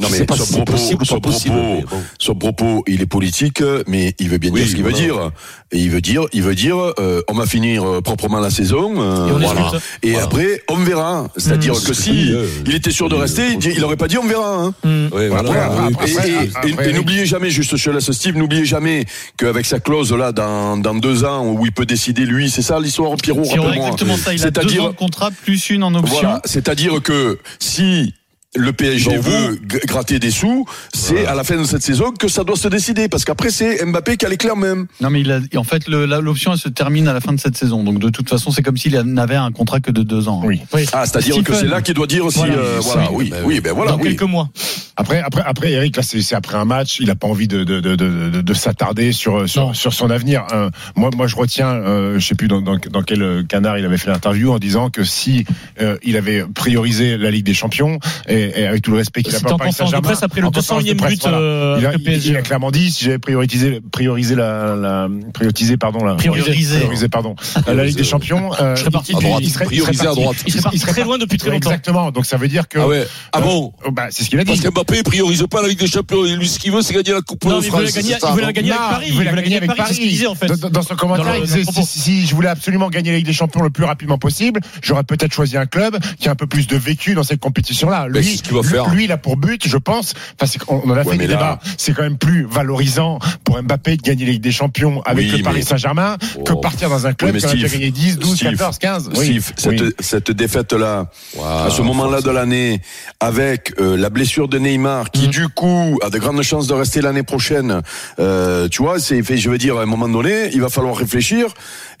Non 0.00 0.08
mais 0.10 0.24
son 0.26 0.44
si 0.46 0.52
propos, 0.52 0.72
possible 0.72 1.04
son 1.04 1.20
pas 1.20 1.28
possible. 1.28 1.54
propos, 1.56 1.74
mais 1.76 1.82
bon. 1.82 2.02
son 2.18 2.34
propos, 2.34 2.84
il 2.86 3.02
est 3.02 3.06
politique, 3.06 3.62
mais 3.86 4.14
il 4.18 4.30
veut 4.30 4.38
bien 4.38 4.50
Oui, 4.50 4.60
dire 4.60 4.70
ce 4.70 4.74
qu'il 4.74 4.82
voilà. 4.82 4.96
veut 4.96 5.02
dire. 5.04 5.30
Et 5.72 5.78
il 5.78 5.90
veut 5.90 6.00
dire, 6.00 6.22
il 6.32 6.42
veut 6.42 6.54
dire, 6.54 6.76
euh, 6.98 7.20
on 7.28 7.34
va 7.34 7.44
finir 7.44 7.84
euh, 7.86 8.00
proprement 8.00 8.40
la 8.40 8.48
saison, 8.48 8.94
euh, 8.96 9.28
Et 9.28 9.32
on 9.32 9.38
voilà. 9.38 9.60
discute. 9.62 9.80
Et 10.02 10.10
Voilà. 10.12 10.24
après, 10.24 10.62
on 10.70 10.76
verra. 10.76 11.28
C'est-à-dire 11.36 11.74
Mmh. 11.74 11.82
que 11.84 11.92
si 11.92 12.32
euh, 12.32 12.46
il 12.64 12.74
était 12.74 12.90
sûr 12.92 13.10
de 13.10 13.14
rester, 13.14 13.48
il, 13.52 13.58
dit- 13.58 13.72
il 13.76 13.84
aurait 13.84 13.98
pas 13.98 14.08
dit 14.08 14.16
on 14.16 14.26
verra. 14.26 14.64
Hein. 14.64 14.74
Ouais, 15.12 15.28
Voilà. 15.28 15.42
voilà. 15.42 15.88
Oui, 15.88 15.94
Et- 16.06 16.10
et- 16.10 16.70
et- 16.70 16.72
après, 16.72 16.90
et 16.90 16.92
n'oubliez 16.94 17.19
jamais, 17.26 17.50
juste 17.50 17.76
je 17.76 17.90
laisse 17.90 18.10
Steve, 18.12 18.36
n'oubliez 18.36 18.64
jamais 18.64 19.04
qu'avec 19.36 19.66
sa 19.66 19.80
clause 19.80 20.12
là, 20.12 20.32
dans, 20.32 20.76
dans 20.76 20.94
deux 20.94 21.24
ans, 21.24 21.46
où 21.46 21.64
il 21.64 21.72
peut 21.72 21.86
décider 21.86 22.24
lui, 22.26 22.50
c'est 22.50 22.62
ça 22.62 22.78
l'histoire, 22.80 23.14
Pierrot, 23.16 23.42
rappelle-moi. 23.44 23.74
exactement 23.76 24.16
ça. 24.16 24.34
Il 24.34 24.42
a 24.44 24.50
deux 24.50 24.60
C'est-à-dire- 24.60 24.84
ans 24.84 24.88
de 24.90 24.94
contrat 24.96 25.30
plus 25.30 25.70
une 25.70 25.82
en 25.82 25.94
option. 25.94 26.14
Voilà, 26.20 26.40
c'est-à-dire 26.44 27.00
que 27.02 27.38
si 27.58 28.14
le 28.56 28.72
PSG 28.72 29.14
Donc, 29.16 29.24
veut 29.24 29.60
gratter 29.86 30.18
des 30.18 30.32
sous, 30.32 30.66
c'est 30.92 31.24
à 31.26 31.34
la 31.36 31.44
fin 31.44 31.56
de 31.56 31.62
cette 31.64 31.82
saison 31.82 32.10
que 32.10 32.26
ça 32.26 32.42
doit 32.42 32.56
se 32.56 32.66
décider. 32.66 33.08
Parce 33.08 33.24
qu'après, 33.24 33.50
c'est 33.50 33.84
Mbappé 33.84 34.16
qui 34.16 34.26
a 34.26 34.28
l'éclair 34.28 34.56
même. 34.56 34.86
Non, 35.00 35.08
mais 35.10 35.20
il 35.20 35.30
a, 35.30 35.38
en 35.56 35.62
fait, 35.62 35.86
l'option, 35.88 36.52
elle 36.52 36.58
se 36.58 36.68
termine 36.68 37.06
à 37.06 37.12
la 37.12 37.20
fin 37.20 37.32
de 37.32 37.38
cette 37.38 37.56
saison. 37.56 37.84
Donc, 37.84 38.00
de 38.00 38.08
toute 38.08 38.28
façon, 38.28 38.50
c'est 38.50 38.62
comme 38.62 38.76
s'il 38.76 38.98
n'avait 38.98 39.36
un 39.36 39.52
contrat 39.52 39.78
que 39.78 39.92
de 39.92 40.02
deux 40.02 40.28
ans. 40.28 40.42
Oui. 40.44 40.60
Ah, 40.92 41.06
c'est-à-dire 41.06 41.44
que 41.44 41.54
c'est 41.54 41.66
là 41.66 41.80
qu'il 41.80 41.94
doit 41.94 42.08
dire 42.08 42.28
si, 42.30 42.38
Voilà. 42.38 42.54
euh, 42.54 42.78
voilà, 42.80 43.12
oui, 43.12 43.32
oui, 43.44 43.60
ben 43.60 43.72
voilà, 43.72 43.92
Dans 43.92 43.98
oui. 43.98 44.08
quelques 44.08 44.22
mois. 44.22 44.48
Après, 44.96 45.20
après, 45.20 45.42
après, 45.46 45.70
Eric, 45.70 45.96
là, 45.96 46.02
c'est 46.02 46.34
après 46.34 46.56
un 46.56 46.64
match. 46.64 46.98
Il 47.00 47.08
a 47.10 47.14
pas 47.14 47.28
envie 47.28 47.48
de 47.48 47.64
de 47.64 47.80
de 47.80 47.94
de, 47.94 48.28
de, 48.30 48.40
de 48.42 48.54
s'attarder 48.54 49.12
sur 49.12 49.48
sur, 49.48 49.74
sur 49.74 49.94
son 49.94 50.10
avenir. 50.10 50.44
Euh, 50.52 50.68
moi, 50.96 51.10
moi, 51.16 51.26
je 51.26 51.36
retiens, 51.36 51.68
euh, 51.68 52.18
je 52.18 52.26
sais 52.26 52.34
plus 52.34 52.48
dans, 52.48 52.60
dans 52.60 52.76
dans 52.90 53.02
quel 53.02 53.46
canard 53.48 53.78
il 53.78 53.84
avait 53.86 53.96
fait 53.96 54.10
l'interview 54.10 54.52
en 54.52 54.58
disant 54.58 54.90
que 54.90 55.04
si 55.04 55.46
euh, 55.80 55.96
il 56.02 56.16
avait 56.18 56.44
priorisé 56.54 57.16
la 57.16 57.30
Ligue 57.30 57.46
des 57.46 57.54
Champions 57.54 57.98
et, 58.28 58.39
et 58.40 58.66
avec 58.66 58.82
tout 58.82 58.90
le 58.92 58.98
respect 58.98 59.22
qu'il 59.22 59.34
a 59.34 59.40
pas 59.40 59.52
en 59.54 59.58
conférence 59.58 59.92
de 59.92 59.98
presse 60.00 60.22
après 60.22 60.40
le 60.40 60.46
en 60.46 60.50
conférence 60.50 60.84
de 60.84 60.90
200e 60.92 60.96
presse, 60.96 61.14
but, 61.18 61.26
euh, 61.26 61.76
il, 61.80 61.86
a, 61.86 61.92
il- 61.94 62.26
il 62.26 62.42
clairement 62.42 62.70
dit 62.70 62.90
si 62.90 63.04
j'avais 63.04 63.18
priorisé 63.18 63.80
priorisé 63.92 64.34
la, 64.34 64.74
la 64.76 65.08
priorisé 65.32 65.76
pardon 65.76 66.04
la 66.04 66.14
Priorisé. 66.14 66.76
priorisé 66.78 67.08
pardon 67.08 67.34
la 67.66 67.84
Ligue 67.84 67.96
des 67.96 68.04
Champions. 68.04 68.50
euh, 68.60 68.74
Je 68.76 68.80
serais 68.80 68.90
parti 68.90 69.12
il- 69.12 69.16
à 69.18 69.20
droite, 69.20 69.42
il 69.44 69.50
serait- 69.50 69.66
il 69.70 69.80
à 69.82 70.14
droite. 70.14 70.36
Il 70.46 70.52
serait 70.52 70.62
parti 70.62 70.78
serait 70.78 70.92
très 70.92 71.04
loin 71.04 71.18
depuis 71.18 71.38
très 71.38 71.50
longtemps. 71.50 71.70
Exactement. 71.70 72.10
Donc 72.10 72.26
ça 72.26 72.36
veut 72.36 72.48
dire 72.48 72.68
que 72.68 72.78
Ah 72.78 72.86
ouais. 72.88 73.06
Ah 73.32 73.38
euh, 73.38 73.42
bon 73.42 73.72
bah, 73.92 74.06
c'est 74.10 74.24
ce 74.24 74.30
qu'il 74.30 74.38
a 74.40 74.44
dit. 74.44 74.48
Parce 74.52 74.60
qu'Mbappé 74.60 75.02
priorise 75.02 75.44
pas 75.50 75.62
la 75.62 75.68
Ligue 75.68 75.78
des 75.80 75.86
Champions. 75.86 76.22
Lui, 76.22 76.48
ce 76.48 76.58
qu'il 76.58 76.72
veut, 76.72 76.82
c'est 76.82 76.94
gagner 76.94 77.12
la 77.12 77.20
Coupe 77.22 77.44
Non, 77.44 77.56
de 77.56 77.60
mais 77.60 77.66
il 77.66 77.72
veut 77.72 77.82
la 77.82 77.90
France. 77.90 78.30
il 78.30 78.34
veut 78.36 78.42
la 78.42 78.52
gagner 78.52 78.70
avec 78.72 78.80
Paris. 78.90 79.06
il 79.08 79.14
voulait 79.14 79.32
la 79.32 79.42
gagner 79.42 79.56
avec 79.56 79.74
Paris, 79.74 79.82
c'est 79.88 79.94
ce 79.94 80.00
qu'il 80.00 80.10
disait 80.10 80.26
en 80.26 80.34
fait. 80.34 80.46
Dans, 80.48 80.82
son 80.82 80.94
commentaire, 80.96 81.36
il 81.36 81.42
disait 81.44 81.62
si, 81.84 82.26
je 82.26 82.34
voulais 82.34 82.48
absolument 82.48 82.88
gagner 82.90 83.10
la 83.10 83.16
Ligue 83.18 83.26
des 83.26 83.32
Champions 83.32 83.62
le 83.62 83.70
plus 83.70 83.84
rapidement 83.84 84.18
possible, 84.18 84.60
j'aurais 84.82 85.04
peut-être 85.04 85.32
choisi 85.32 85.56
un 85.56 85.66
club 85.66 85.98
qui 86.18 86.28
a 86.28 86.32
un 86.32 86.34
peu 86.34 86.46
plus 86.46 86.66
de 86.66 86.76
vécu 86.76 87.14
dans 87.14 87.22
cette 87.22 87.40
compétition-là. 87.40 88.06
Mais 88.10 88.20
Lui, 88.20 88.29
c'est 88.32 88.36
ce 88.38 88.42
qu'il 88.42 88.54
va 88.54 88.62
lui- 88.62 88.68
faire. 88.68 88.88
lui, 88.94 89.04
il 89.04 89.12
a 89.12 89.16
pour 89.18 89.36
but, 89.36 89.66
je 89.66 89.76
pense, 89.76 90.14
enfin, 90.40 90.50
c'est 90.50 90.58
qu'on 90.58 90.82
on 90.84 90.90
en 90.90 90.94
a 90.94 91.02
Ouais, 91.02 91.12
fait 91.12 91.18
des 91.18 91.26
là- 91.26 91.34
débats. 91.34 91.60
C'est 91.78 91.92
quand 91.94 92.02
même 92.02 92.18
plus 92.18 92.44
valorisant 92.44 93.18
pour 93.44 93.62
Mbappé 93.62 93.96
de 93.96 94.02
gagner 94.02 94.24
la 94.26 94.32
Ligue 94.32 94.42
des 94.42 94.52
Champions 94.52 95.02
avec 95.04 95.30
Oui, 95.30 95.36
le 95.38 95.42
Paris 95.42 95.56
mais- 95.58 95.62
Saint-Germain 95.62 96.16
que 96.44 96.52
Oh. 96.52 96.56
partir 96.56 96.88
dans 96.88 97.06
un 97.06 97.12
club 97.12 97.34
Oui, 97.34 97.40
qui 97.40 97.46
a 97.46 97.52
déjà 97.52 97.68
gagné 97.68 97.90
10, 97.90 98.18
12, 98.18 98.36
Steve, 98.36 98.50
14, 98.52 98.78
15. 98.78 99.10
Oui, 99.16 99.24
Steve, 99.26 99.52
cette, 99.56 100.00
cette 100.02 100.30
défaite-là, 100.30 101.10
à 101.42 101.68
ce 101.70 101.82
moment-là 101.82 102.20
de 102.20 102.30
l'année, 102.30 102.80
avec 103.20 103.72
euh, 103.80 103.96
la 103.96 104.10
blessure 104.10 104.48
de 104.48 104.58
Neymar, 104.58 105.10
qui 105.10 105.28
du 105.28 105.48
coup 105.48 105.98
a 106.02 106.10
de 106.10 106.18
grandes 106.18 106.42
chances 106.42 106.66
de 106.66 106.74
rester 106.74 107.00
l'année 107.00 107.22
prochaine, 107.22 107.82
euh, 108.18 108.68
tu 108.68 108.82
vois, 108.82 108.98
c'est 108.98 109.22
fait. 109.22 109.36
Je 109.36 109.50
veux 109.50 109.58
dire, 109.58 109.76
à 109.78 109.82
un 109.82 109.86
moment 109.86 110.08
donné, 110.08 110.50
il 110.52 110.60
va 110.60 110.68
falloir 110.68 110.96
réfléchir. 110.96 111.46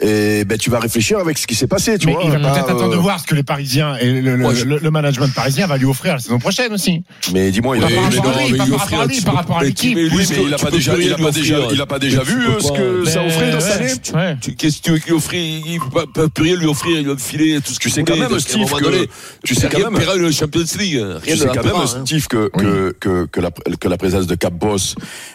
Et 0.02 0.44
ben, 0.46 0.56
tu 0.56 0.70
vas 0.70 0.78
réfléchir 0.80 1.18
avec 1.18 1.36
ce 1.36 1.46
qui 1.46 1.54
s'est 1.54 1.66
passé, 1.66 1.98
tu 1.98 2.06
Mais 2.06 2.12
vois. 2.14 2.22
il 2.24 2.30
va 2.30 2.38
pas, 2.40 2.52
peut-être 2.52 2.70
attendre 2.70 2.90
de 2.90 2.96
euh, 2.96 3.00
voir 3.00 3.20
ce 3.20 3.26
que 3.26 3.34
les 3.34 3.42
Parisiens 3.42 3.96
et 4.00 4.20
le, 4.20 4.36
le- 4.36 4.54
je- 4.54 4.64
le- 4.64 4.78
le 4.78 4.90
management 4.90 5.32
parisien 5.34 5.66
va 5.66 5.76
lui 5.76 5.84
offrir 5.84 6.14
la 6.14 6.18
saison 6.20 6.38
prochaine 6.38 6.72
aussi. 6.72 7.02
Mais 7.34 7.50
dis-moi, 7.50 7.76
il 7.76 7.80
Par 7.82 7.90
a 7.90 7.94
rapport 7.94 8.10
mais 8.10 8.18
à 8.18 8.22
non, 8.22 8.30
lui, 8.46 8.52
mais 8.52 8.58
par 8.58 8.66
il 8.66 9.08
lui, 9.10 9.20
par 9.20 9.34
rapport 9.34 9.58
à 9.58 9.64
l'équipe. 9.64 9.94
tu- 9.94 10.08
lui, 10.08 10.10
Oui, 10.16 10.24
mais 10.30 10.36
que 10.36 10.40
il 10.40 10.54
a 10.54 10.56
tu 10.56 10.64
pas 10.64 10.70
déjà, 10.70 10.92
il 10.96 11.12
a 11.12 11.16
pas 11.16 11.22
lui 11.30 11.32
déjà, 11.32 11.56
il 11.70 11.80
a 11.80 11.86
pas 11.86 11.98
déjà 11.98 12.20
Tu 12.22 12.26
vu 12.30 12.46
euh, 12.48 12.60
ce 12.60 12.72
que 12.72 13.04
ça 13.10 13.22
offrait 13.24 13.50
dans 13.50 13.60
sa 13.60 13.66
ouais. 13.68 13.74
année. 13.74 13.92
Ouais. 14.14 14.36
Tu- 14.40 14.54
Qu'est-ce 14.54 14.78
que 14.78 14.82
tu 14.82 14.90
veux 14.92 14.98
qu'il 14.98 15.12
offre? 15.12 15.34
Il 15.34 15.74
ne 15.74 15.78
peut 15.90 16.06
pas 16.12 16.28
plus 16.28 16.44
rien 16.44 16.56
lui 16.56 16.66
offrir. 16.66 16.98
Il 16.98 17.06
va 17.06 17.12
me 17.14 17.18
filer 17.18 17.60
tout 17.60 17.72
ce 17.72 17.78
Tu 17.78 17.80
qu'il 17.88 17.92
sais 17.92 18.02
quand 18.02 18.16
même, 18.16 18.38
Steve, 18.40 18.70
que- 18.72 19.06
tu 19.44 19.54
sais 19.54 19.68
quand 19.68 19.76
rien 19.76 19.90
même- 19.90 19.98
paiera 20.00 20.16
le 20.16 20.30
Champions 20.30 20.60
League. 20.78 20.96
Rien 20.98 21.18
Tu 21.24 21.36
sais 21.36 21.46
quand 21.46 21.62
même. 21.78 21.86
Steve, 22.06 22.26
que, 22.26 22.48
que, 22.48 22.96
que, 22.98 23.26
que, 23.26 23.40
la, 23.40 23.50
que 23.50 23.88
la 23.88 23.96
présence 23.98 24.26
de 24.26 24.34
Cap 24.34 24.54
Boss, 24.54 24.94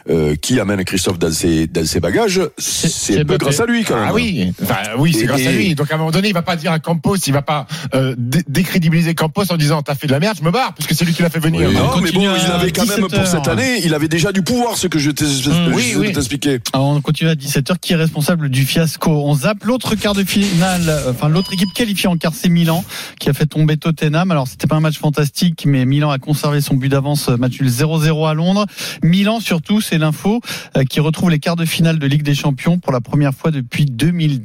euh, 0.10 0.36
qui 0.36 0.60
amène 0.60 0.84
Christophe 0.86 1.20
dans 1.20 1.32
ses, 1.32 1.68
dans 1.68 1.86
ses 1.86 2.00
bagages, 2.00 2.42
c'est 2.58 3.24
grâce 3.26 3.60
à 3.60 3.66
lui 3.68 3.84
quand 3.84 3.96
même. 3.96 4.06
Ah 4.10 4.14
oui, 4.14 4.54
enfin, 4.62 4.76
oui, 4.98 5.14
c'est 5.14 5.22
Et- 5.24 5.26
grâce 5.26 5.46
à 5.46 5.52
lui. 5.52 5.76
Donc 5.76 5.92
à 5.92 5.96
un 5.96 5.98
moment 5.98 6.12
donné, 6.12 6.28
il 6.30 6.34
va 6.34 6.42
pas 6.42 6.56
dire 6.56 6.72
à 6.72 6.80
Campos, 6.80 7.16
il 7.28 7.34
va 7.34 7.42
pas 7.42 7.68
euh, 7.94 8.16
dé- 8.18 8.44
décrédibiliser 8.48 9.16
Campos 9.16 9.44
en 9.52 9.58
disant 9.58 9.82
t'as 9.82 9.96
fait 9.96 10.08
de 10.08 10.12
la 10.12 10.20
merde, 10.20 10.38
je 10.40 10.44
me 10.44 10.52
barre, 10.52 10.74
puisque 10.74 10.94
c'est 10.96 11.06
lui 11.06 11.14
qui 11.14 11.22
l'a 11.22 11.30
fait 11.30 11.40
venir. 11.40 11.68
Oui, 11.70 11.74
non, 11.76 12.02
mais 12.02 12.12
bon, 12.12 12.22
il 12.22 12.52
avait 12.52 12.72
quand 12.72 12.86
même 12.88 13.06
17 13.08 13.20
pour 13.20 13.28
cette 13.28 13.48
année, 13.48 13.82
il 13.84 13.94
avait 13.94 14.08
déjà 14.08 14.32
du 14.32 14.42
pouvoir, 14.42 14.78
ce 14.78 14.88
que 14.88 15.00
je 15.00 15.12
t'ai 15.12 15.26
oui, 15.74 15.94
oui. 15.98 16.08
de 16.10 16.14
t'expliquer. 16.14 16.60
Alors, 16.74 16.88
on 16.88 17.02
continue 17.02 17.30
à 17.30 17.36
17h. 17.36 17.76
Qui 17.82 17.94
est 17.94 17.98
responsable 17.98 18.50
du 18.50 18.66
fiasco? 18.66 19.12
On 19.12 19.34
zappe 19.36 19.64
l'autre 19.66 19.96
quart 19.96 20.14
de 20.14 20.24
finale, 20.24 20.84
euh, 20.88 21.12
enfin 21.12 21.30
l'autre 21.30 21.54
équipe 21.54 21.74
qualifiée 21.74 22.08
en 22.10 22.18
quart, 22.18 22.34
c'est 22.36 22.50
Milan, 22.50 22.84
qui 23.20 23.30
a 23.30 23.34
fait 23.34 23.46
tomber 23.46 23.78
Tottenham. 23.78 24.32
Alors 24.32 24.48
c'était 24.48 24.68
pas 24.68 24.76
un 24.76 24.80
match 24.80 24.98
fantastique, 24.98 25.64
mais 25.66 25.86
Milan 25.86 26.10
a 26.12 26.18
conservé 26.18 26.62
son 26.62 26.76
but 26.76 26.90
d'avance, 26.90 27.30
euh, 27.30 27.38
match 27.38 27.60
nul 27.60 27.70
0-0 27.70 28.28
à 28.28 28.34
Londres. 28.34 28.66
Milan 29.04 29.40
surtout, 29.40 29.82
c'est 29.82 29.98
l'info, 29.98 30.42
euh, 30.78 30.84
qui 30.84 31.00
retrouve 31.00 31.30
les 31.30 31.40
quarts 31.40 31.56
de 31.56 31.66
finale 31.66 32.00
de 32.00 32.08
Ligue 32.08 32.24
des 32.24 32.36
Champions 32.36 32.78
pour 32.80 32.92
la 32.94 33.02
première 33.02 33.34
fois 33.34 33.52
depuis 33.52 33.86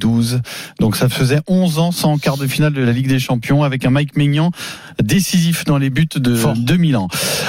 2012. 0.01 0.41
Donc 0.79 0.95
ça 0.95 1.09
faisait 1.09 1.41
11 1.47 1.79
ans 1.79 1.91
sans 1.91 2.17
quart 2.17 2.37
de 2.37 2.47
finale 2.47 2.73
de 2.73 2.81
la 2.81 2.91
Ligue 2.91 3.07
des 3.07 3.19
Champions, 3.19 3.63
avec 3.63 3.85
un 3.85 3.89
Mike 3.89 4.17
Maignan 4.17 4.51
décisif 5.01 5.65
dans 5.65 5.77
les 5.77 5.89
buts 5.89 6.07
de, 6.15 6.55
de 6.55 6.77
Milan. 6.77 7.07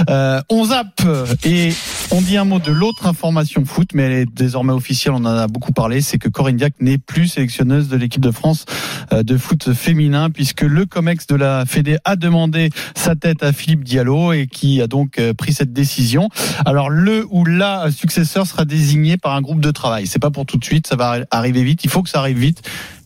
Euh, 0.09 0.41
on 0.51 0.67
zappe 0.67 1.03
et 1.45 1.73
on 2.11 2.21
dit 2.21 2.37
un 2.37 2.45
mot 2.45 2.59
de 2.59 2.73
l'autre 2.73 3.07
information 3.07 3.65
foot, 3.65 3.91
mais 3.95 4.03
elle 4.05 4.13
est 4.13 4.35
désormais 4.35 4.73
officielle, 4.73 5.15
on 5.15 5.25
en 5.25 5.27
a 5.27 5.47
beaucoup 5.47 5.73
parlé, 5.73 6.01
c'est 6.01 6.19
que 6.19 6.29
Corinne 6.29 6.57
Diac 6.57 6.75
n'est 6.81 6.99
plus 6.99 7.29
sélectionneuse 7.29 7.89
de 7.89 7.97
l'équipe 7.97 8.23
de 8.23 8.31
France 8.31 8.65
euh, 9.13 9.23
de 9.23 9.37
foot 9.37 9.73
féminin, 9.73 10.31
puisque 10.31 10.63
le 10.63 10.87
COMEX 10.87 11.27
de 11.27 11.37
la 11.37 11.65
Fédé 11.67 11.97
a 12.05 12.17
demandé 12.17 12.71
sa 12.95 13.17
tête 13.17 13.43
à 13.43 13.53
Philippe 13.53 13.85
Diallo 13.85 14.33
et 14.33 14.47
qui 14.47 14.81
a 14.81 14.87
donc 14.87 15.19
euh, 15.19 15.33
pris 15.35 15.53
cette 15.53 15.73
décision. 15.73 16.29
Alors 16.65 16.91
le 16.91 17.27
ou 17.31 17.45
la 17.45 17.91
successeur 17.91 18.47
sera 18.47 18.65
désigné 18.65 19.17
par 19.17 19.35
un 19.35 19.41
groupe 19.41 19.61
de 19.61 19.71
travail. 19.71 20.07
C'est 20.07 20.19
pas 20.19 20.31
pour 20.31 20.47
tout 20.47 20.59
de 20.59 20.65
suite, 20.65 20.87
ça 20.87 20.97
va 20.97 21.19
arriver 21.31 21.63
vite, 21.65 21.85
il 21.85 21.91
faut 21.91 22.03
que 22.03 22.11
ça 22.11 22.19
arrive 22.19 22.39
vite 22.39 22.63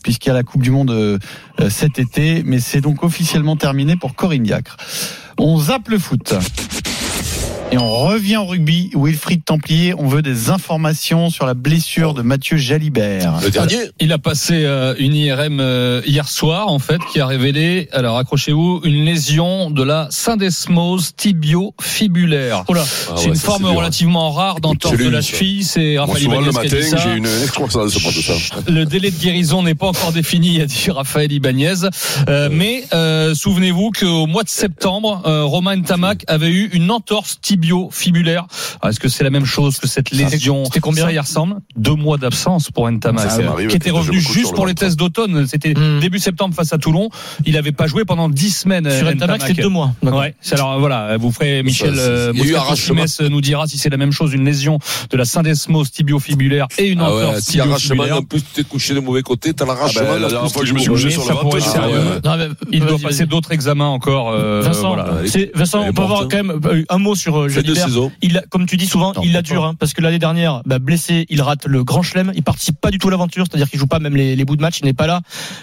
puisqu'il 0.07 0.29
y 0.29 0.31
a 0.31 0.35
la 0.35 0.45
Coupe 0.45 0.63
du 0.63 0.71
Monde 0.71 0.93
euh, 0.93 1.19
euh, 1.59 1.69
cet 1.69 1.99
été, 1.99 2.45
mais 2.45 2.61
c'est 2.61 2.81
donc 2.81 3.03
officiellement 3.03 3.57
terminé 3.57 3.97
pour 3.97 4.15
Corinne 4.15 4.45
Diacre. 4.45 4.77
On 5.37 5.59
zappe 5.59 5.89
le 5.89 5.99
foot. 5.99 6.33
Et 7.73 7.79
on 7.79 8.07
revient 8.07 8.37
au 8.37 8.47
rugby. 8.47 8.91
Wilfried 8.95 9.45
Templier, 9.45 9.93
on 9.99 10.07
veut 10.07 10.23
des 10.23 10.51
informations 10.51 11.31
sur 11.31 11.47
la 11.47 11.55
blessure 11.55 12.15
de 12.15 12.23
Mathieu 12.23 12.57
Jalibert. 12.57 13.41
Le 13.43 13.51
dernier 13.51 13.79
Il 13.99 14.13
a 14.13 14.19
passé 14.19 14.65
euh, 14.65 14.95
une 14.99 15.15
IRM 15.15 15.59
euh, 15.59 16.01
hier 16.07 16.29
soir, 16.29 16.69
en 16.69 16.79
fait, 16.79 17.01
qui 17.13 17.19
a 17.19 17.27
révélé, 17.27 17.89
alors 17.93 18.19
accrochez-vous, 18.19 18.83
une 18.85 19.05
lésion 19.05 19.71
de 19.71 19.83
la 19.83 20.07
syndesmose 20.11 21.17
tibio-fibulaire. 21.17 22.65
Oh 22.69 22.75
là. 22.75 22.85
Ah 22.85 23.15
c'est 23.17 23.25
ouais, 23.25 23.29
une 23.31 23.37
forme 23.37 23.65
dur. 23.65 23.75
relativement 23.75 24.31
rare 24.31 24.61
d'entorse 24.61 24.97
de 24.97 25.09
la 25.09 25.21
cheville. 25.21 25.65
C'est 25.65 25.99
Raphaël 25.99 26.23
le 26.23 26.35
Ibanez 26.35 26.51
qui 26.51 26.59
a 26.59 26.63
dit 26.63 26.75
matin, 26.75 26.89
ça. 26.89 26.97
j'ai 26.99 27.17
une 27.17 27.27
excroissance 27.43 27.95
de 27.95 27.99
ça. 27.99 28.33
Le 28.69 28.85
délai 28.85 29.11
de 29.11 29.19
guérison 29.19 29.65
n'est 29.65 29.75
pas 29.75 29.89
encore 29.89 30.13
défini, 30.13 30.61
a 30.61 30.67
dit 30.67 30.91
Raphaël 30.91 31.33
Ibanez. 31.33 31.75
Euh, 32.29 32.49
mais 32.51 32.85
euh, 32.95 33.35
souvenez-vous 33.35 33.91
qu'au 33.91 34.27
mois 34.27 34.45
de 34.45 34.49
septembre, 34.49 35.23
euh, 35.27 35.43
Romain 35.43 35.81
Tamac 35.83 36.23
avait 36.29 36.51
eu 36.51 36.71
une 36.73 36.93
entorse 36.93 37.39
tibio-fibulaire. 37.57 38.47
Ah, 38.83 38.91
Est-ce 38.91 39.01
que 39.01 39.09
c'est 39.09 39.25
la 39.25 39.31
même 39.31 39.45
chose 39.45 39.79
que 39.79 39.89
cette 39.89 40.11
lésion 40.11 40.65
C'était 40.67 40.81
combien 40.81 41.05
Ça 41.07 41.13
y 41.13 41.19
ressemble. 41.19 41.57
Deux 41.77 41.95
mois 41.95 42.19
d'absence 42.19 42.71
pour 42.71 42.89
Ça 43.03 43.13
m'arrive 43.13 43.69
qui 43.69 43.77
était 43.77 43.91
revenu 43.91 44.21
juste 44.21 44.51
le 44.51 44.55
pour 44.57 44.67
les 44.67 44.75
tests 44.75 44.99
d'automne. 44.99 45.47
C'était 45.47 45.75
Hmm. 45.77 46.01
début 46.01 46.19
septembre 46.19 46.55
face 46.55 46.73
à 46.73 46.79
Toulon. 46.79 47.11
Il 47.45 47.55
n'avait 47.55 47.73
pas 47.73 47.87
joué 47.87 48.05
pendant 48.05 48.29
dix 48.29 48.51
semaines. 48.51 48.91
Sur 48.91 49.07
euh, 49.09 49.13
Ntamak. 49.15 49.43
c'était 49.43 49.63
deux 49.63 49.69
mois. 49.69 49.93
Ouais. 50.03 50.35
Alors 50.53 50.79
voilà, 50.79 51.17
vous 51.17 51.31
ferez 51.33 51.63
Michel 51.63 51.95
euh, 51.97 52.33
il 52.35 52.39
y 52.39 52.43
a 52.43 52.45
eu 52.45 52.49
Moscato 52.53 52.67
arrachement. 52.67 53.07
Simès 53.07 53.31
nous 53.31 53.41
dira 53.41 53.67
si 53.67 53.79
c'est 53.79 53.91
la 53.91 53.97
même 53.97 54.13
chose, 54.13 54.33
une 54.33 54.45
lésion 54.45 54.79
de 55.11 55.17
la 55.17 55.25
syndesmose 55.25 55.91
tibio-fibulaire 55.91 56.67
et 56.79 56.87
une 56.89 57.01
Ah 57.01 57.15
ouais, 57.15 57.25
entorse 57.25 57.41
si 57.41 57.61
arrachement, 57.61 57.77
tibio-fibulaire. 58.05 58.17
en 58.19 58.23
plus 58.23 58.41
tu 58.43 58.47
t'es 58.55 58.65
couché 58.65 58.95
de 58.95 59.01
mauvais 59.01 59.23
côté, 59.23 59.53
t'as 59.55 59.67
l'arrachement. 59.67 60.03
Ah 60.09 60.19
la 60.19 60.29
dernière 60.29 60.51
fois 60.51 60.63
que 60.63 60.69
je 60.69 60.75
me 60.75 60.79
suis 60.79 60.89
couché 60.89 61.11
sur 61.11 61.25
le 61.29 61.37
ah, 62.25 62.37
mais, 62.37 62.49
Il 62.73 62.81
vas-y, 62.81 62.89
doit 62.89 62.99
passer 62.99 63.27
d'autres 63.27 63.53
examens 63.53 63.89
encore. 63.89 64.31
euh, 64.31 64.63
Vincent, 64.63 65.85
on 65.87 65.93
peut 65.93 66.03
avoir 66.03 66.23
hein. 66.23 66.29
quand 66.31 66.37
même 66.43 66.61
euh, 66.65 66.85
un 66.89 66.99
mot 66.99 67.15
sur 67.15 67.46
euh, 67.47 67.49
Fin 67.51 67.61
de 67.61 67.67
Jalibert. 67.67 67.87
saison. 67.87 68.13
Il, 68.23 68.39
a- 68.39 68.43
comme 68.51 68.67
tu 68.67 68.77
dis 68.77 68.87
souvent, 68.87 69.13
Non, 69.15 69.23
il 69.25 69.33
la 69.33 69.43
dure, 69.43 69.65
hein, 69.65 69.75
parce 69.79 69.93
que 69.93 70.01
l'année 70.03 70.19
dernière, 70.19 70.63
bah, 70.67 70.79
blessé, 70.79 71.27
il 71.29 71.41
rate 71.43 71.67
le 71.67 71.85
grand 71.85 72.03
chelem, 72.03 72.33
il 72.35 72.43
participe 72.43 72.81
pas 72.81 72.91
du 72.91 72.99
tout 72.99 73.09
à 73.09 73.11
l'aventure, 73.11 73.45
c'est-à-dire 73.49 73.69
qu'il 73.71 73.79
joue 73.79 73.87
pas 73.87 73.99
même 73.99 74.17
les, 74.17 74.37
les 74.37 74.45
bouts 74.45 74.57
de 74.57 74.63
match, 74.63 74.79
il 74.81 74.85
n'est 74.87 74.93
pas 74.93 75.07
là. 75.07 75.21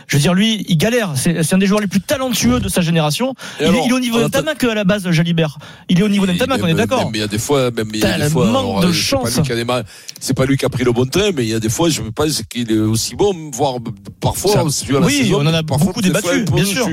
Je 0.08 0.18
veux 0.18 0.22
dire, 0.22 0.34
lui, 0.34 0.66
il 0.68 0.78
galère. 0.78 1.12
C'est 1.16 1.44
c'est 1.44 1.56
un 1.56 1.58
des 1.58 1.66
joueurs 1.68 1.82
les 1.82 1.88
plus 1.88 2.02
talentueux 2.02 2.60
de 2.60 2.70
sa 2.70 2.82
génération. 2.82 3.34
Il, 3.60 3.64
est, 3.66 3.70
alors, 3.70 3.82
il 3.86 3.90
est 3.90 3.94
au 3.94 4.00
niveau 4.00 4.18
on 4.18 4.22
d'Entamac 4.22 4.64
à 4.64 4.74
la 4.74 4.84
base, 4.84 5.10
Jalibert. 5.12 5.58
Il 5.90 6.00
est 6.00 6.04
au 6.04 6.10
niveau 6.10 6.26
d'Entamac, 6.26 6.60
on 6.64 6.68
est 6.68 6.74
d'accord. 6.74 7.06
même 7.06 7.12
Il 7.16 7.20
y 7.20 7.24
a 7.24 7.28
des 7.28 7.38
fois, 7.40 7.72
même 7.72 7.90
il 7.94 8.00
y 8.00 8.06
a 8.06 8.18
des 8.20 8.30
fois, 8.30 8.46
manque 8.46 8.64
alors, 8.80 8.82
de 8.82 8.88
c'est 8.92 9.00
chance. 9.00 9.24
pas 9.32 9.38
lui 9.42 9.42
qui 9.48 9.52
a 9.52 9.56
démarré- 9.56 9.84
C'est 10.20 10.34
pas 10.36 10.46
lui 10.46 10.58
qui 10.58 10.66
a 10.66 10.70
pris 10.70 10.84
le 10.84 10.92
bon 10.92 11.06
train, 11.06 11.32
mais 11.36 11.44
il 11.44 11.50
y 11.50 11.54
a 11.54 11.60
des 11.60 11.70
fois, 11.70 11.90
je 11.90 12.02
pense 12.02 12.42
qu'il 12.50 12.72
est 12.72 12.78
aussi 12.78 13.16
bon, 13.16 13.34
voire 13.54 13.76
parfois, 14.20 14.64
oui, 15.04 15.12
saison, 15.18 15.38
on 15.42 15.48
en 15.48 15.54
a 15.54 15.64
parfois 15.64 15.88
beaucoup 15.88 16.02
débattu, 16.02 16.46
bien 16.54 16.66
sûr. 16.66 16.88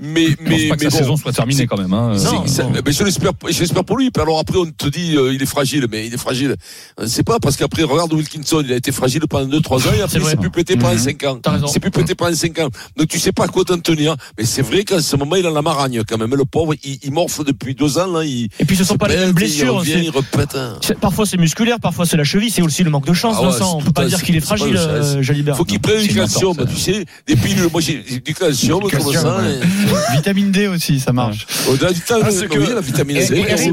Mais, 0.00 0.28
mais, 0.40 0.68
pas 0.68 0.76
que 0.76 0.84
mais 0.84 0.90
sa 0.90 0.98
saison 0.98 1.16
soit 1.16 1.32
terminée 1.32 1.66
quand 1.66 1.78
même. 1.78 1.92
Hein. 1.92 2.12
c'est- 2.16 2.32
Non, 2.32 2.46
ça- 2.46 2.64
non. 2.64 2.70
mais 2.84 2.92
je 2.92 3.04
l'espère, 3.04 3.32
je 3.48 3.60
l'espère 3.60 3.84
pour 3.84 3.96
lui. 3.96 4.10
Alors 4.18 4.33
alors 4.34 4.40
après 4.40 4.58
on 4.58 4.66
te 4.66 4.88
dit 4.88 5.16
euh, 5.16 5.32
il 5.32 5.42
est 5.42 5.46
fragile, 5.46 5.86
mais 5.90 6.06
il 6.06 6.14
est 6.14 6.18
fragile. 6.18 6.56
Euh, 7.00 7.04
C'est 7.06 7.22
pas 7.22 7.38
parce 7.40 7.56
qu'après 7.56 7.82
regarde 7.84 8.12
Wilkinson, 8.12 8.62
il 8.64 8.72
a 8.72 8.76
été 8.76 8.90
fragile 8.92 9.22
pendant 9.28 9.46
2-3 9.58 9.88
ans 9.88 9.92
et 9.96 10.00
après 10.02 10.18
il 10.18 10.24
s'est 10.26 10.36
plus 10.36 10.50
pété 10.50 10.76
pendant 10.76 10.98
5 10.98 11.22
ans. 11.24 11.38
T'as 11.42 11.52
raison. 11.52 11.66
Il 11.66 11.70
s'est 11.72 11.80
plus 11.80 11.90
pété 11.90 12.14
pendant 12.14 12.34
5 12.34 12.58
ans. 12.58 12.68
Donc 12.96 13.08
tu 13.08 13.18
sais 13.18 13.32
pas 13.32 13.44
à 13.44 13.48
quoi 13.48 13.64
t'en 13.64 13.78
tenir. 13.78 14.16
Mais 14.38 14.44
c'est 14.44 14.62
vrai 14.62 14.84
qu'à 14.84 15.00
ce 15.00 15.16
moment 15.16 15.36
il 15.36 15.46
a 15.46 15.50
la 15.50 15.62
maragne 15.62 16.02
quand 16.08 16.18
même. 16.18 16.34
Le 16.34 16.44
pauvre, 16.44 16.74
il, 16.84 16.98
il 17.02 17.12
morfle 17.12 17.44
depuis 17.44 17.74
2 17.74 17.98
ans 17.98 18.06
là. 18.12 18.24
Il, 18.24 18.48
Et 18.58 18.64
puis 18.64 18.76
ce 18.76 18.84
sont 18.84 18.96
pas 18.96 19.08
les 19.08 19.16
mêmes 19.16 19.32
blessures. 19.32 19.66
Il 19.66 19.78
revient, 19.78 19.92
c'est- 19.92 20.04
il 20.04 20.10
repète. 20.10 20.54
hein. 20.56 20.78
c'est- 20.82 20.98
Parfois 20.98 21.26
c'est 21.26 21.36
musculaire, 21.36 21.78
parfois 21.80 22.06
c'est 22.06 22.16
la 22.16 22.24
cheville, 22.24 22.50
c'est 22.50 22.62
aussi 22.62 22.82
le 22.84 22.90
manque 22.90 23.06
de 23.06 23.12
chance, 23.12 23.36
Ah 23.38 23.42
ouais, 23.42 23.48
Vincent. 23.48 23.78
On 23.78 23.82
peut 23.84 23.92
pas 23.92 24.06
dire 24.06 24.22
qu'il 24.22 24.36
est 24.36 24.40
fragile, 24.40 24.76
euh, 24.76 25.22
Jalibert. 25.22 25.56
Faut 25.56 25.64
qu'il 25.64 25.80
prenne 25.80 26.02
du 26.02 26.14
calcium, 26.14 26.56
tu 26.68 26.76
sais. 26.80 27.04
Des 27.26 27.36
pilules, 27.36 27.68
moi 27.70 27.80
j'ai 27.80 28.02
du 28.02 28.34
calcium 28.34 28.80
comme 28.90 29.12
ça. 29.12 29.38
Vitamine 30.14 30.50
D 30.50 30.66
aussi, 30.68 31.00
ça 31.00 31.12
marche. 31.12 31.46
Au-delà 31.68 31.92
du 31.92 32.00
temps, 32.00 32.16
Ah, 32.22 32.28
que- 32.30 32.74
la 32.74 32.80
vitamine 32.80 33.18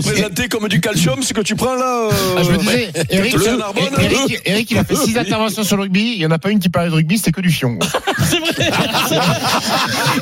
présenté 0.02 0.47
comme 0.52 0.68
du 0.68 0.80
calcium, 0.82 1.24
ce 1.24 1.34
que 1.34 1.42
tu 1.42 1.56
prends 1.56 1.76
là. 1.76 2.08
euh, 2.10 2.12
Ah, 2.38 2.42
je 2.44 2.52
me 2.52 2.58
disais, 2.58 2.92
Eric, 3.10 3.34
le 3.34 3.46
Eric, 3.48 3.58
Narbonne, 3.60 3.84
Eric, 4.00 4.42
Eric, 4.46 4.72
il 4.72 4.78
a 4.78 4.84
fait 4.84 4.96
six 4.96 5.18
interventions 5.18 5.64
sur 5.64 5.78
le 5.78 5.84
rugby. 5.84 6.12
Il 6.14 6.20
n'y 6.20 6.26
en 6.26 6.32
a 6.32 6.38
pas 6.40 6.50
une 6.52 6.60
qui 6.60 6.70
parlait 6.70 6.90
de 6.90 6.94
rugby, 6.96 7.18
c'était 7.18 7.32
que 7.32 7.42
du 7.42 7.50
fion. 7.50 7.80
C'est 8.30 8.38
vrai. 8.40 8.72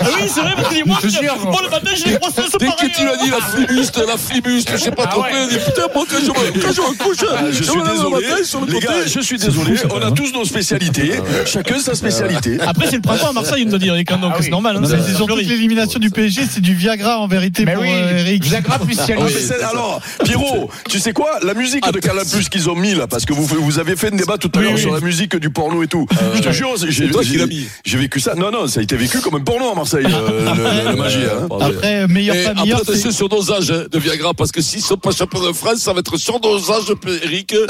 Ah 0.01 0.05
oui, 0.15 0.29
c'est 0.33 0.41
vrai, 0.41 0.53
parce 0.55 0.73
que 0.73 0.85
moi, 0.87 0.97
Je 1.03 1.09
jure. 1.09 1.37
moi, 1.43 1.61
le 1.63 1.69
matin, 1.69 1.91
j'ai 1.95 2.11
les 2.11 2.17
grosses 2.17 2.33
Dès 2.35 2.67
que 2.67 2.95
tu 2.95 3.05
l'as 3.05 3.17
dit, 3.17 3.29
la 3.29 3.41
flibuste, 3.41 4.01
la 4.07 4.17
flibuste, 4.17 4.69
je 4.73 4.77
sais 4.77 4.91
pas 4.91 5.07
trop 5.07 5.21
quoi, 5.21 5.29
dit 5.49 5.57
putain, 5.57 5.81
moi, 5.93 6.05
quand 6.09 6.17
je 6.19 6.25
me, 6.27 6.61
quand 6.61 6.71
je 6.73 6.81
me 6.81 6.97
couche, 6.97 7.17
Ah, 7.29 7.43
je 7.51 7.63
suis 7.63 7.75
lève 7.75 7.83
le 7.85 7.91
désolé, 7.91 8.27
matin, 8.27 8.43
sur 8.43 8.59
le 8.61 8.65
les 8.67 8.73
côté, 8.73 8.87
gars, 8.87 8.93
je 9.05 9.19
suis 9.19 9.37
désolé. 9.37 9.73
On 9.91 10.01
a 10.01 10.11
tous 10.11 10.31
nos 10.33 10.45
spécialités, 10.45 11.13
chacun 11.45 11.79
sa 11.79 11.95
spécialité. 11.95 12.57
Après, 12.65 12.87
c'est 12.87 12.95
le 12.97 13.01
printemps 13.01 13.29
à 13.29 13.33
Marseille, 13.33 13.61
il 13.61 13.65
me 13.65 13.71
doit 13.71 13.79
dire, 13.79 13.93
Eric, 13.95 14.11
hein, 14.11 14.17
donc 14.21 14.33
Ah 14.35 14.39
c'est 14.41 14.49
normal. 14.49 14.77
hein, 14.77 14.81
Non, 14.81 14.87
c'est- 14.87 15.15
surtout 15.15 15.35
que 15.35 15.39
l'élimination 15.41 15.99
du 15.99 16.09
PSG, 16.09 16.43
c'est 16.49 16.61
du 16.61 16.73
Viagra 16.75 17.19
en 17.19 17.27
vérité 17.27 17.65
pour 17.65 17.83
euh, 17.83 18.17
Eric. 18.19 18.43
Viagra 18.45 18.79
plus 18.79 18.97
Ah, 18.99 19.69
alors, 19.71 20.01
Pierrot, 20.23 20.69
tu 20.89 20.99
sais 20.99 21.13
quoi? 21.13 21.39
La 21.43 21.53
musique 21.53 21.83
de 21.91 21.99
Canal 21.99 22.25
Plus 22.31 22.49
qu'ils 22.49 22.69
ont 22.69 22.75
mis 22.75 22.93
là, 22.93 23.07
parce 23.07 23.25
que 23.25 23.33
vous, 23.33 23.45
vous 23.45 23.79
avez 23.79 23.95
fait 23.95 24.11
un 24.13 24.15
débat 24.15 24.37
tout 24.37 24.51
à 24.55 24.61
l'heure 24.61 24.73
oui. 24.73 24.79
sur 24.79 24.93
la 24.93 24.99
musique 24.99 25.35
du 25.37 25.49
porno 25.49 25.81
et 25.83 25.87
tout. 25.87 26.05
Je 26.35 26.41
te 26.41 26.51
jure, 26.51 26.75
j'ai 27.85 27.97
vécu 27.97 28.19
ça. 28.19 28.35
Non, 28.35 28.51
non, 28.51 28.67
ça 28.67 28.79
a 28.79 28.83
été 28.83 28.95
vécu 28.95 29.19
comme 29.19 29.35
un 29.35 29.39
porno 29.39 29.71
à 29.71 29.75
Marseille, 29.75 30.05
euh, 30.05 30.53
le, 30.55 30.85
le- 30.85 30.91
le 30.91 30.95
magie. 30.97 31.19
Hein. 31.23 31.47
Après, 31.61 32.07
meilleur 32.07 32.35
Et 32.35 32.43
pas 32.43 32.49
après, 32.51 32.63
meilleur, 32.63 32.81
attention 32.81 33.01
c'est 33.11 33.11
sur 33.15 33.29
dosage 33.29 33.71
hein, 33.71 33.83
de 33.91 33.99
Viagra, 33.99 34.33
parce 34.33 34.51
que 34.51 34.61
s'ils 34.61 34.81
sont 34.81 34.97
pas 34.97 35.11
champions 35.11 35.45
de 35.47 35.53
France, 35.53 35.77
ça 35.79 35.93
va 35.93 35.99
être 35.99 36.17
sur 36.17 36.39
dosage, 36.39 36.83
Eric. 37.23 37.53
Euh, 37.53 37.65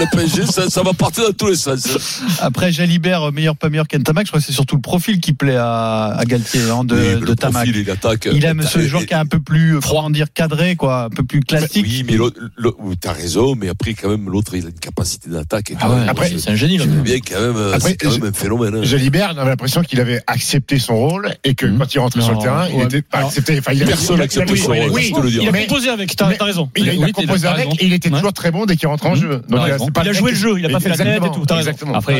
Le 0.00 0.06
PSG, 0.16 0.46
ça, 0.46 0.68
ça 0.68 0.82
va 0.82 0.92
partir 0.92 1.24
dans 1.24 1.32
tous 1.32 1.46
les 1.48 1.56
sens. 1.56 1.86
après 2.40 2.72
Jalibert, 2.72 3.32
meilleur 3.32 3.56
pas 3.56 3.68
meilleur 3.68 3.86
qu'Entamac. 3.88 4.26
Je 4.26 4.30
crois 4.30 4.40
que 4.40 4.46
c'est 4.46 4.52
surtout 4.52 4.76
le 4.76 4.80
profil 4.82 5.20
qui 5.20 5.32
plaît 5.32 5.56
à, 5.56 6.14
à 6.16 6.24
Galtier 6.24 6.60
hein, 6.70 6.84
de, 6.84 7.16
de 7.24 7.34
Tamac. 7.34 7.68
il 7.68 7.90
attaque. 7.90 8.28
Il 8.32 8.44
aime 8.44 8.62
ce 8.62 8.80
joueur 8.86 9.06
qui 9.06 9.12
est 9.12 9.16
un 9.16 9.26
peu 9.26 9.40
plus, 9.40 9.78
comment 9.80 10.10
dire, 10.10 10.26
cadré, 10.32 10.76
quoi, 10.76 11.04
un 11.04 11.10
peu 11.10 11.22
plus 11.24 11.40
classique. 11.40 11.83
Oui, 11.84 12.04
mais 12.06 12.16
l'autre, 12.16 12.40
t'as 13.00 13.12
raison, 13.12 13.54
mais 13.54 13.68
après, 13.68 13.94
quand 13.94 14.08
même, 14.08 14.28
l'autre, 14.30 14.54
il 14.54 14.64
a 14.64 14.68
une 14.68 14.72
capacité 14.78 15.28
d'attaque. 15.30 15.70
et 15.70 15.76
Ah 15.80 15.90
ouais, 15.90 15.96
Après, 16.08 16.30
c'est- 16.38 16.50
un 16.50 16.54
génie, 16.54 16.78
là. 16.78 16.84
c'est 16.84 17.02
bien 17.02 17.16
quand 17.18 17.40
même, 17.40 17.56
Après, 17.74 17.90
c'est 17.90 17.96
quand 17.96 18.10
même 18.10 18.20
je- 18.22 18.26
un 18.28 18.32
phénomène. 18.32 18.74
hein. 18.76 18.82
Jalibert, 18.82 19.32
on 19.34 19.38
avait 19.38 19.50
l'impression 19.50 19.82
qu'il 19.82 20.00
avait 20.00 20.20
accepté 20.26 20.78
son 20.78 20.96
rôle 20.96 21.34
et 21.44 21.54
que 21.54 21.66
Mhm. 21.66 21.78
quand 21.78 21.94
il 21.94 21.98
rentrait 21.98 22.22
sur 22.22 22.32
le 22.32 22.38
terrain, 22.38 22.66
il 22.74 22.80
était 22.82 23.02
pas 23.02 23.18
accepté. 23.18 23.58
Enfin, 23.58 23.72
il 23.72 23.82
avait- 23.82 23.90
personne 23.92 24.16
il 24.16 24.20
a- 24.20 24.24
acceptait 24.24 24.52
il 24.54 24.60
a- 24.60 24.62
son 24.62 24.68
rôle, 24.72 24.90
oui. 24.92 25.12
Il 25.42 25.48
a 25.48 25.52
composé 25.52 25.88
avec, 25.90 26.16
t'as 26.16 26.26
raison. 26.44 26.70
Il 26.76 26.88
a, 26.88 27.10
composé 27.12 27.46
avec 27.46 27.66
et 27.82 27.86
il 27.86 27.92
était 27.92 28.10
toujours 28.10 28.32
très 28.32 28.50
bon 28.50 28.64
dès 28.66 28.76
qu'il 28.76 28.88
rentre 28.88 29.06
en 29.06 29.14
jeu. 29.14 29.42
Donc, 29.48 29.60
c'est 29.78 29.92
pas 29.92 30.02
Il 30.04 30.08
a 30.08 30.12
joué 30.12 30.30
le 30.32 30.36
jeu, 30.36 30.58
il 30.58 30.66
a 30.66 30.68
pas 30.70 30.80
fait 30.80 30.88
la 30.88 30.96
tête 30.96 31.22
et 31.24 31.30
tout. 31.30 31.44
Exactement. 31.54 31.94
Après, 31.94 32.14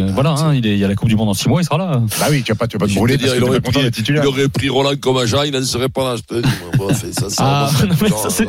euh, 0.00 0.10
voilà, 0.14 0.30
hein, 0.30 0.54
il, 0.54 0.66
y 0.66 0.84
a 0.84 0.88
la 0.88 0.94
Coupe 0.94 1.08
du 1.08 1.16
Monde 1.16 1.28
en 1.30 1.34
6 1.34 1.48
mois, 1.48 1.60
il 1.60 1.64
sera 1.64 1.78
là. 1.78 2.02
Bah 2.18 2.26
oui, 2.30 2.42
tu 2.42 2.52
vas 2.52 2.56
pas, 2.56 2.66
te 2.66 2.76
brûler 2.76 3.16
il 3.20 3.42
aurait 3.44 3.60
pris- 3.60 3.82
d'être 3.82 3.94
titulaire. 3.94 4.22
Il 4.24 4.28
aurait 4.28 4.48
pris 4.48 4.68
Roland 4.68 4.92
comme 5.00 5.16
agent, 5.18 5.42
il 5.42 5.52
n'en 5.52 5.62
serait 5.62 5.88
pas 5.88 6.14
là. 6.14 7.70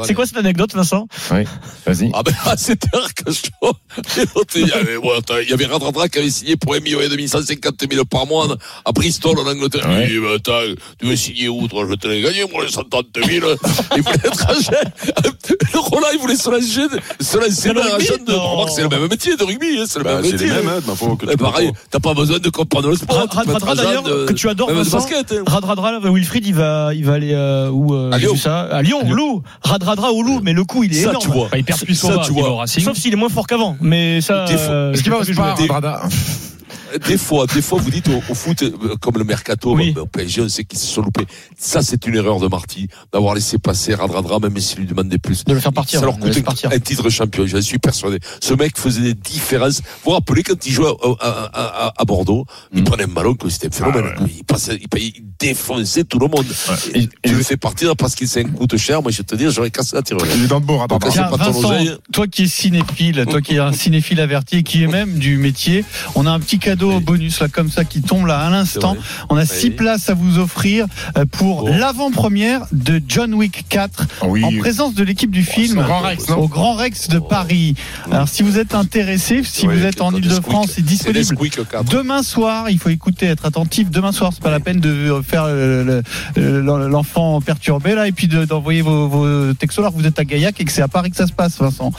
c'est 0.02 0.14
quoi 0.14 0.26
cette 0.26 0.38
anecdote, 0.38 0.61
Vincent 0.74 1.08
Oui, 1.32 1.44
vas-y. 1.86 2.12
Ah 2.14 2.24
ben 2.24 2.34
c'était 2.58 2.88
un 2.94 3.32
chaud. 3.32 3.74
Et 4.18 4.22
l'autre, 4.36 4.54
il 4.56 4.68
y 4.68 4.72
avait, 4.72 4.98
ouais, 4.98 5.18
attends, 5.18 5.38
il 5.42 5.50
y 5.50 5.54
avait 5.54 5.66
Radradra 5.66 6.08
qui 6.10 6.20
avait 6.20 6.30
signé 6.30 6.56
pour 6.56 6.76
1 6.76 6.80
million 6.80 7.02
et 7.02 7.10
demi, 7.10 7.28
150 7.28 7.76
000 7.92 8.06
par 8.06 8.26
mois 8.28 8.48
à 8.86 8.92
Bristol 8.92 9.38
en 9.40 9.48
Angleterre. 9.48 9.88
Ouais. 9.88 10.06
Il 10.08 10.10
dit, 10.14 10.20
mais 10.20 10.36
attends, 10.36 10.60
tu 11.00 11.06
veux 11.08 11.16
signer 11.16 11.50
où, 11.50 11.68
toi? 11.68 11.86
Je 11.90 11.96
te 11.96 12.08
l'ai 12.08 12.22
gagné, 12.22 12.46
moi, 12.52 12.64
les 12.66 12.72
130 12.72 13.06
000. 13.16 13.48
Il 13.96 14.02
voulait 14.04 14.16
être 14.24 14.50
agent. 14.50 14.72
Le 15.74 15.80
Roland, 15.80 16.08
il 16.14 16.20
voulait 16.20 16.36
se 16.36 16.50
lancer, 16.50 16.88
se 17.20 17.38
dans 17.70 17.82
agent 17.82 18.24
de, 18.26 18.32
Non. 18.32 18.40
remarque, 18.52 18.70
c'est 18.76 18.84
le 18.84 18.90
même 18.90 19.08
métier 19.08 19.36
de 19.36 19.44
rugby, 19.44 19.80
hein, 19.80 19.84
c'est 19.88 20.00
le 20.00 20.06
Bah, 20.06 20.16
même 20.16 20.26
c'est 20.26 20.32
métier. 20.34 20.48
les 20.48 20.54
mêmes, 20.54 20.68
hein, 20.88 21.16
que 21.18 21.26
tu 21.26 21.32
peux 21.32 21.38
pareil, 21.38 21.72
t'as 21.90 22.00
pas 22.00 22.14
besoin 22.14 22.40
de 22.40 22.50
comprendre 22.50 22.90
le 22.90 22.96
sport. 22.96 23.18
Rad- 23.18 23.30
tu 23.30 23.36
peux 23.36 23.42
être 23.44 23.52
Radradra, 23.54 23.72
agent 23.72 23.84
d'ailleurs, 24.02 24.04
de- 24.04 24.26
que 24.26 24.34
tu 24.34 24.50
adores, 24.50 24.72
Vincent. 24.72 25.00
hein. 25.00 25.44
Radradra, 25.48 25.92
là, 25.94 26.00
Wilfried, 26.04 26.46
il 26.46 26.54
va, 26.54 26.94
il 26.94 27.06
va 27.06 27.14
aller 27.14 27.34
euh, 27.34 27.70
où 27.70 27.94
euh, 27.94 28.12
À 28.12 28.18
Lyon. 28.18 28.36
ça 28.36 28.62
À 28.62 28.82
Lyon, 28.82 29.12
Lou. 29.14 29.42
Radradra 29.64 30.12
au 30.12 30.22
Loup, 30.24 30.41
mais 30.44 30.54
le 30.54 30.64
coup, 30.64 30.84
il 30.84 30.92
est 30.92 31.02
Ça, 31.02 31.10
énorme. 31.10 31.24
tu 31.24 31.30
vois. 31.32 31.46
Enfin, 31.46 31.58
il 31.58 31.64
perd 31.64 31.80
plus 31.80 31.96
Ça, 31.96 32.22
tu 32.26 32.32
vois. 32.34 32.66
Sauf 32.68 32.98
s'il 32.98 33.14
est 33.14 33.18
moins 33.18 33.30
fort 33.30 33.48
qu'avant. 33.48 33.78
Mais 33.82 34.22
ça. 34.22 34.46
Euh, 34.50 34.94
Est-ce 34.94 35.04
qu'il 35.04 35.12
va 35.12 35.20
au 35.20 35.24
Spa. 35.24 35.56
Radradra 35.74 36.08
Des 37.08 37.18
fois, 37.18 37.46
des 37.48 37.62
fois, 37.62 37.80
vous 37.80 37.90
dites 37.92 38.08
au, 38.10 38.22
au 38.30 38.36
foot, 38.36 38.62
euh, 38.64 38.96
comme 39.00 39.18
le 39.18 39.24
mercato, 39.24 39.76
Oui. 39.76 39.92
bah, 39.92 40.02
au 40.02 40.06
PSG, 40.06 40.42
on 40.42 40.50
sait 40.50 40.64
qu'ils 40.64 40.80
se 40.80 40.88
sont 40.88 41.02
loupés. 41.02 41.26
Ça, 41.58 41.82
c'est 41.82 42.06
une 42.08 42.16
erreur 42.16 42.40
de 42.40 42.48
Marty, 42.48 42.88
d'avoir 43.14 43.34
laissé 43.36 43.58
passer 43.58 43.94
Radradra, 43.96 44.40
même 44.40 44.58
s'il 44.60 44.80
lui 44.80 44.86
demandait 44.88 45.18
plus. 45.18 45.44
De 45.46 45.54
le 45.54 45.60
faire 45.60 45.74
partir, 45.74 46.00
Ça 46.00 46.06
leur 46.06 46.18
coûte 46.20 46.44
partir. 46.44 46.70
un 46.74 46.80
titre 46.80 47.10
champion, 47.10 47.46
j'en 47.48 47.62
suis 47.62 47.80
persuadé. 47.80 48.20
Ce 48.42 48.54
mec 48.54 48.78
faisait 48.78 49.02
des 49.02 49.14
différences. 49.14 49.78
Vous 49.80 49.84
vous 50.06 50.12
rappelez 50.12 50.44
quand 50.44 50.66
il 50.66 50.72
jouait 50.74 50.88
à, 50.90 51.16
à- 51.28 51.88
à- 51.88 51.94
à 51.98 52.06
Bordeaux, 52.06 52.46
il 52.74 52.84
prenait 52.84 53.04
un 53.04 53.08
ballon, 53.08 53.36
que 53.36 53.50
c'était 53.50 53.68
un 53.68 53.72
phénomène. 53.72 54.14
Ah 54.18 54.22
ouais. 54.24 54.30
Il 54.38 54.44
passait, 54.44 54.76
il, 54.82 54.88
il 55.00 55.24
défonçait 55.40 56.04
tout 56.04 56.20
le 56.20 56.28
monde. 56.28 56.46
Et- 56.94 57.00
Et, 57.00 57.04
et 57.04 57.30
tu 57.30 57.36
le 57.36 57.44
fais 57.44 57.58
partir 57.58 57.96
parce 57.96 58.16
qu'il 58.16 58.28
s'est 58.28 58.42
un 58.46 58.50
coûte 58.50 58.76
cher. 58.78 59.02
Moi, 59.02 59.12
je 59.12 59.18
vais 59.20 59.24
te 59.24 59.36
dire, 59.36 59.52
j'aurais 59.52 59.72
cassé 59.72 59.96
la 59.96 60.02
tirelire. 60.02 60.28
Il 60.36 60.44
est 60.44 60.48
dans 60.48 60.60
le 60.60 60.66
beau, 60.66 60.78
Radradra. 60.78 61.10
Vincent, 61.38 61.98
toi 62.12 62.28
qui 62.28 62.44
es 62.44 62.48
cinéphile, 62.48 63.26
toi 63.30 63.42
qui 63.42 63.56
es 63.56 63.60
un 63.60 63.74
cinéphile 63.74 64.20
averti 64.20 64.58
et 64.58 64.64
qui 64.64 64.84
est 64.84 64.88
même 64.88 65.18
du 65.20 65.38
métier, 65.38 65.86
on 66.16 66.26
a 66.26 66.32
un 66.32 66.40
petit 66.40 66.60
cadeau 66.60 66.81
bonus 67.00 67.40
là 67.40 67.48
comme 67.48 67.70
ça 67.70 67.84
qui 67.86 68.02
tombe 68.02 68.26
là 68.26 68.40
à 68.40 68.50
l'instant. 68.50 68.96
On 69.30 69.38
a 69.38 69.42
Oui. 69.42 69.48
six 69.48 69.72
places 69.72 70.10
à 70.10 70.14
vous 70.14 70.38
offrir 70.40 70.86
euh, 71.18 71.26
pour 71.30 71.66
Bon. 71.66 71.78
l'avant-première 71.78 72.62
de 72.72 73.02
John 73.08 73.34
Wick 73.34 73.66
4 73.70 74.06
Ah 74.22 74.26
Oui. 74.28 74.44
en 74.44 74.52
présence 74.60 74.94
de 74.94 75.04
l'équipe 75.04 75.32
du 75.32 75.44
film 75.44 75.80
Au 75.80 75.84
Grand 75.84 76.00
Rex, 76.02 76.30
non 76.30 76.38
au 76.38 76.48
Grand 76.48 76.74
Rex 76.74 77.08
de 77.10 77.20
Paris. 77.20 77.76
Alors 78.12 78.28
si 78.28 78.44
vous 78.44 78.58
êtes 78.58 78.74
intéressé, 78.76 79.42
si 79.44 79.68
Oui, 79.68 79.76
vous 79.78 79.86
êtes 79.86 80.02
en 80.02 80.12
Ile-de-France, 80.14 80.72
c'est 80.76 80.86
disponible. 80.86 81.36
Demain 81.90 82.24
soir, 82.24 82.70
il 82.70 82.80
faut 82.80 82.90
écouter, 82.90 83.28
être 83.28 83.46
attentif. 83.46 83.90
Demain 83.92 84.12
soir, 84.12 84.32
c'est 84.34 84.42
pas 84.44 84.52
la 84.52 84.60
peine 84.60 84.80
de 84.80 85.22
faire 85.28 85.48
le- 85.48 85.84
le- 86.36 86.62
le- 86.62 86.88
l'enfant 86.88 87.42
perturbé 87.42 87.96
là 87.96 88.08
et 88.08 88.12
puis 88.12 88.28
de- 88.28 88.46
d'envoyer 88.46 88.82
vos, 88.82 89.08
vos 89.08 89.54
textos 89.54 89.80
alors 89.84 89.94
que 89.94 90.00
vous 90.00 90.08
êtes 90.08 90.20
à 90.20 90.24
Gaillac 90.26 90.60
et 90.60 90.66
que 90.66 90.72
c'est 90.72 90.82
à 90.82 90.88
Paris 90.88 91.12
que 91.12 91.18
ça 91.18 91.28
se 91.28 91.34
passe, 91.34 91.58
Vincent. 91.60 91.92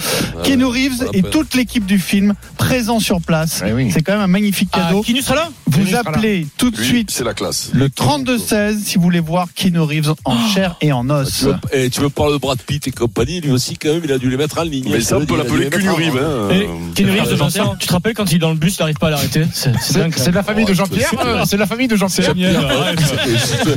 Keanu 0.44 0.64
Reeves 0.64 1.04
et 1.12 1.22
toute 1.22 1.54
l'équipe 1.54 1.86
du 1.86 1.98
film 1.98 2.34
présents 2.56 3.00
sur 3.00 3.20
place. 3.20 3.62
Oui. 3.74 3.90
C'est 3.92 4.02
quand 4.02 4.12
même 4.12 4.22
un 4.22 4.26
magnifique 4.26 4.70
Ah, 4.72 4.86
cadeau. 4.88 5.02
Kinus 5.02 5.24
sera 5.24 5.34
là 5.36 5.48
vous 5.66 5.78
Keanu 5.78 5.92
là. 5.92 6.00
appelez 6.04 6.46
tout 6.58 6.70
de 6.70 6.76
Lui, 6.76 6.84
suite 6.86 7.10
c'est 7.10 7.24
la 7.24 7.32
classe. 7.34 7.70
le 7.72 7.88
32-16 7.88 8.78
si 8.84 8.96
vous 8.96 9.02
voulez 9.02 9.20
voir 9.20 9.48
Keanu 9.54 9.80
Reeves 9.80 10.14
en 10.24 10.48
chair 10.48 10.76
et 10.80 10.92
en 10.92 11.04
Tu 11.06 11.12
os. 11.12 11.42
veux, 11.44 11.54
eh, 11.72 11.90
tu 11.90 12.00
veux 12.00 12.10
parler 12.10 12.32
de 12.34 12.38
Brad 12.38 12.58
Pitt 12.60 12.86
et 12.88 12.90
compagnie, 12.90 13.40
lui 13.40 13.50
aussi, 13.52 13.76
quand 13.76 13.88
même, 13.92 14.02
il 14.04 14.12
a 14.12 14.18
dû 14.18 14.28
les 14.30 14.36
mettre 14.36 14.58
en 14.58 14.62
ligne. 14.64 14.88
Mais 14.90 15.00
ça, 15.00 15.16
on 15.18 15.24
peut 15.26 15.36
l'appeler. 15.36 15.66
Hein. 15.66 15.70
Keanu 15.70 15.90
Reeves, 15.90 17.32
Euh, 17.32 17.34
Vincent, 17.36 17.76
tu 17.78 17.86
te 17.86 17.92
rappelles 17.92 18.14
quand 18.14 18.30
il 18.30 18.36
est 18.36 18.38
dans 18.38 18.50
le 18.50 18.56
bus, 18.56 18.76
il 18.78 18.82
n'arrive 18.82 18.96
pas 18.98 19.08
à 19.08 19.10
l'arrêter 19.10 19.44
C'est 19.52 19.72
de 20.30 20.34
la 20.34 20.42
famille 20.42 20.64
de 20.64 20.72
Oh, 20.72 20.74
Jean-Pierre 20.74 21.10
c'est- 21.46 21.56
de 21.56 21.60
la 21.60 21.66
famille 21.66 21.88
de 21.88 21.96
Jean-Pierre 21.96 22.34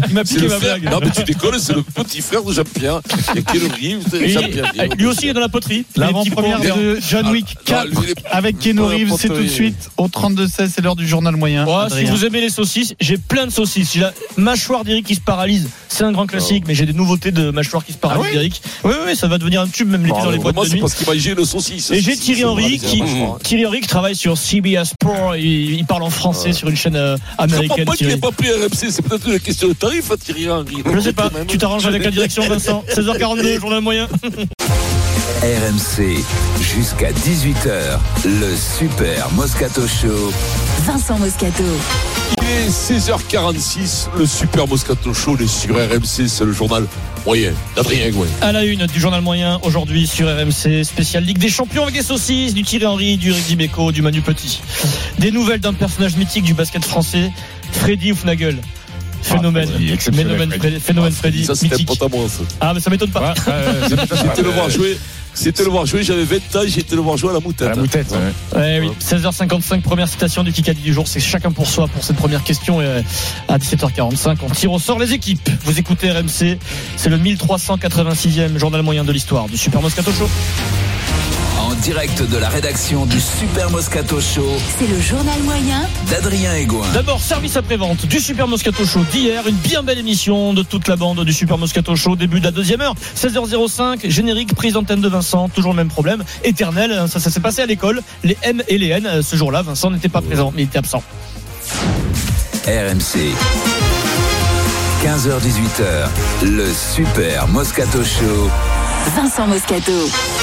Il 0.10 0.14
m'a 0.14 0.24
piqué 0.24 0.42
le 0.42 0.48
ma 0.50 0.56
frère. 0.60 0.80
blague. 0.80 0.92
Non, 0.94 1.00
mais 1.02 1.10
tu 1.12 1.24
déconnes, 1.24 1.60
c'est 1.60 1.74
le 1.74 1.84
petit 1.84 2.22
frère 2.22 2.44
de 2.44 2.52
Jean-Pierre. 2.54 3.02
Il 3.34 3.36
y 3.36 3.40
a 3.40 3.42
Keanu 3.42 3.68
Reeves, 3.68 4.30
Jean-Pierre. 4.32 4.72
lui 4.98 5.06
aussi 5.06 5.20
il 5.24 5.30
est 5.30 5.34
dans 5.34 5.40
la 5.42 5.50
poterie. 5.50 5.86
L'avant-première 5.96 6.60
de 6.60 7.00
John 7.08 7.28
Wick 7.30 7.46
Ah, 7.58 7.62
4 7.66 7.88
lui, 7.90 7.98
il 8.04 8.10
est- 8.12 8.16
avec 8.32 8.60
Keanu 8.60 8.82
Reeves, 8.82 9.14
c'est 9.18 9.28
tout 9.30 9.36
de 9.42 9.48
suite 9.48 9.90
au 9.98 10.08
32-16, 10.08 10.72
c'est 10.76 10.82
l'heure 10.86 10.96
du 10.96 11.08
journal 11.08 11.36
moyen. 11.36 11.66
Si 11.90 12.06
vous 12.06 12.24
aimez 12.26 12.40
les 12.42 12.50
saucisses, 12.50 12.94
j'ai 13.02 13.18
plein 13.18 13.46
de 13.46 13.52
saucisses. 13.52 13.92
J'ai 13.94 14.00
la 14.02 14.14
mâchoire 14.38 14.84
d'Eric 14.86 15.06
qui 15.06 15.16
se 15.16 15.22
paralyse. 15.22 15.68
C'est 15.90 16.04
un 16.04 16.12
grand 16.12 16.26
classique, 16.28 16.64
mais 16.68 16.76
j'ai 16.76 16.86
des 16.86 16.94
nouveautés 16.94 17.32
de 17.32 17.52
mâchoire 17.52 17.84
qui 17.86 17.94
se 17.94 17.98
paralyse 17.98 18.24
Ah 18.26 18.30
oui 18.30 18.36
d'Eric. 18.36 18.62
Oui, 18.84 18.94
oui, 19.08 19.16
ça 19.16 19.28
va 19.28 19.38
devenir 19.38 19.62
un 19.62 19.68
tube 19.68 19.90
même 19.90 20.06
l'été 20.06 20.18
dans 20.22 20.30
les 20.32 20.38
boîtes 20.38 20.56
Vraiment, 20.56 20.64
de 20.64 20.68
c'est 20.68 20.74
nuit. 20.76 20.82
parce 20.82 20.94
qu'il 20.96 21.08
mangeait 21.08 21.34
le 21.36 21.46
saucisse. 21.46 21.92
Et 21.92 22.02
j'ai 22.02 22.16
Thierry 22.16 22.46
Henry 22.46 22.78
qui, 22.80 23.00
vachement. 23.00 23.38
Thierry 23.44 23.66
Henry 23.66 23.82
qui 23.82 23.88
travaille 23.88 24.16
sur 24.16 24.38
CBS 24.38 24.86
Sport. 24.90 25.36
Il, 25.38 25.72
il 25.76 25.86
parle 25.86 26.04
en 26.04 26.10
français 26.10 26.54
sur 26.54 26.70
une 26.70 26.76
chaîne 26.78 26.96
euh, 26.96 27.18
Je 27.40 27.44
américaine. 27.44 27.86
pas 27.86 27.94
Thierry. 27.94 28.14
n'ait 28.16 28.20
pas 28.20 28.32
pris 28.32 28.50
RMC. 28.52 28.92
C'est 28.92 29.02
peut-être 29.02 29.28
une 29.28 29.40
question 29.40 29.68
de 29.70 29.74
tarif, 29.74 30.12
hein, 30.12 30.16
Thierry 30.24 30.50
Henry. 30.50 30.76
Je 30.94 31.00
sais 31.00 31.14
pas. 31.14 31.30
Tu 31.48 31.58
t'arranges 31.58 31.86
avec 31.86 32.04
la 32.04 32.12
direction, 32.12 32.44
Vincent. 32.48 32.84
16h42, 32.94 33.60
journal 33.60 33.82
moyen. 33.82 34.08
RMC, 35.42 36.24
jusqu'à 36.62 37.12
18h, 37.12 38.00
le 38.26 38.56
Super 38.56 39.30
Moscato 39.34 39.86
Show. 39.86 40.32
Vincent 40.86 41.20
Moscato. 41.20 41.64
Il 42.42 42.48
est 42.48 42.70
16h46, 42.70 44.08
le 44.18 44.26
Super 44.26 44.66
Moscato 44.66 45.14
Show, 45.14 45.38
est 45.38 45.48
sur 45.48 45.76
RMC, 45.76 46.28
c'est 46.30 46.46
le 46.46 46.54
journal 46.54 46.88
moyen 47.26 47.52
d'Adrien 47.76 48.10
Gouin. 48.12 48.28
À 48.40 48.54
la 48.54 48.64
une 48.64 48.88
du 48.88 49.00
journal 49.00 49.22
moyen 49.22 49.60
aujourd'hui 49.64 50.08
sur 50.08 50.28
RMC, 50.28 50.84
spécial 50.86 51.24
Ligue 51.26 51.38
des 51.40 51.50
Champions 51.50 51.84
avec 51.84 51.96
des 51.96 52.04
saucisses, 52.04 52.54
du 52.54 52.64
Thierry 52.64 52.86
Henry, 52.86 53.18
du 53.18 53.34
Rudy 53.34 53.58
Beko, 53.58 53.92
du 53.92 54.02
Manu 54.02 54.22
Petit. 54.22 54.62
Des 55.20 55.32
nouvelles 55.32 55.60
d'un 55.60 55.74
personnage 55.74 56.16
mythique 56.16 56.46
du 56.46 56.54
basket 56.54 56.86
français, 56.86 57.30
Freddy 57.74 58.14
Houfnagel. 58.14 58.58
Phénomène. 59.22 59.68
Freddy, 59.68 59.92
exceptionnel, 59.92 60.38
Phénomène 60.38 60.50
Freddy. 60.50 60.62
Freddy. 60.62 60.80
Phénomène 60.80 61.12
Freddy. 61.12 61.46
Ça, 61.46 61.56
c'était 61.56 61.76
à 61.76 62.08
moi, 62.08 62.26
ça. 62.30 62.44
Ah, 62.62 62.74
mais 62.74 62.80
ça 62.80 62.90
m'étonne 62.90 63.10
pas. 63.10 63.34
J'étais 63.90 64.42
le 64.44 64.50
voir 64.50 64.70
jouer. 64.70 64.98
C'était 65.36 65.64
le 65.64 65.70
voir 65.70 65.86
jouer, 65.86 66.02
j'avais 66.02 66.24
20 66.24 66.36
ans, 66.56 66.62
j'ai 66.66 66.80
été 66.80 66.96
le 66.96 67.02
voir 67.02 67.18
jouer 67.18 67.30
à 67.30 67.34
la 67.34 67.40
moutette. 67.40 67.68
À 67.68 67.72
la 67.72 67.76
moutette, 67.76 68.08
ouais. 68.12 68.60
Ouais, 68.60 68.80
oui. 68.80 68.92
16h55, 69.00 69.82
première 69.82 70.08
citation 70.08 70.44
du 70.44 70.52
Kikadi 70.52 70.82
du 70.82 70.94
jour. 70.94 71.08
C'est 71.08 71.20
chacun 71.20 71.52
pour 71.52 71.68
soi 71.68 71.88
pour 71.88 72.04
cette 72.04 72.16
première 72.16 72.44
question. 72.44 72.82
Et 72.82 72.86
euh, 72.86 73.02
à 73.48 73.58
17h45, 73.58 74.38
on 74.44 74.50
tire 74.50 74.72
au 74.72 74.80
sort 74.80 74.98
les 74.98 75.14
équipes. 75.14 75.50
Vous 75.66 75.78
écoutez 75.78 76.10
RMC. 76.10 76.58
C'est 76.96 77.10
le 77.10 77.18
1386e 77.18 78.58
journal 78.58 78.82
moyen 78.82 79.04
de 79.04 79.12
l'histoire 79.12 79.48
du 79.48 79.58
Super 79.58 79.82
Moscato 79.82 80.12
Show. 80.12 80.30
En 81.76 81.80
direct 81.82 82.24
de 82.24 82.38
la 82.38 82.48
rédaction 82.50 83.06
du 83.06 83.20
Super 83.20 83.70
Moscato 83.70 84.20
Show 84.22 84.48
C'est 84.80 84.88
le 84.88 85.00
journal 85.00 85.40
moyen 85.44 85.82
d'Adrien 86.10 86.56
Egoin. 86.56 86.88
D'abord, 86.94 87.20
service 87.20 87.58
après-vente 87.58 88.06
du 88.06 88.20
Super 88.20 88.48
Moscato 88.48 88.86
Show 88.86 89.04
d'hier. 89.12 89.46
Une 89.48 89.56
bien 89.56 89.84
belle 89.84 90.00
émission 90.00 90.54
de 90.54 90.64
toute 90.64 90.88
la 90.88 90.96
bande 90.96 91.24
du 91.24 91.34
Super 91.34 91.58
Moscato 91.58 91.96
Show. 91.96 92.16
Début 92.16 92.40
de 92.40 92.46
la 92.46 92.52
deuxième 92.52 92.82
heure. 92.82 92.96
16h05. 93.16 94.10
Générique, 94.10 94.56
prise 94.56 94.74
d'antenne 94.74 95.02
de 95.02 95.10
Vincent. 95.10 95.50
Toujours 95.50 95.72
le 95.72 95.78
même 95.78 95.90
problème. 95.90 96.24
Éternel. 96.44 97.08
Ça, 97.10 97.20
ça 97.20 97.30
s'est 97.30 97.40
passé 97.40 97.62
à 97.62 97.66
l'école. 97.66 98.02
Les 98.24 98.38
M 98.44 98.64
et 98.68 98.78
les 98.78 98.90
N. 98.90 99.22
Ce 99.22 99.36
jour-là, 99.36 99.62
Vincent 99.62 99.92
n'était 99.92 100.10
pas 100.10 100.22
présent, 100.22 100.54
mais 100.56 100.64
il 100.64 100.66
était 100.66 100.80
absent. 100.80 101.04
RMC. 102.66 103.34
15h18h, 105.04 106.46
le 106.46 106.68
Super 106.74 107.48
Moscato 107.48 108.04
Show. 108.04 108.50
Vincent 109.14 109.46
Moscato. 109.48 109.92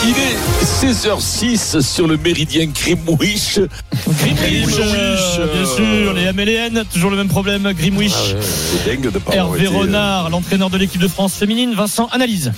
Il 0.04 0.10
est 0.10 0.36
16h06 0.64 1.80
sur 1.80 2.06
le 2.06 2.16
méridien 2.16 2.66
Grimwich. 2.66 3.58
Grimwich, 4.06 4.76
euh, 4.78 5.46
bien 5.52 5.66
sûr, 5.66 6.12
les 6.12 6.32
MLN, 6.32 6.84
toujours 6.92 7.10
le 7.10 7.16
même 7.16 7.28
problème. 7.28 7.72
Grimwich, 7.76 8.12
C'est 8.40 8.88
dingue 8.88 9.10
de 9.12 9.18
pas 9.18 9.32
avoir 9.32 9.56
Hervé 9.56 9.66
euh, 9.66 9.80
Renard, 9.80 10.30
l'entraîneur 10.30 10.70
de 10.70 10.78
l'équipe 10.78 11.00
de 11.00 11.08
France 11.08 11.34
féminine. 11.34 11.74
Vincent, 11.74 12.08
analyse. 12.12 12.52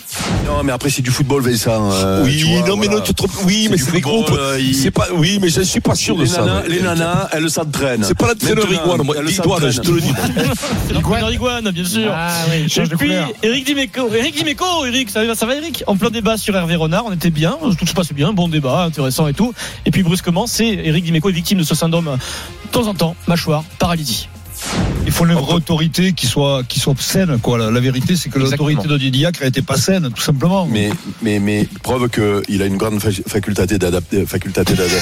Non, 0.46 0.62
mais 0.62 0.72
après, 0.72 0.90
c'est 0.90 1.00
du 1.02 1.10
football, 1.10 1.42
Vincent. 1.42 1.90
euh, 1.92 2.22
oui, 2.24 2.36
tu 2.38 2.44
vois, 2.46 2.68
non, 2.68 2.76
mais 2.76 2.86
voilà. 2.86 3.00
non, 3.00 3.04
tu 3.06 3.12
te 3.14 3.16
trompes. 3.16 3.30
Oui, 3.44 3.62
C'est 3.64 3.70
mais 3.70 3.78
c'est 3.78 3.92
des 3.92 4.00
groupes. 4.02 4.30
euh, 4.36 4.58
il- 4.60 4.74
C'est 4.74 4.90
pas, 4.90 5.08
oui, 5.14 5.38
mais 5.40 5.48
je 5.48 5.62
suis 5.62 5.80
pas 5.80 5.94
sûr 5.94 6.16
de 6.16 6.22
Les 6.24 6.28
ça. 6.28 6.42
nanas, 6.42 6.62
les 6.68 6.80
nanas, 6.82 7.28
elles 7.32 7.50
s'entraînent. 7.50 8.04
C'est 8.04 8.16
pas 8.16 8.28
l'entraîneur 8.28 8.70
Iguane, 8.70 9.02
moi. 9.02 9.16
Iguane, 9.26 9.70
je 9.70 9.80
te 9.80 9.90
le 9.90 10.00
dis. 10.02 10.12
C'est 10.86 10.92
l'entraîneur 10.92 11.32
Iguane, 11.32 11.70
bien 11.70 11.84
sûr. 11.84 12.10
Ah 12.14 12.30
oui, 12.50 12.66
Et 12.76 12.86
de 12.88 12.96
puis. 12.96 13.12
Eric 13.42 13.64
Dimeco, 13.64 14.08
Eric 14.14 14.36
Dimeco, 14.36 14.84
Eric, 14.86 15.10
ça 15.10 15.24
va, 15.24 15.34
ça 15.34 15.46
va, 15.46 15.54
Eric? 15.56 15.82
En 15.94 15.96
plein 15.96 16.10
débat 16.10 16.36
sur 16.36 16.56
Hervé 16.56 16.74
Renard, 16.74 17.04
on 17.06 17.12
était 17.12 17.30
bien, 17.30 17.56
tout 17.78 17.86
se 17.86 17.94
passe 17.94 18.12
bien, 18.12 18.32
bon 18.32 18.48
débat, 18.48 18.82
intéressant 18.82 19.28
et 19.28 19.32
tout. 19.32 19.54
Et 19.86 19.92
puis 19.92 20.02
brusquement, 20.02 20.48
c'est 20.48 20.66
Eric 20.66 21.04
Dimeco 21.04 21.28
est 21.28 21.32
victime 21.32 21.58
de 21.58 21.62
ce 21.62 21.76
syndrome 21.76 22.06
de 22.64 22.70
temps 22.72 22.88
en 22.88 22.94
temps, 22.94 23.14
mâchoire, 23.28 23.62
paralysie. 23.78 24.28
Il 25.06 25.12
faut 25.12 25.24
une 25.24 25.34
vraie 25.34 25.54
autorité 25.54 26.12
qui 26.12 26.26
soit, 26.26 26.64
qui 26.64 26.80
soit 26.80 27.00
saine, 27.00 27.38
quoi. 27.40 27.58
La, 27.58 27.70
la 27.70 27.78
vérité, 27.78 28.16
c'est 28.16 28.28
que 28.28 28.40
l'autorité 28.40 28.88
de 28.88 28.94
Didier 28.98 29.10
Diacre 29.12 29.44
n'était 29.44 29.62
pas 29.62 29.76
saine, 29.76 30.10
tout 30.12 30.20
simplement. 30.22 30.66
Mais, 30.66 30.90
mais, 31.22 31.38
mais, 31.38 31.68
preuve 31.84 32.08
qu'il 32.08 32.60
a 32.60 32.66
une 32.66 32.76
grande 32.76 32.98
fa- 33.00 33.12
faculté 33.28 33.64
d'adapter, 33.78 34.26
faculté 34.26 34.64
d'adapter. 34.64 34.96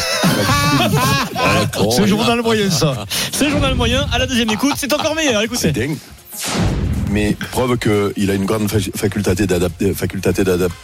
D'accord. 1.54 1.90
C'est 1.94 2.02
le 2.02 2.06
journal 2.06 2.42
moyen, 2.42 2.70
ça. 2.70 3.06
C'est 3.32 3.46
le 3.46 3.50
journal 3.52 3.74
moyen, 3.76 4.06
à 4.12 4.18
la 4.18 4.26
deuxième 4.26 4.50
écoute, 4.50 4.74
c'est 4.76 4.92
encore 4.92 5.14
meilleur, 5.14 5.40
C'est 5.54 5.70
écoutez. 5.70 5.96
Mais 7.12 7.36
preuve 7.50 7.76
qu'il 7.78 8.30
a 8.30 8.34
une 8.34 8.44
grande 8.46 8.68
fa- 8.70 8.78
faculté 8.96 9.46
d'adapter, 9.46 9.92
faculté 9.92 10.32
d'adapter. 10.32 10.74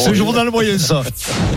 C'est 0.00 0.08
le 0.10 0.14
journal 0.14 0.50
moyen, 0.50 0.78
ça. 0.78 1.02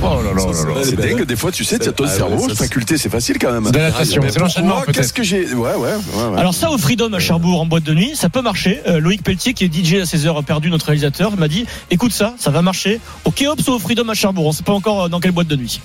Oh 0.01 0.21
là 0.23 0.31
là 0.33 0.45
là 0.45 0.51
là. 0.75 0.81
C'est 0.83 0.95
dingue, 0.95 1.23
des 1.25 1.35
fois, 1.35 1.51
tu 1.51 1.63
sais, 1.63 1.79
tu 1.79 1.89
as 1.89 1.91
ton 1.91 2.07
cerveau, 2.07 2.47
faculté, 2.49 2.97
c'est 2.97 3.09
facile 3.09 3.37
quand 3.39 3.51
même. 3.51 3.71
C'est 4.03 4.39
l'enchaînement. 4.39 4.81
Qu'est-ce 4.93 5.13
que 5.13 5.23
j'ai? 5.23 5.45
Ouais, 5.53 5.71
ouais, 5.75 5.75
ouais. 5.75 6.25
ouais. 6.33 6.39
Alors 6.39 6.53
ça 6.53 6.69
au 6.71 6.77
Freedom 6.77 7.11
à 7.13 7.19
Cherbourg 7.19 7.61
en 7.61 7.65
boîte 7.65 7.83
de 7.83 7.93
nuit, 7.93 8.11
ça 8.15 8.29
peut 8.29 8.41
marcher. 8.41 8.81
Euh, 8.87 8.99
Loïc 8.99 9.23
Pelletier 9.23 9.53
qui 9.53 9.65
est 9.65 9.73
DJ 9.73 9.95
à 10.01 10.05
16 10.05 10.27
heures 10.27 10.43
perdu, 10.43 10.69
notre 10.69 10.85
réalisateur, 10.85 11.35
m'a 11.37 11.47
dit 11.47 11.65
écoute 11.91 12.11
ça, 12.13 12.33
ça 12.37 12.51
va 12.51 12.61
marcher. 12.61 12.99
Au 13.25 13.31
Kéops 13.31 13.67
ou 13.67 13.71
au 13.73 13.79
Freedom 13.79 14.07
à 14.09 14.13
Cherbourg, 14.13 14.45
on 14.47 14.51
sait 14.51 14.63
pas 14.63 14.73
encore 14.73 15.03
euh, 15.03 15.09
dans 15.09 15.19
quelle 15.19 15.31
boîte 15.31 15.47
de 15.47 15.55
nuit. 15.55 15.81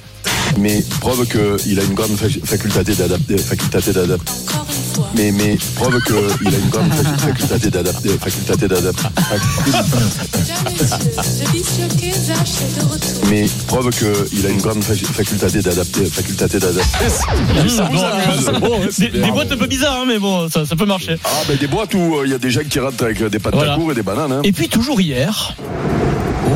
Mais 0.58 0.82
preuve 1.00 1.26
qu'il 1.26 1.78
a 1.78 1.82
une 1.82 1.94
grande 1.94 2.16
fa- 2.16 2.26
faculté 2.44 2.94
d'adapter, 2.94 3.38
faculté 3.38 3.92
d'adapter. 3.92 4.32
Mais, 5.14 5.32
mais 5.32 5.56
preuve 5.76 6.00
qu'il 6.02 6.48
a 6.54 6.58
une 6.58 6.68
grande 6.70 6.92
fa- 6.92 7.16
faculté 7.34 7.70
d'adapter, 7.70 8.08
faculté 8.18 8.56
d'adapter. 8.68 9.02
Mais 13.28 13.46
preuve 13.66 13.90
qu'il 13.90 14.46
a 14.46 14.48
une 14.50 14.58
grande 14.60 14.82
fa- 14.82 14.94
faculté 14.94 15.60
d'adapter, 15.62 16.04
faculté 16.06 16.46
d'adapter. 16.58 16.98
Des, 19.10 19.30
boîtes 19.30 19.52
un 19.52 19.56
peu 19.56 19.66
bizarres, 19.66 20.00
hein, 20.00 20.04
mais 20.06 20.18
bon, 20.18 20.48
ça, 20.48 20.64
ça 20.66 20.76
peut 20.76 20.86
marcher. 20.86 21.16
Ah, 21.24 21.28
ben 21.48 21.56
des 21.56 21.66
boîtes 21.66 21.94
où 21.94 22.16
euh, 22.16 22.22
il 22.26 22.30
y 22.32 22.34
a 22.34 22.38
des 22.38 22.50
gens 22.50 22.62
qui 22.68 22.78
rentrent 22.80 23.04
avec 23.04 23.22
des 23.22 23.38
pâtes 23.38 23.54
Voilà. 23.54 23.74
à 23.74 23.76
court 23.76 23.92
et 23.92 23.94
des 23.94 24.02
bananes. 24.02 24.32
Hein. 24.32 24.40
Et 24.44 24.52
puis 24.52 24.68
toujours 24.68 25.00
hier. 25.00 25.54
Oh, 26.46 26.50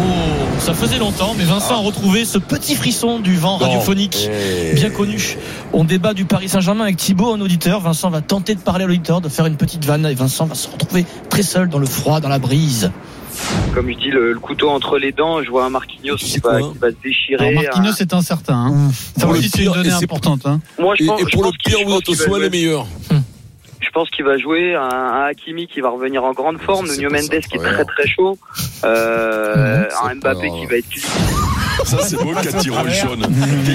ça 0.63 0.75
faisait 0.75 0.99
longtemps, 0.99 1.35
mais 1.37 1.45
Vincent 1.45 1.75
a 1.75 1.79
retrouvé 1.79 2.25
ce 2.25 2.39
petit 2.39 2.75
frisson 2.77 3.19
du 3.19 3.37
vent 3.37 3.59
Bon. 3.59 3.65
radiophonique 3.65 4.29
bien 4.75 4.91
connu. 4.91 5.37
On 5.73 5.83
débat 5.85 6.15
du 6.15 6.25
Paris 6.25 6.49
Saint-Germain 6.49 6.85
avec 6.85 6.97
Thibaut, 6.97 7.33
un 7.33 7.41
auditeur. 7.41 7.81
Vincent 7.81 8.11
va 8.11 8.21
tenter 8.21 8.55
de 8.55 8.61
parler 8.61 8.85
à 8.85 8.87
l'auditeur, 8.87 9.21
de 9.21 9.29
faire 9.29 9.47
une 9.47 9.57
petite 9.57 9.85
vanne, 9.85 10.07
et 10.07 10.15
Vincent 10.15 10.47
va 10.47 10.55
se 10.55 10.69
retrouver 10.69 11.05
très 11.31 11.43
seul 11.43 11.69
dans 11.69 11.79
le 11.79 11.87
froid, 11.87 12.21
dans 12.21 12.29
la 12.29 12.39
brise. 12.39 12.93
Comme 13.75 13.89
je 13.91 13.95
dis, 13.99 14.11
le, 14.11 14.33
le 14.33 14.39
couteau 14.39 14.69
entre 14.71 14.99
les 14.99 15.11
dents, 15.11 15.43
je 15.43 15.51
vois 15.51 15.65
un 15.65 15.71
Marquinhos 15.71 16.17
qui 16.17 16.39
va, 16.39 16.59
quoi 16.61 16.73
qui 16.73 16.79
va 16.79 16.91
se 16.91 16.97
déchirer. 17.03 17.49
Alors 17.49 17.63
Marquinhos 17.63 17.93
Un- 17.93 17.97
est 18.05 18.15
incertain. 18.15 18.55
Hein. 18.55 18.91
Ça 19.19 19.27
aussi, 19.27 19.49
c'est 19.49 19.63
une 19.65 19.73
donnée 19.73 19.89
et 19.89 19.91
c'est- 19.91 20.05
importante. 20.05 20.43
Hein. 20.45 20.61
Moi, 20.79 20.95
je 20.99 21.05
Et, 21.05 21.07
pense, 21.07 21.21
et 21.21 21.25
pour 21.25 21.43
le 21.45 21.49
pense 21.51 21.57
pire, 21.65 21.89
va 21.89 22.15
soit 22.15 22.39
les 22.39 22.51
meilleurs. 22.51 22.87
Pense 23.93 24.11
qu'il 24.11 24.25
va 24.25 24.37
jouer 24.39 24.75
un, 24.75 24.83
un 24.83 25.25
Hakimi 25.27 25.67
qui 25.67 25.81
va 25.81 25.91
revenir 25.91 26.25
en 26.25 26.33
grande 26.33 26.59
forme, 26.59 26.87
Nuno 26.97 27.11
Mendes 27.11 27.29
qui 27.29 27.57
est 27.57 27.59
très 27.59 27.85
très 27.85 28.07
chaud, 28.07 28.39
euh, 28.85 29.85
C'est 29.91 30.11
un 30.11 30.15
Mbappé 30.17 30.49
pas- 30.49 30.55
qui 30.55 30.67
va 30.67 30.77
être. 30.77 31.62
Ça, 31.85 31.99
c'est 32.07 32.17
beau 32.17 32.33
quand 32.33 32.63
il 32.65 32.71
ronchonne. 32.71 33.27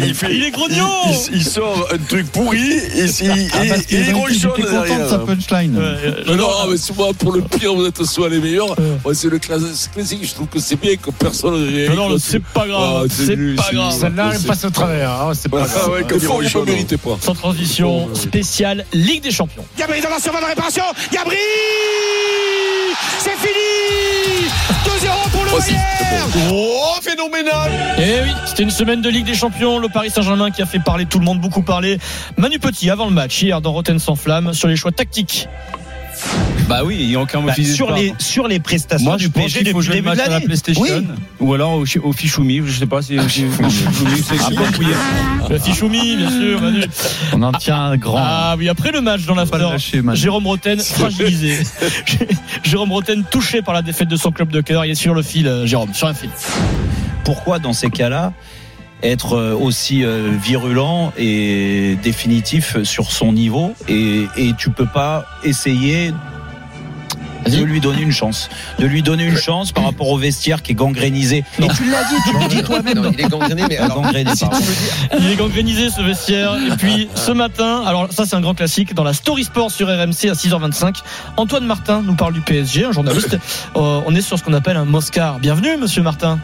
Il, 0.06 0.14
fait, 0.16 0.34
Il 0.34 0.44
est 0.44 0.52
grognon 0.52 0.90
il, 1.32 1.38
il 1.38 1.44
sort 1.44 1.88
un 1.94 1.98
truc 1.98 2.32
pourri 2.32 2.60
et, 2.72 3.06
il- 3.06 3.26
et, 3.30 3.48
Ah, 3.54 3.64
et 3.66 3.74
il 3.90 4.00
était 4.02 4.12
content 4.12 4.28
de 4.58 4.70
derrière. 4.70 5.10
sa 5.10 5.20
punchline. 5.20 5.80
Non, 6.28 6.36
non, 6.36 6.50
mais 6.70 6.78
souvent, 6.78 7.14
pour 7.14 7.34
le 7.34 7.42
pire, 7.42 7.74
vous 7.76 7.86
êtes 7.86 8.04
soit 8.04 8.30
les 8.30 8.40
meilleurs. 8.40 8.76
Ouais, 9.06 9.14
c'est 9.14 9.30
le 9.30 9.40
classique. 9.40 10.24
Je 10.24 10.34
trouve 10.34 10.48
que 10.48 10.60
c'est 10.60 10.76
bien 10.80 10.96
que 10.96 11.12
personne 11.12 11.60
ne 11.66 11.72
réagisse. 11.72 11.96
Non, 11.96 12.10
non, 12.10 12.18
c'est 12.20 12.44
pas 12.44 12.68
grave, 12.68 13.06
Ah, 13.10 13.14
c'est 13.16 13.56
pas 13.56 13.72
grave. 13.74 13.94
Celle-là, 14.00 14.32
elle 14.36 14.42
passe 14.42 14.66
au 14.66 14.70
travers. 14.70 15.12
hein, 15.12 15.32
C'est 15.34 15.50
pas 15.50 15.64
Ah 15.64 15.68
grave. 15.68 15.90
ouais, 15.92 16.02
Des 16.04 16.08
comme 16.08 16.18
il 16.20 16.26
fois, 16.26 16.36
vous 16.36 16.42
ne 16.42 16.46
ronchonne. 16.48 16.66
méritez 16.66 16.98
pas. 16.98 17.18
Sans 17.22 17.34
transition, 17.36 18.10
spéciale 18.14 18.86
Ligue 18.94 19.24
des 19.24 19.32
Champions. 19.32 19.66
Gabri 19.78 20.02
dans 20.02 20.10
la 20.10 20.48
réparation. 20.48 20.84
Gabri 21.12 21.36
C'est 23.20 23.32
fini 23.32 24.50
2-0 24.98 25.30
pour 25.32 25.44
le 25.44 25.52
Oh, 25.54 25.62
si, 25.62 25.74
Bayern 25.74 26.32
Oh, 26.52 26.96
phénoménal 27.02 27.72
Eh 28.00 28.24
oui, 28.24 28.32
c'était 28.46 28.64
une 28.64 28.72
semaine 28.72 29.02
de 29.02 29.10
Ligue 29.10 29.26
des 29.26 29.36
Champions. 29.36 29.78
Le 29.80 29.90
Paris 29.90 30.10
Saint-Germain 30.10 30.50
qui 30.50 30.62
a 30.62 30.66
fait 30.66 30.80
parler 30.80 31.06
tout 31.06 31.20
le 31.20 31.26
monde, 31.26 31.40
beaucoup 31.40 31.62
parler. 31.62 32.00
Manu 32.38 32.58
Petit, 32.58 32.90
avant 32.90 33.06
le 33.06 33.12
match, 33.12 33.42
hier 33.42 33.62
dans 33.62 33.74
Rotten 33.74 34.00
sans 34.00 34.16
flamme, 34.16 34.54
sur 34.54 34.68
les 34.68 34.76
choix 34.76 34.92
tactiques. 34.92 35.48
Bah 36.68 36.82
oui, 36.84 36.98
il 37.00 37.08
n'y 37.08 37.16
a 37.16 37.22
aucun 37.22 37.42
Bah, 37.42 37.54
sur, 37.56 37.92
les, 37.94 38.14
sur 38.20 38.48
les 38.48 38.60
prestations 38.60 39.06
Moi, 39.06 39.18
je 39.18 39.26
du 39.28 39.32
PSG 39.32 39.64
depuis 39.64 39.82
jouer 39.86 39.96
le 39.96 40.02
début 40.02 40.16
de 40.16 40.22
à 40.22 40.26
la 40.26 40.30
l'année. 40.32 40.46
PlayStation 40.46 40.82
Oui. 40.84 41.08
ou 41.40 41.54
alors 41.54 41.76
au, 41.76 41.86
au 42.04 42.14
Fichoumi. 42.14 42.62
Je 42.66 42.80
sais 42.80 42.86
pas 42.86 43.02
si. 43.02 43.16
Le 43.16 43.24
Fichoumi, 45.60 46.16
bien 46.18 46.30
sûr, 46.30 46.62
Manu. 46.62 46.84
On 47.34 47.42
en 47.44 47.52
tient 47.54 47.80
un 47.82 47.98
grand. 47.98 48.18
Ah 48.20 48.56
oui, 48.58 48.70
après 48.70 48.92
le 48.92 49.02
match 49.02 49.26
dans 49.26 49.36
l'after, 49.36 49.58
lâcher. 49.60 50.02
Jérôme 50.14 50.48
Roten 50.48 50.80
fragilisé. 50.80 51.58
Jérôme 52.64 52.92
Roten 52.92 53.24
touché 53.30 53.62
par 53.62 53.74
la 53.74 53.82
défaite 53.82 54.08
de 54.10 54.18
son 54.18 54.32
club 54.32 54.50
de 54.50 54.62
cœur. 54.62 54.86
Il 54.86 54.92
est 54.92 54.96
sur 54.96 55.14
le 55.14 55.22
fil, 55.22 55.48
euh, 55.48 55.66
Jérôme, 55.66 55.94
sur 55.94 56.08
un 56.08 56.14
fil. 56.14 56.30
Pourquoi 57.24 57.60
dans 57.60 57.74
ces 57.74 57.90
cas-là 57.90 58.34
être 59.04 59.34
euh, 59.34 59.54
aussi 59.54 60.04
euh, 60.04 60.30
virulent 60.42 61.12
et 61.18 61.98
définitif 62.02 62.82
sur 62.84 63.12
son 63.12 63.32
niveau 63.32 63.74
et, 63.88 64.26
et 64.38 64.54
tu 64.58 64.70
peux 64.70 64.88
pas 64.88 65.26
essayer 65.44 66.14
de 67.50 67.64
lui 67.64 67.80
donner 67.80 68.02
une 68.02 68.12
chance, 68.12 68.50
de 68.80 68.86
lui 68.86 69.02
donner 69.02 69.26
une 69.26 69.38
chance 69.38 69.72
par 69.72 69.86
rapport 69.86 70.10
au 70.10 70.18
vestiaire 70.18 70.62
qui 70.62 70.74
est 70.74 70.76
gangrénisé. 70.76 71.44
Et 71.60 71.68
tu 71.68 71.90
l'as 71.90 72.04
dit, 72.04 72.16
tu 72.26 72.38
le 72.38 72.48
dis 72.50 72.64
toi-même. 72.64 73.00
Non, 73.00 73.12
il 73.12 73.22
est 73.22 73.30
gangréné, 73.30 73.64
mais 73.70 73.78
alors, 73.78 74.02
dis, 74.02 74.44
Il 75.20 75.32
est 75.32 75.36
gangrénisé 75.36 75.90
ce 75.90 76.02
vestiaire. 76.02 76.56
Et 76.56 76.76
puis 76.76 77.10
ce 77.16 77.32
matin, 77.32 77.84
alors 77.86 78.12
ça 78.12 78.26
c'est 78.26 78.36
un 78.36 78.42
grand 78.42 78.56
classique, 78.56 78.94
dans 78.94 79.04
la 79.04 79.14
Story 79.14 79.44
Sport 79.44 79.72
sur 79.72 79.88
RMC 79.88 80.30
à 80.30 80.34
6h25, 80.34 81.02
Antoine 81.38 81.66
Martin 81.66 82.02
nous 82.02 82.16
parle 82.16 82.34
du 82.34 82.42
PSG, 82.42 82.86
un 82.86 82.92
journaliste. 82.92 83.38
Euh, 83.76 84.02
on 84.06 84.16
est 84.16 84.22
sur 84.22 84.38
ce 84.40 84.44
qu'on 84.44 84.54
appelle 84.54 84.78
un 84.78 84.86
Moscar. 84.86 85.40
Bienvenue, 85.40 85.78
monsieur 85.78 86.02
Martin. 86.02 86.40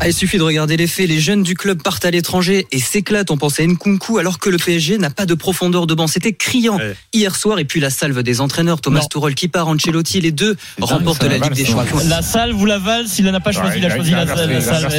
Ah, 0.00 0.06
il 0.06 0.14
suffit 0.14 0.38
de 0.38 0.44
regarder 0.44 0.76
les 0.76 0.86
faits. 0.86 1.08
Les 1.08 1.18
jeunes 1.18 1.42
du 1.42 1.54
club 1.56 1.82
partent 1.82 2.04
à 2.04 2.12
l'étranger 2.12 2.68
et 2.70 2.78
s'éclatent. 2.78 3.32
On 3.32 3.36
pense 3.36 3.58
à 3.58 3.64
Nkunku 3.66 4.18
alors 4.18 4.38
que 4.38 4.48
le 4.48 4.56
PSG 4.56 4.96
n'a 4.96 5.10
pas 5.10 5.26
de 5.26 5.34
profondeur 5.34 5.88
de 5.88 5.94
banc. 5.94 6.06
C'était 6.06 6.32
criant 6.34 6.78
hier 7.12 7.34
soir. 7.34 7.58
Et 7.58 7.64
puis 7.64 7.80
la 7.80 7.90
salve 7.90 8.22
des 8.22 8.40
entraîneurs. 8.40 8.80
Thomas. 8.80 9.00
Tuchel 9.10 9.34
qui 9.34 9.48
part, 9.48 9.66
Ancelotti, 9.66 10.20
les 10.20 10.30
deux 10.30 10.56
remportent 10.80 11.24
la 11.24 11.38
Ligue 11.38 11.52
des 11.52 11.64
Champions. 11.64 11.98
La 12.08 12.22
salve 12.22 12.60
ou 12.60 12.64
la 12.64 12.78
valse, 12.78 13.18
il 13.18 13.24
n'a 13.24 13.40
pas 13.40 13.50
choisi, 13.50 13.70
Ouais, 13.72 13.78
il 13.78 13.86
a 13.86 13.94
choisi 13.94 14.12
la, 14.12 14.18
a 14.20 14.26
salve. 14.26 14.50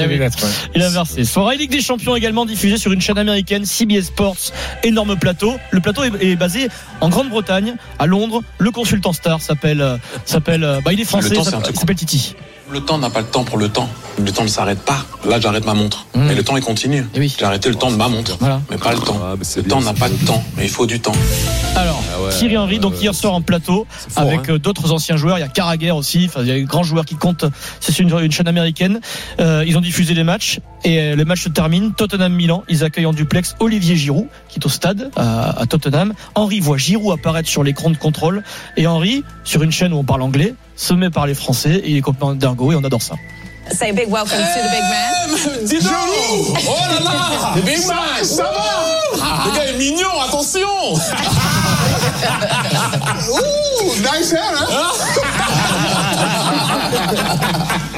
lettres, 0.10 0.43
ouais. 0.43 0.50
Il 0.76 0.82
a 0.82 0.88
inversé. 0.88 1.24
Soirée 1.24 1.56
Ligue 1.56 1.72
des 1.72 1.82
Champions 1.82 2.16
également 2.18 2.45
diffusée 2.45 2.78
sur 2.78 2.91
une 2.91 3.00
chaîne 3.02 3.18
américaine, 3.18 3.64
CBS 3.66 4.08
Sports. 4.08 4.52
Énorme 4.84 5.16
plateau. 5.18 5.56
Le 5.72 5.80
plateau 5.80 6.04
est, 6.04 6.12
est 6.22 6.36
basé 6.36 6.68
en 7.00 7.08
Grande-Bretagne, 7.08 7.76
à 8.00 8.06
Londres. 8.06 8.41
Le 8.58 8.72
consultant 8.72 9.14
star 9.14 9.41
s'appelle, 9.41 9.80
euh, 9.82 9.95
s'appelle, 10.26 10.66
euh, 10.66 10.82
bah, 10.84 10.91
il 10.91 11.00
est 11.00 11.06
français, 11.06 11.36
s'appelle 11.36 11.95
Titi. 11.95 12.36
Le 12.72 12.82
temps 12.82 12.99
n'a 12.99 13.09
pas 13.09 13.22
le 13.22 13.26
temps 13.26 13.43
pour 13.43 13.57
le 13.57 13.67
temps. 13.67 13.89
Le 14.24 14.32
temps 14.32 14.43
ne 14.43 14.47
s'arrête 14.47 14.80
pas. 14.82 15.03
Là, 15.28 15.39
j'arrête 15.39 15.65
ma 15.65 15.74
montre. 15.74 16.05
Mais 16.15 16.36
le 16.36 16.43
temps, 16.43 16.55
il 16.55 16.63
continue. 16.63 17.03
J'ai 17.15 17.43
arrêté 17.43 17.70
le 17.70 17.76
temps 17.76 17.89
de 17.89 17.95
ma 17.95 18.07
montre. 18.09 18.38
Mais 18.70 18.78
pas 18.78 18.93
le 18.93 18.99
temps. 18.99 19.20
le 19.55 19.63
temps 19.63 19.82
n'a 19.82 19.93
pas 19.93 20.09
de 20.09 20.26
temps, 20.26 20.43
mais 20.55 20.65
il 20.65 20.70
faut 20.70 20.86
du 20.86 20.99
temps. 20.99 21.15
Alors, 21.76 22.01
Thierry 22.32 22.57
Henry, 22.57 22.80
donc 22.80 23.01
hier 23.01 23.15
soir 23.15 23.34
en 23.34 23.41
plateau, 23.41 23.88
fort, 23.89 24.24
avec 24.24 24.41
hein. 24.41 24.53
euh, 24.53 24.59
d'autres 24.59 24.91
anciens 24.91 25.17
joueurs. 25.17 25.38
Il 25.38 25.41
y 25.41 25.43
a 25.43 25.47
Carragher 25.47 25.91
aussi. 25.91 26.26
Enfin, 26.28 26.41
il 26.41 26.47
y 26.47 26.51
a 26.51 26.55
des 26.55 26.63
grands 26.63 26.84
joueurs 26.84 27.05
qui 27.05 27.15
comptent. 27.15 27.45
C'est 27.80 27.97
une, 27.97 28.15
une 28.20 28.32
chaîne 28.32 28.47
américaine. 28.47 28.99
Euh, 29.39 29.63
ils 29.65 29.78
ont 29.78 29.82
diffusé 29.82 30.13
les 30.13 30.24
matchs 30.24 30.59
et 30.84 30.99
euh, 30.99 31.15
le 31.15 31.26
match 31.26 31.41
se 31.41 31.49
termine. 31.49 31.93
Tottenham-Milan. 31.93 32.63
Ils 32.70 32.84
accueillent 32.84 33.07
en 33.07 33.13
duplex 33.13 33.55
Olivier 33.59 33.95
Giroud, 33.95 34.28
qui 34.47 34.59
est 34.59 34.65
au 34.65 34.70
stade 34.70 35.09
à, 35.15 35.59
à 35.61 35.65
Tottenham. 35.65 36.13
Henry 36.36 36.59
voit 36.59 36.78
Giroud 36.78 37.17
apparaître 37.17 37.49
sur 37.49 37.63
l'écran 37.63 37.89
de 37.89 37.97
contrôle 37.97 38.43
et 38.78 38.86
Henry, 38.86 39.24
sur 39.43 39.63
une 39.63 39.72
chaîne 39.72 39.93
où 39.93 39.97
on 39.97 40.03
parle 40.03 40.22
anglais, 40.22 40.53
se 40.80 40.93
met 40.93 41.09
par 41.09 41.27
les 41.27 41.34
Français 41.34 41.82
et 41.84 41.89
il 41.89 41.97
est 41.97 42.01
complètement 42.01 42.34
dingo 42.34 42.71
et 42.71 42.75
on 42.75 42.84
adore 42.84 43.01
ça. 43.01 43.15
Say 43.71 43.89
a 43.89 43.93
big 43.93 44.07
welcome 44.09 44.30
to 44.30 44.59
the 44.63 44.69
big 44.71 44.82
man. 44.89 45.65
Dis 45.65 45.80
donc 45.80 45.91
Oh 46.67 46.75
là 46.89 46.99
là 47.03 47.53
Le 47.55 47.61
Big 47.61 47.86
Man, 47.86 48.23
ça 48.23 48.43
va 48.43 48.49
Le 49.45 49.51
gars 49.55 49.65
est 49.65 49.77
mignon, 49.77 50.21
attention 50.27 50.67
Ouh, 53.30 53.95
nice 53.97 54.34
hair, 54.34 54.67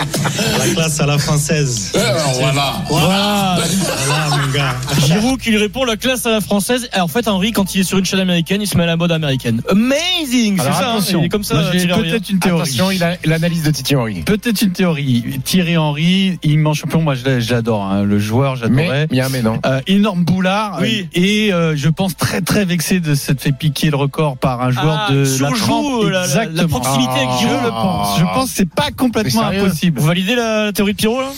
La 0.58 0.74
classe 0.74 1.00
à 1.00 1.06
la 1.06 1.18
française. 1.18 1.92
Alors, 1.96 2.34
voilà. 2.40 2.74
Voilà. 2.90 3.58
Voilà, 4.06 4.30
mon 4.38 4.52
gars. 4.54 4.76
Giroud 5.06 5.40
qui 5.40 5.50
lui 5.52 5.58
répond 5.58 5.84
la 5.86 5.96
classe 5.98 6.26
à 6.26 6.32
la 6.32 6.42
française. 6.42 6.90
Et 6.96 7.00
en 7.00 7.08
fait, 7.08 7.28
Henry, 7.28 7.52
quand 7.52 7.76
il 7.76 7.82
est 7.82 7.84
sur 7.84 7.98
une 7.98 8.06
chaîne 8.06 8.20
américaine, 8.20 8.62
il 8.62 8.68
se 8.68 8.78
met 8.78 8.84
à 8.84 8.88
la 8.88 8.96
mode 8.98 9.12
américaine. 9.12 9.62
Amazing, 9.70 10.58
c'est 10.58 10.64
ça. 10.64 10.70
hein, 10.70 10.92
attention. 10.94 11.22
il 11.22 11.26
est 11.26 11.30
comme 11.30 11.44
ça. 11.44 11.56
Moi, 11.56 11.64
j'ai 11.72 11.80
Thierry 11.80 11.94
Henry. 11.94 12.10
peut-être 12.12 12.30
une 12.30 12.40
théorie. 12.40 12.62
Attention, 12.62 12.92
il 12.92 13.04
a 13.04 13.16
l'analyse 13.26 13.64
de 13.64 13.72
Titi 13.72 13.96
Henry. 13.96 14.22
Peut-être 14.24 14.62
une 14.62 14.72
théorie. 14.72 15.24
Thierry 15.44 15.78
Henry, 15.78 16.40
immense 16.44 16.78
champion. 16.78 17.02
Moi, 17.02 17.16
je 17.16 17.40
je 17.40 17.54
l'adore. 17.54 17.84
hein. 17.84 18.04
Le 18.04 18.20
joueur, 18.20 18.56
Mais, 18.70 18.84
j'adorais. 18.86 19.08
il 19.12 19.18
y 19.18 19.22
a 19.22 19.26
un 19.26 19.30
mais 19.30 19.42
non. 19.42 19.60
Euh, 19.66 19.80
énorme 19.88 20.24
boulard. 20.24 20.80
Oui. 20.82 21.08
Et 21.14 21.54
euh, 21.54 21.76
je 21.76 21.90
pense 21.90 22.16
très 22.18 22.42
très 22.42 22.66
vexé 22.66 23.00
de 23.00 23.16
s'être 23.16 23.42
fait 23.42 23.52
piquer 23.52 23.90
le 23.90 23.96
record 23.98 24.38
par 24.38 24.62
un 24.62 24.72
joueur 24.72 25.06
Ah, 25.08 25.12
de 25.12 25.20
la 25.20 25.26
surjoue, 25.26 25.56
trempe. 25.66 26.10
la- 26.10 26.46
la- 26.46 26.68
proximité 26.68 27.12
avec 27.14 27.30
Giroud. 27.40 27.58
Je 27.62 27.66
le 27.66 27.70
pense. 27.72 28.20
Je 28.20 28.24
pense 28.24 28.50
que 28.50 28.56
c'est 28.56 28.70
pas 28.70 28.90
complètement 28.96 29.50
Mais 29.50 29.60
impossible. 29.92 30.00
Vous 30.00 30.08
validez 30.08 30.36
la 30.36 30.72
théorie 30.74 30.94
de 30.94 30.98
Pierrot 30.98 31.22
là 31.22 31.32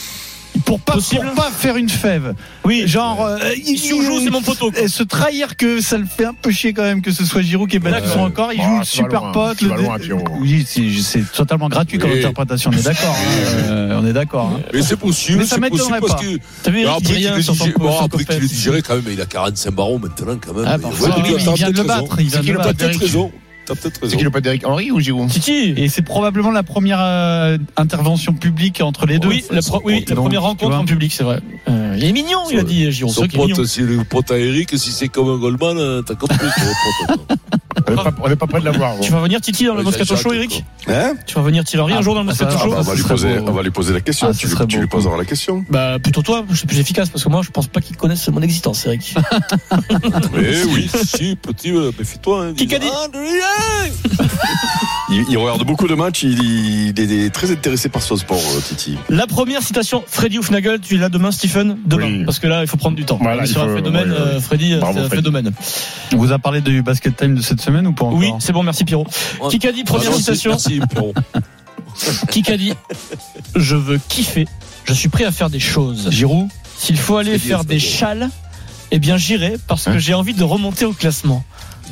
Pour 0.66 0.80
pas, 0.80 0.94
Possible 0.94 1.26
pour 1.26 1.36
pas 1.44 1.50
faire 1.52 1.78
une 1.78 1.90
fève. 1.90 2.36
Oui. 2.64 2.84
Genre, 2.86 3.26
euh, 3.26 3.40
Il 3.66 3.78
surjoue, 3.80 4.20
c'est 4.24 4.30
mon 4.30 4.42
poteau. 4.44 4.72
Et 4.78 4.88
se 4.88 5.02
trahir 5.04 5.58
que 5.58 5.82
ça 5.82 5.98
le 5.98 6.06
fait 6.06 6.26
un 6.26 6.34
peu 6.40 6.52
chier 6.52 6.74
quand 6.74 6.84
même 6.84 7.02
que 7.02 7.12
ce 7.12 7.26
soit 7.26 7.42
Giroud 7.42 7.68
qui 7.70 7.78
ait 7.78 7.80
battu 7.80 8.08
son 8.08 8.24
record. 8.26 8.52
Il 8.54 8.60
Oh, 8.62 8.66
joue 8.74 8.80
le 8.80 8.86
super 8.86 9.22
loin, 9.22 9.32
pote. 9.32 9.62
le- 9.62 9.70
loin. 9.70 9.98
Oui, 10.40 10.66
c'est 10.68 11.24
totalement 11.34 11.70
gratuit 11.70 11.98
comme 11.98 12.12
Oui. 12.12 12.20
interprétation. 12.20 12.70
On 12.74 12.78
est 12.78 12.84
d'accord. 12.84 13.16
hein. 13.18 13.64
Euh, 13.68 14.00
on 14.02 14.06
est 14.06 14.14
d'accord. 14.14 14.52
hein. 14.56 14.60
Mais 14.74 14.82
c'est 14.84 14.96
possible, 14.96 15.40
Mais 15.40 15.46
ça 15.46 15.56
c'est 15.56 15.62
m'étonnerait 15.62 16.00
possible 16.00 16.08
parce 16.08 16.22
pas. 16.22 16.28
que. 16.28 16.38
T'as 16.64 16.72
vu, 16.72 16.86
après 16.86 17.02
qu'il 17.02 17.44
sur 17.44 17.56
le 18.40 18.48
digéré 18.48 18.82
quand 18.84 18.96
même, 18.96 19.04
il 19.12 19.22
a 19.22 19.26
45 19.26 19.72
barons 19.74 20.00
maintenant 20.00 20.38
quand 20.40 20.54
même. 20.54 20.66
Ah, 20.68 20.78
bah, 20.78 20.90
il 21.18 21.54
vient 21.56 21.72
de 21.72 21.78
le 21.78 21.84
battre, 21.84 22.16
il 22.20 22.28
vient 22.28 22.42
de 22.42 22.52
le 22.52 22.60
a 22.60 22.74
peut-être 23.66 23.76
raison. 23.80 23.80
T'as 23.82 23.90
peut-être 23.90 24.10
C'est 24.10 24.18
qui 24.18 24.24
le 24.24 24.30
pote 24.30 24.44
d'Eric 24.44 24.66
Henry 24.68 24.92
ou 24.92 25.00
Giroud 25.00 25.30
Titi. 25.30 25.74
Et 25.78 25.90
c'est 25.90 26.02
probablement 26.02 26.52
la 26.52 26.64
première 26.64 27.00
euh, 27.02 27.58
intervention 27.78 28.34
publique 28.34 28.82
entre 28.82 29.06
les 29.06 29.20
deux. 29.20 29.28
Oui, 29.28 29.44
la, 29.52 29.62
pro- 29.62 29.82
oui, 29.84 30.06
la 30.08 30.16
Donc, 30.16 30.26
première 30.26 30.44
rencontre 30.44 30.76
en 30.78 30.86
public, 30.86 31.12
c'est 31.14 31.24
vrai. 31.24 31.40
Euh, 31.70 31.96
il 31.98 32.04
est 32.06 32.12
mignon, 32.12 32.40
il 32.52 32.60
a 32.60 32.64
dit 32.64 32.92
Giroud. 32.92 33.14
Son 33.14 33.22
c'est 33.22 33.28
vrai 33.28 33.30
qu'il 33.30 33.40
est 33.40 33.44
mignon. 33.44 33.56
pote, 33.58 33.66
c'est 33.66 33.82
le 33.82 34.04
pote 34.04 34.32
à 34.32 34.38
Eric, 34.38 34.78
si 34.78 34.92
c'est 34.92 35.08
comme 35.08 35.30
un 35.30 35.38
Goldman, 35.38 35.78
euh, 35.78 36.02
t'as 36.02 36.16
compris. 36.16 36.38
On 37.86 38.30
n'est 38.30 38.36
pas, 38.36 38.48
près 38.48 38.60
de 38.60 38.66
l'avoir. 38.66 39.00
Tu 39.02 39.12
vas 39.12 39.20
venir 39.20 39.42
Titi 39.42 39.66
dans 39.66 39.76
le 39.76 39.84
Moscato 39.84 40.16
Show, 40.16 40.32
Eric 40.32 40.64
Hein 40.88 41.16
Tu 41.26 41.36
vas 41.36 41.42
venir 41.42 41.64
Thierry 41.64 41.84
Henry 41.84 41.94
un 41.94 42.02
jour 42.02 42.14
dans 42.16 42.22
le 42.24 42.30
Ah, 42.30 42.32
Moscato 42.32 42.56
ah, 42.56 42.64
Show 42.64 42.70
bah, 42.70 42.78
on, 42.80 43.52
va 43.52 43.62
lui 43.64 43.72
poser, 43.72 43.94
la 43.94 44.02
question. 44.02 44.28
Ah, 44.30 44.34
tu, 44.68 44.80
lui- 44.80 44.88
poseras 44.88 45.18
la 45.18 45.26
question. 45.26 45.66
Bah 45.70 45.98
plutôt 46.02 46.22
toi, 46.22 46.46
c'est 46.54 46.68
plus 46.68 46.80
efficace 46.80 47.10
parce 47.10 47.24
que 47.24 47.30
moi 47.30 47.42
je 47.44 47.50
pense 47.50 47.68
pas 47.68 47.82
qu'il 47.82 47.98
connaisse 47.98 48.28
mon 48.30 48.42
existence, 48.42 48.86
Eric. 48.86 49.16
Mais 50.34 50.64
oui, 50.74 50.90
si, 51.06 51.36
petit, 51.36 51.72
méfie-toi. 51.72 52.46
hein, 52.46 52.54
Qui 52.54 52.74
a 52.74 52.80
dit 52.80 52.88
Ah. 52.92 53.08
Il, 55.10 55.26
il 55.30 55.38
regarde 55.38 55.64
beaucoup 55.64 55.88
de 55.88 55.94
matchs. 55.94 56.24
Il, 56.24 56.42
il 56.98 57.12
est 57.12 57.30
très 57.30 57.52
intéressé 57.52 57.88
par 57.90 58.02
ce 58.02 58.16
sport, 58.16 58.38
euh, 58.40 58.62
Titi. 58.68 58.98
La 59.10 59.28
première 59.28 59.62
citation, 59.62 60.04
Freddy 60.08 60.40
Oufnagel, 60.40 60.80
tu 60.80 60.96
es 60.96 60.98
là 60.98 61.10
demain, 61.10 61.32
Stephen 61.32 61.78
Demain. 61.86 62.06
Oui. 62.08 62.26
Parce 62.26 62.40
que 62.40 62.48
là, 62.48 62.62
il 62.62 62.68
faut 62.68 62.78
prendre 62.78 62.96
du 62.96 63.06
temps. 63.06 63.20
Voilà, 63.22 63.42
On 63.42 63.44
est 63.44 63.48
il 63.48 63.52
sur 63.52 63.62
un 63.62 63.68
faut- 63.70 63.76
phénomène, 63.76 64.12
ouais, 64.12 64.18
ouais. 64.18 64.24
euh, 64.36 64.40
Freddy, 64.40 64.76
Bravo, 64.78 64.94
c'est 64.94 65.00
un 65.06 65.08
Freddy. 65.08 65.22
phénomène. 65.24 65.52
On 66.14 66.18
vous 66.18 66.32
a 66.32 66.40
parlé 66.40 66.62
du 66.62 66.82
basket 66.82 67.16
time 67.16 67.36
de 67.36 67.42
cette 67.42 67.62
semaine 67.62 67.86
ou 67.86 67.94
pas 67.94 68.06
encore 68.06 68.18
Oui, 68.18 68.32
c'est 68.40 68.54
bon, 68.54 68.64
merci 68.64 68.86
Pierrot. 68.86 69.06
Qui 69.50 69.68
a 69.68 69.72
dit, 69.72 69.84
première 69.84 70.08
Ah 70.08 70.12
non, 70.14 70.18
citation 70.18 70.52
Merci, 70.52 70.80
Pierrot. 70.90 71.14
Qui 72.32 72.52
a 72.52 72.58
dit 72.58 72.74
Je 73.56 73.76
veux 73.76 74.00
kiffer, 74.10 74.48
je 74.86 74.94
suis 74.94 75.10
prêt 75.10 75.26
à 75.26 75.32
faire 75.32 75.52
des 75.52 75.60
choses. 75.60 76.10
Giroud 76.10 76.48
S'il 76.76 76.98
faut 76.98 77.18
aller 77.18 77.38
faire 77.38 77.66
des 77.66 77.78
châles, 77.80 78.30
eh 78.90 78.98
bien 78.98 79.16
j'irai 79.18 79.58
parce 79.68 79.86
que 79.86 80.00
j'ai 80.00 80.16
envie 80.16 80.34
de 80.34 80.44
remonter 80.44 80.86
au 80.86 80.94
classement. 80.94 81.44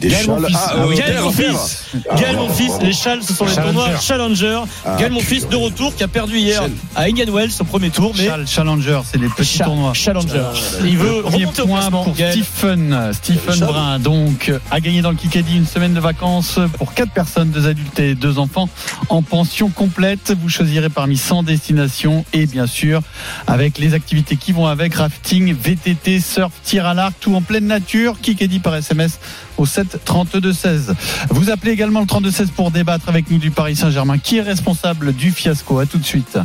Des 0.02 0.10
Gaël 0.10 0.26
châles. 0.26 0.40
Monfils. 0.42 0.58
Ah, 0.58 0.74
oui, 0.88 0.96
Gaël 0.96 1.14
Gaël 1.14 1.24
Monfils. 1.24 1.52
Monfils. 1.52 2.02
Gaël 2.18 2.26
Ah, 2.38 2.42
Monfils, 2.42 2.68
bravo. 2.68 2.86
les 2.86 2.94
châles, 2.94 3.24
ce 3.24 3.34
sont 3.34 3.46
les 3.46 3.54
Challenger. 3.54 3.74
tournois 3.74 4.00
Challenger. 4.00 4.60
Ah, 4.86 4.96
Gaël 5.00 5.12
Monfils 5.12 5.48
de 5.48 5.56
retour 5.56 5.96
qui 5.96 6.04
a 6.04 6.08
perdu 6.08 6.38
hier 6.40 6.62
Chal- 6.62 6.72
à 6.96 7.02
Indian 7.04 7.32
Wells 7.34 7.52
au 7.60 7.64
premier 7.64 7.90
tour, 7.92 8.12
mais 8.18 8.26
Chal- 8.26 8.48
Challenger, 8.48 9.00
c'est 9.10 9.20
les 9.22 9.28
petits 9.30 9.60
tournois. 9.60 9.94
Challenger. 9.94 10.44
Il 10.84 10.98
veut 10.98 11.22
premier 11.22 11.46
point 11.46 11.90
pour 11.92 12.14
Gaël. 12.16 12.34
Stephen, 12.44 13.12
Stephen 13.14 13.56
Chal- 13.56 13.68
Brun, 13.68 14.00
donc, 14.00 14.52
a 14.72 14.80
gagné 14.80 15.02
dans 15.02 15.12
le 15.12 15.16
Kikadi 15.18 15.56
une 15.58 15.68
semaine 15.68 15.94
de 15.94 16.00
vacances 16.00 16.60
pour 16.78 16.94
quatre 16.94 17.12
personnes, 17.12 17.52
deux 17.52 17.68
adultes 17.68 18.00
et 18.00 18.16
deux 18.16 18.40
enfants 18.40 18.70
en 19.10 19.22
pension 19.22 19.70
complète. 19.70 20.34
Vous 20.42 20.50
choisirez 20.50 20.90
parmi 20.90 21.16
100 21.18 21.44
destinations 21.44 22.26
et 22.34 22.48
bien 22.48 22.66
sûr, 22.66 23.02
avec 23.48 23.78
les 23.78 23.94
activités 23.94 24.36
qui 24.36 24.52
vont 24.52 24.66
avec, 24.66 24.96
rafting, 24.96 25.54
VTT, 25.54 26.20
surf, 26.20 26.52
tir 26.64 26.86
à 26.88 26.94
l'arc, 26.94 27.14
tout 27.20 27.36
en 27.36 27.42
pleine 27.42 27.66
nature. 27.68 28.16
Kikadi 28.22 28.60
par 28.60 28.76
SMS 28.76 29.20
au 29.62 29.66
7 29.66 30.00
32 30.04 30.54
16. 30.54 30.96
Vous 31.30 31.50
appelez 31.50 31.72
également 31.72 32.02
le 32.02 32.08
32 32.08 32.32
16 32.32 32.52
pour 32.52 32.72
débattre 32.72 33.08
avec 33.08 33.30
nous 33.30 33.38
du 33.38 33.52
Paris 33.52 33.76
Saint-Germain. 33.76 34.18
Qui 34.18 34.38
est 34.38 34.42
responsable 34.42 35.14
du 35.14 35.32
fiasco? 35.32 35.80
À 35.80 35.86
tout 35.86 36.00
de 36.00 36.06
suite. 36.06 36.38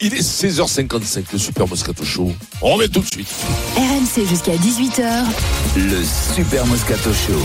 Il 0.00 0.12
est 0.12 0.20
16h55, 0.20 1.24
le 1.32 1.38
Super 1.38 1.66
Moscato 1.66 2.04
Show. 2.04 2.30
On 2.60 2.74
remet 2.74 2.88
tout 2.88 3.00
de 3.00 3.06
suite. 3.06 3.32
RMC 3.76 4.28
jusqu'à 4.28 4.54
18h. 4.56 5.24
Le 5.76 6.04
Super 6.34 6.66
Moscato 6.66 7.10
Show. 7.14 7.40